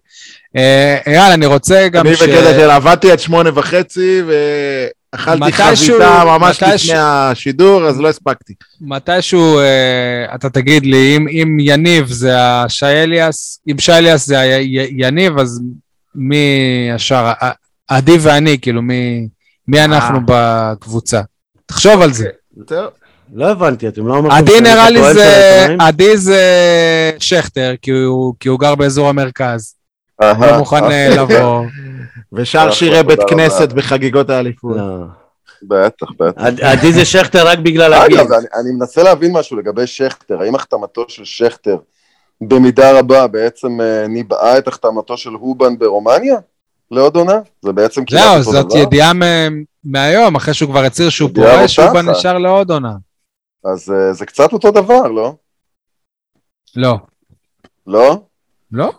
אה, 0.58 0.98
אייל, 1.08 1.32
אני 1.34 1.46
רוצה 1.46 1.88
גם 1.88 2.08
אני 2.08 2.16
ש... 2.16 2.22
בקטע 2.22 2.54
של 2.54 2.70
עבדתי 2.70 3.12
עד 3.12 3.20
שמונה 3.20 3.50
וחצי, 3.60 4.22
ואכלתי 4.28 5.52
חביתה 5.52 6.24
ממש 6.26 6.64
לפני 6.64 6.94
השידור, 6.98 7.86
אז 7.88 8.00
לא 8.00 8.10
הספקתי. 8.10 8.54
מתישהו 8.82 9.60
אה, 9.60 10.36
אתה 10.36 10.50
תגיד 10.50 10.86
לי, 10.86 11.18
אם, 11.18 11.58
יניב 11.60 12.08
זה 12.08 12.34
השי 12.42 12.86
אליאס, 12.86 13.60
אם 13.72 13.80
שי 13.80 13.92
אליאס 13.92 14.26
זה 14.26 14.58
יניב, 14.92 15.40
אז 15.40 15.62
מי 16.16 16.46
השאר? 16.96 17.32
עדי 17.88 18.18
ואני, 18.22 18.58
כאילו, 18.62 18.82
מי, 18.82 19.28
מי 19.68 19.84
אנחנו 19.86 20.20
בקבוצה? 20.26 21.22
תחשוב 21.66 22.02
על 22.02 22.14
זה. 22.14 22.28
טוב. 22.68 22.88
לא 23.34 23.52
הבנתי, 23.52 23.88
אתם 23.88 24.08
לא 24.08 24.14
אומרים... 24.16 24.32
עדי 24.32 24.62
נראה 24.62 24.90
לי 24.90 25.14
זה? 25.14 25.66
עדי 25.80 26.18
זה 26.18 26.42
שכטר, 27.20 27.74
כי 27.82 27.92
הוא, 27.92 28.34
כי 28.40 28.50
הוא 28.50 28.60
גר 28.60 28.76
באזור 28.76 29.10
המרכז. 29.10 29.76
לא 30.22 30.58
מוכן 30.58 30.84
אה, 30.84 31.20
אוקיי. 31.22 31.38
לבוא. 31.40 31.66
ושר 32.34 32.72
שירי 32.72 33.04
בית 33.04 33.20
תודה 33.20 33.34
רבה. 33.34 33.44
כנסת 33.50 33.74
בחגיגות 33.74 34.30
האליפות. 34.30 34.78
לא. 34.78 34.98
בטח, 35.64 36.08
בטח. 36.20 36.42
עד- 36.42 36.62
עדי 36.62 36.94
זה 36.94 37.06
שכטר 37.06 37.48
רק 37.48 37.60
בגלל 37.60 37.94
הגיל. 37.94 38.20
אגב, 38.20 38.32
אני, 38.34 38.72
מנסה 38.80 39.04
להבין 39.04 39.32
משהו 39.38 39.58
לגבי 39.58 39.88
שכטר. 39.88 40.42
האם 40.42 40.56
החתמתו 40.56 41.06
של 41.08 41.26
שכטר 41.26 41.78
במידה 42.42 43.00
רבה 43.00 43.28
בעצם 43.28 43.82
אה, 43.82 44.08
ניבאה 44.08 44.58
את 44.58 44.68
החתמתו 44.68 45.18
של 45.18 45.30
הובן 45.30 45.78
ברומניה? 45.78 46.36
לעוד 46.92 47.16
עונה? 47.16 47.34
זה 47.66 47.72
בעצם 47.72 48.06
כמעט 48.06 48.22
זהו, 48.22 48.38
אותו 48.38 48.52
זאת 48.52 48.66
דבר? 48.70 48.78
ידיעה 48.78 49.14
מ- 49.14 49.64
מהיום, 49.84 50.36
אחרי 50.36 50.54
שהוא 50.54 50.70
כבר 50.70 50.84
הצהיר 50.84 51.10
שהוא 51.10 51.30
ידיעה 51.30 51.58
פורש, 51.58 51.80
רותחת. 51.80 51.96
נשאר 52.06 52.38
לעוד 52.38 52.72
עונה. 52.72 52.92
אז 53.66 53.92
אה, 53.92 54.14
זה 54.14 54.26
קצת 54.26 54.54
אותו 54.54 54.72
דבר, 54.72 55.08
לא? 55.08 55.34
לא. 56.76 56.98
לא? 57.88 58.22
לא? 58.72 58.92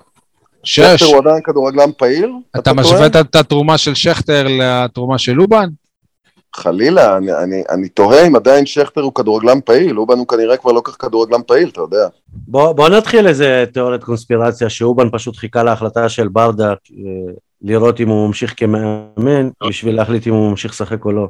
שכטר 0.65 0.97
שש. 0.97 1.03
הוא 1.03 1.19
עדיין 1.19 1.43
כדורגלן 1.43 1.91
פעיל? 1.99 2.33
אתה 2.57 2.63
טוען? 2.63 2.79
משווה 2.79 3.07
את- 3.07 3.17
את 3.17 3.37
התרומה 3.37 3.79
של 3.79 3.95
שכטר 3.95 4.47
לתרומה 4.61 5.19
של 5.19 5.33
לובן? 5.33 5.69
חלילה, 6.57 7.17
אני, 7.17 7.33
אני, 7.33 7.63
אני 7.71 7.89
תוהה 7.89 8.27
אם 8.27 8.37
עדיין 8.37 8.67
שכטר 8.67 9.01
הוא 9.01 9.15
כדורגלן 9.15 9.61
פעיל, 9.65 9.99
אובן 9.99 10.19
הוא 10.19 10.27
כנראה 10.29 10.57
כבר 10.57 10.73
לא 10.73 10.81
כך 10.85 10.97
כדורגלן 11.03 11.41
פעיל, 11.47 11.69
אתה 11.69 11.81
יודע. 11.81 12.09
בוא, 12.29 12.73
בוא 12.73 12.89
נתחיל 12.89 13.27
איזה 13.27 13.65
תיאוריית 13.73 14.05
קונספירציה 14.05 14.71
שאובן 14.71 15.09
פשוט 15.13 15.37
חיכה 15.37 15.63
להחלטה 15.63 16.09
של 16.09 16.29
ברדה 16.29 16.69
אה, 16.71 16.75
לראות 17.63 18.01
אם 18.01 18.09
הוא 18.09 18.27
ממשיך 18.27 18.55
כמאמן 18.57 19.51
בשביל 19.69 19.97
להחליט 19.97 20.27
אם 20.27 20.33
הוא 20.33 20.51
ממשיך 20.51 20.71
לשחק 20.73 21.05
או 21.05 21.13
לא. 21.13 21.29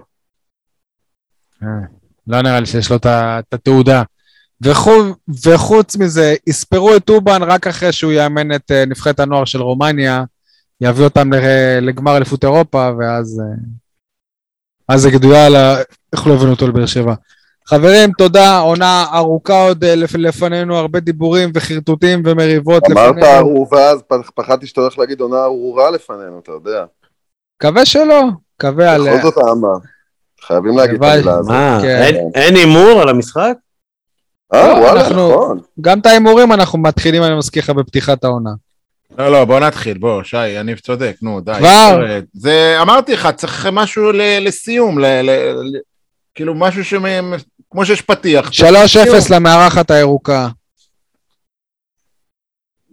לא 2.29 2.43
נראה 2.43 2.61
לי 2.61 2.67
שיש 2.67 2.91
לו 2.91 2.97
את 2.97 3.07
התעודה. 3.55 4.03
וחו- 4.65 5.15
וחוץ 5.47 5.97
מזה, 5.97 6.35
יספרו 6.47 6.97
את 6.97 7.09
אובן 7.11 7.43
רק 7.43 7.67
אחרי 7.67 7.93
שהוא 7.93 8.13
יאמן 8.13 8.55
את 8.55 8.71
אה, 8.71 8.85
נבחרת 8.87 9.21
הנוער 9.21 9.45
של 9.45 9.63
רומניה, 9.63 10.25
יביא 10.81 11.05
אותם 11.05 11.31
לגמר 11.83 12.17
אליפות 12.17 12.45
אירופה, 12.45 12.91
ואז... 12.99 13.41
אה, 13.41 13.57
אז 14.95 15.07
יגידו, 15.07 15.33
יאללה, 15.33 15.77
איך 16.13 16.27
לא 16.27 16.35
הבאנו 16.35 16.51
אותו 16.51 16.69
לבאר 16.69 16.87
שבע. 16.87 17.15
חברים, 17.67 18.11
תודה, 18.19 18.59
עונה 18.59 19.05
ארוכה 19.15 19.63
עוד 19.63 19.85
אה, 19.85 19.95
לפ- 19.95 20.15
לפנינו, 20.19 20.77
הרבה 20.77 21.01
דיבורים 21.01 21.51
וחרטוטים 21.55 22.23
ומריבות 22.27 22.83
אמרת 22.91 23.17
לפנינו. 23.17 23.27
אהובה, 23.37 23.91
אז 23.91 24.03
פ- 24.09 24.31
פחדתי 24.35 24.67
שאתה 24.67 24.81
הולך 24.81 24.99
להגיד 24.99 25.21
עונה 25.21 25.45
ארורה 25.45 25.91
לפנינו, 25.91 26.39
אתה 26.43 26.53
יודע. 26.53 26.85
מקווה 27.57 27.87
שלא, 27.87 28.23
מקווה 28.57 28.95
על... 28.95 29.03
בכל 29.03 29.23
זאת 29.23 29.35
האמה. 29.39 29.69
חייבים 30.47 30.77
להגיד 30.79 31.05
את. 31.05 31.11
המילה 31.15 31.33
הזאת. 31.39 31.51
מה, 31.53 31.79
כן. 31.83 32.03
אין- 32.35 32.57
הימור 32.57 33.01
על 33.03 33.09
המשחק? 33.09 33.53
אה, 34.55 34.69
לא, 34.69 34.73
וואלה, 34.73 35.01
אנחנו- 35.07 35.33
נכון. 35.33 35.59
גם 35.81 35.99
את 35.99 36.07
ההימורים 36.07 36.53
אנחנו 36.53 36.79
מתחילים, 36.79 37.23
אני 37.23 37.35
מזכיר 37.35 37.63
לך, 37.63 37.71
בפתיחת 37.71 38.25
העונה. 38.25 38.51
לא, 39.19 39.33
לא, 39.33 39.45
בוא 39.45 39.61
נתחיל, 39.61 39.99
בוא, 39.99 40.23
שי, 40.23 40.49
יניב 40.49 40.79
צודק, 40.79 41.17
נו, 41.23 41.41
די. 41.41 41.53
כבר? 41.59 42.01
זה, 42.33 42.77
אמרתי 42.83 43.13
לך, 43.13 43.29
צריך 43.37 43.67
משהו 43.73 44.13
ל, 44.13 44.21
לסיום, 44.41 44.99
ל, 44.99 45.05
ל, 45.23 45.31
ל, 45.63 45.79
כאילו 46.35 46.55
משהו 46.55 46.85
ש... 46.85 46.95
כמו 47.71 47.87
שיש 47.87 48.01
פתיח. 48.03 48.51
3-0 48.53 48.61
למארחת 49.35 49.91
הירוקה. 49.91 50.49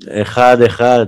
אחד 0.10 0.58
אחד. 0.62 1.06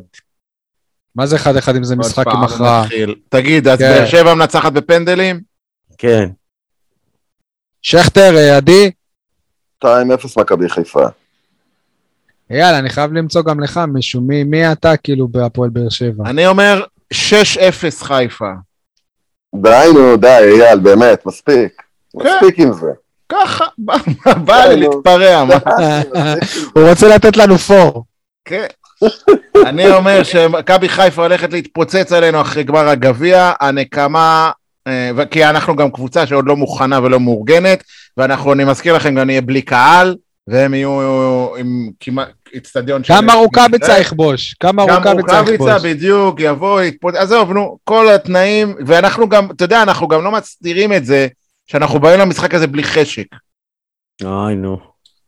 מה 1.15 1.25
זה 1.25 1.35
1-1 1.35 1.39
אם 1.77 1.83
זה 1.83 1.95
משחק 1.95 2.27
עם 2.27 2.43
הכרעה? 2.43 2.85
תגיד, 3.29 3.67
אז 3.67 3.79
כן. 3.79 3.93
באר 3.93 4.05
שבע 4.05 4.33
מנצחת 4.33 4.71
בפנדלים? 4.71 5.46
כן. 5.97 6.29
שכטר, 7.81 8.35
אה, 8.37 8.57
עדי? 8.57 8.91
2-0 9.83 9.87
מכבי 10.37 10.69
חיפה. 10.69 11.05
יאללה, 12.49 12.79
אני 12.79 12.89
חייב 12.89 13.13
למצוא 13.13 13.41
גם 13.41 13.59
לך 13.59 13.79
מישהו. 13.93 14.21
מי, 14.21 14.43
מי 14.43 14.71
אתה 14.71 14.97
כאילו 14.97 15.27
בהפועל 15.27 15.69
באר 15.69 15.89
שבע? 15.89 16.23
אני 16.29 16.47
אומר 16.47 16.83
6-0 17.13 17.15
חיפה. 18.03 18.51
די 19.55 19.87
נו, 19.93 20.17
די, 20.17 20.27
אייל, 20.61 20.79
באמת, 20.79 21.25
מספיק. 21.25 21.81
כן. 22.23 22.29
מספיק 22.41 22.59
עם 22.59 22.73
זה. 22.73 22.87
ככה, 23.29 23.65
בא- 23.77 23.95
בא 24.45 24.65
לי. 24.65 24.75
להתפרע? 24.75 25.41
הוא 26.75 26.89
רוצה 26.89 27.07
לתת 27.15 27.37
לנו 27.37 27.57
פור. 27.57 28.05
כן. 28.45 28.65
אני 29.65 29.91
אומר 29.91 30.23
שמכבי 30.23 30.89
חיפה 30.89 31.21
הולכת 31.21 31.53
להתפוצץ 31.53 32.11
עלינו 32.11 32.41
אחרי 32.41 32.63
גמר 32.63 32.87
הגביע, 32.89 33.51
הנקמה, 33.59 34.51
כי 35.31 35.45
אנחנו 35.45 35.75
גם 35.75 35.91
קבוצה 35.91 36.27
שעוד 36.27 36.45
לא 36.47 36.55
מוכנה 36.55 36.99
ולא 37.03 37.19
מאורגנת, 37.19 37.83
ואנחנו, 38.17 38.53
אני 38.53 38.63
מזכיר 38.63 38.95
לכם, 38.95 39.15
גם 39.15 39.25
נהיה 39.25 39.41
בלי 39.41 39.61
קהל, 39.61 40.15
והם 40.47 40.73
יהיו 40.73 40.99
עם 41.57 41.89
כמעט 41.99 42.29
אצטדיון 42.57 43.03
של... 43.03 43.13
כמה 43.13 43.33
רוקאביצה 43.33 43.99
יכבוש? 43.99 44.55
כמה 44.59 44.85
גם 44.87 44.95
רוקאביצה 44.95 45.33
יכבוש? 45.33 45.59
רוקאביצה 45.59 45.87
בדיוק, 45.87 46.39
יבוא, 46.39 46.81
יתפוצץ, 46.81 47.17
עזוב, 47.17 47.51
נו, 47.51 47.77
כל 47.83 48.09
התנאים, 48.09 48.75
ואנחנו 48.85 49.29
גם, 49.29 49.47
אתה 49.51 49.63
יודע, 49.63 49.81
אנחנו 49.81 50.07
גם 50.07 50.23
לא 50.23 50.31
מסתירים 50.31 50.93
את 50.93 51.05
זה, 51.05 51.27
שאנחנו 51.67 51.99
באים 51.99 52.19
למשחק 52.19 52.53
הזה 52.53 52.67
בלי 52.67 52.83
חשק. 52.83 53.25
אוי 54.23 54.55
נו. 54.55 54.77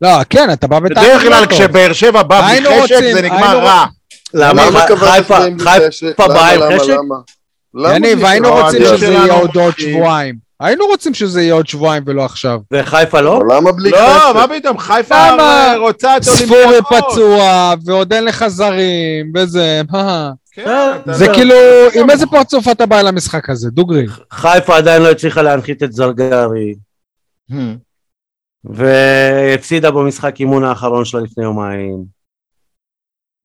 לא, 0.00 0.08
כן, 0.30 0.52
אתה 0.52 0.66
בא 0.66 0.78
בטעם. 0.78 1.04
בדרך 1.04 1.22
כלל 1.22 1.40
לא. 1.40 1.46
כשבאר 1.46 1.92
שבע 1.92 2.22
בא 2.22 2.40
בלי 2.40 2.82
חשק, 2.82 3.00
זה 3.14 3.22
נגמר 3.22 3.58
רע. 3.58 3.84
למה 4.34 4.62
חיפה? 4.96 5.38
באה 5.38 5.46
עם 5.46 5.58
חשק? 6.78 6.96
למה 7.74 7.96
יניב, 7.96 8.24
היינו 8.24 8.48
חשק? 8.52 8.64
רוצים 8.64 8.96
שזה 8.96 9.06
יהיה 9.06 9.32
עוד 9.32 9.56
עוד. 9.56 9.74
שבועיים. 9.78 10.50
היינו 10.60 10.86
רוצים 10.86 11.14
שזה 11.14 11.42
יהיה 11.42 11.54
עוד 11.54 11.66
שבועיים 11.66 12.02
ולא 12.06 12.24
עכשיו. 12.24 12.60
וחיפה 12.72 13.20
לא? 13.20 13.42
למה 13.50 13.72
בלי 13.72 13.90
לא, 13.90 13.96
חשק? 13.96 14.34
מה 14.34 14.46
פתאום, 14.58 14.78
חיפה 14.78 15.32
למה? 15.32 15.74
רוצה 15.80 16.16
את 16.16 16.22
ספורי 16.22 16.64
אולימפיאקוס. 16.64 17.12
פצוע, 17.12 17.74
ועוד 17.84 18.12
אין 18.12 18.24
לך 18.24 18.48
זרים, 18.48 19.32
וזה, 19.34 19.80
מה? 19.90 20.30
כן, 20.52 20.64
זה 21.12 21.26
לא- 21.26 21.34
כאילו, 21.34 21.54
עם 21.94 22.10
איזה 22.10 22.26
פרצוף 22.26 22.68
אתה 22.68 22.86
בא 22.86 23.02
למשחק 23.02 23.50
הזה, 23.50 23.70
דוגרי? 23.70 24.06
חיפה 24.32 24.76
עדיין 24.76 25.02
לא 25.02 25.10
הצליחה 25.10 25.42
להנחית 25.42 25.82
את 25.82 25.92
זרגרי, 25.92 26.74
Hmm. 27.50 27.54
והפסידה 28.64 29.90
במשחק 29.90 30.40
אימון 30.40 30.64
האחרון 30.64 31.04
שלה 31.04 31.20
לפני 31.20 31.44
יומיים. 31.44 32.19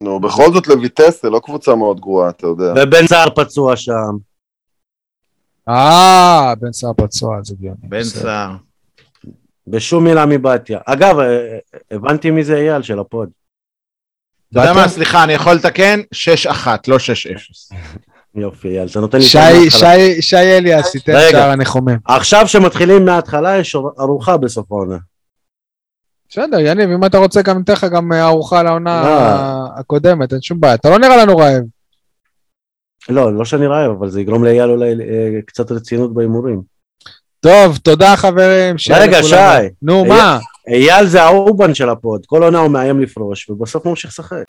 נו, 0.04 0.20
בכל 0.20 0.54
זאת 0.54 0.68
לויטס 0.68 1.22
זה 1.24 1.30
לא 1.30 1.40
קבוצה 1.40 1.76
מאוד 1.76 2.00
גרועה, 2.00 2.30
אתה 2.30 2.48
יודע. 2.48 2.74
ובן 2.78 3.08
סער 3.08 3.30
פצוע 3.36 3.76
שם. 3.76 4.18
אה, 5.70 6.54
בן 6.60 6.72
סער 6.72 6.94
פצוע, 6.98 7.38
זה 7.44 7.54
הגיוני. 7.58 7.78
בן. 7.84 8.04
סער. 8.04 8.52
בשום 9.68 10.04
מילה 10.04 10.26
מבתיה. 10.26 10.80
אגב, 10.86 11.20
אה, 11.20 11.58
הבנתי 11.92 12.32
מי 12.32 12.44
זה 12.44 12.56
אייל 12.56 12.82
של 12.82 13.00
הפוד. 13.00 13.30
אתה 14.52 14.60
יודע? 14.60 14.74
מה, 14.74 14.88
סליחה, 14.88 15.24
אני 15.24 15.34
יכול 15.34 15.54
לתקן? 15.54 16.00
6-1, 16.14 16.68
לא 16.88 16.98
6-0. 16.98 17.00
יופי, 18.36 18.68
אייל, 18.68 18.88
אתה 18.88 19.00
נותן 19.00 19.18
לי... 19.18 19.24
שי. 19.24 19.70
שי, 19.70 20.22
שי 20.22 20.58
אליאס, 20.58 20.92
תיתן 20.92 21.14
רגע. 21.16 21.32
שער 21.32 21.50
הניחומים. 21.50 21.98
עכשיו 22.06 22.48
שמתחילים 22.48 23.06
מההתחלה, 23.06 23.58
יש 23.58 23.76
ארוחה 24.00 24.38
בסוף 24.38 24.72
העונה. 24.72 24.98
בסדר, 26.38 26.60
יניב, 26.60 26.90
אם 26.90 27.06
אתה 27.06 27.18
רוצה 27.18 27.42
גם 27.42 27.58
ניתן 27.58 27.74
לך 27.74 27.84
גם 27.84 28.14
אה, 28.14 28.28
ארוחה 28.28 28.64
לעונה. 28.64 29.02
הקודמת, 29.78 30.34
אין 30.34 30.42
שום 30.42 30.60
בעיה. 30.60 30.74
אתה 30.74 30.90
לא 30.90 31.00
נראה 31.00 31.18
לנו 31.18 31.38
רעב. 31.38 31.64
לא, 33.10 33.34
לא 33.34 33.46
שאני 33.46 33.68
רעב, 33.68 33.92
אבל 33.92 34.10
זה 34.10 34.22
יגרום 34.22 34.44
לאייל 34.44 34.70
אולי 34.70 34.92
אה, 34.92 35.42
קצת 35.46 35.72
רצינות 35.72 36.14
בהימורים. 36.14 36.62
טוב, 37.40 37.78
תודה 37.78 38.16
חברים. 38.16 38.76
רגע, 38.90 39.24
שי. 39.24 39.36
נו, 39.82 40.06
מה? 40.06 40.40
אייל 40.68 41.06
זה 41.06 41.24
האובן 41.24 41.74
של 41.74 41.90
הפוד, 41.90 42.26
כל 42.26 42.44
עונה 42.44 42.60
הוא 42.60 42.72
מאיים 42.72 43.02
לפרוש, 43.02 43.50
ובסוף 43.50 43.86
ממשיך 43.86 44.10
לשחק. 44.10 44.44